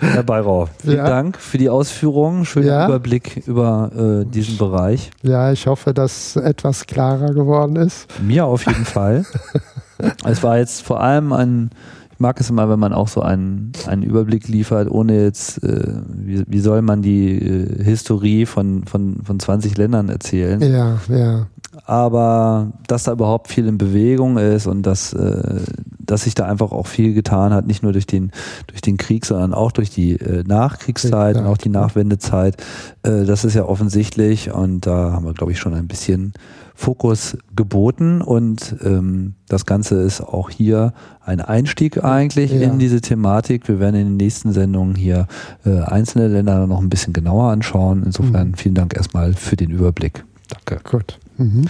[0.00, 1.08] Herr Bayrau, vielen ja.
[1.08, 2.44] Dank für die Ausführungen.
[2.44, 2.86] Schönen ja.
[2.86, 5.10] Überblick über äh, diesen Bereich.
[5.22, 8.06] Ja, ich hoffe, dass etwas klarer geworden ist.
[8.20, 9.24] Mir auf jeden Fall.
[10.24, 11.70] es war jetzt vor allem ein
[12.16, 16.00] ich mag es immer, wenn man auch so einen, einen Überblick liefert, ohne jetzt, äh,
[16.08, 20.62] wie, wie soll man die äh, Historie von, von, von 20 Ländern erzählen.
[20.62, 21.46] Ja, ja.
[21.84, 25.60] Aber dass da überhaupt viel in Bewegung ist und dass, äh,
[25.98, 28.30] dass sich da einfach auch viel getan hat, nicht nur durch den,
[28.66, 32.56] durch den Krieg, sondern auch durch die äh, Nachkriegszeit und auch die Nachwendezeit,
[33.02, 36.32] äh, das ist ja offensichtlich und da haben wir, glaube ich, schon ein bisschen
[36.74, 40.92] Fokus geboten und ähm, das Ganze ist auch hier
[41.24, 42.60] ein Einstieg eigentlich ja.
[42.60, 43.66] in diese Thematik.
[43.66, 45.26] Wir werden in den nächsten Sendungen hier
[45.64, 48.02] äh, einzelne Länder noch ein bisschen genauer anschauen.
[48.04, 48.54] Insofern mhm.
[48.54, 50.24] vielen Dank erstmal für den Überblick.
[50.48, 50.80] Danke.
[50.88, 51.18] Gut.
[51.36, 51.64] Mhm.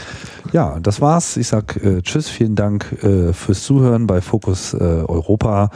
[0.53, 1.37] Ja, das war's.
[1.37, 5.71] Ich sag äh, Tschüss, vielen Dank äh, fürs Zuhören bei Fokus äh, Europa.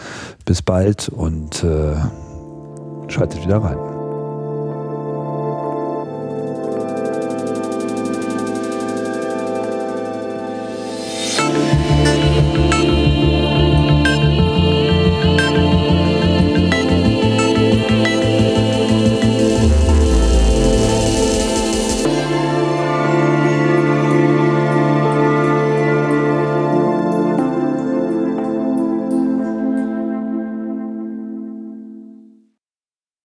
[0.45, 1.97] Bis bald und äh,
[3.09, 4.00] schaltet wieder rein.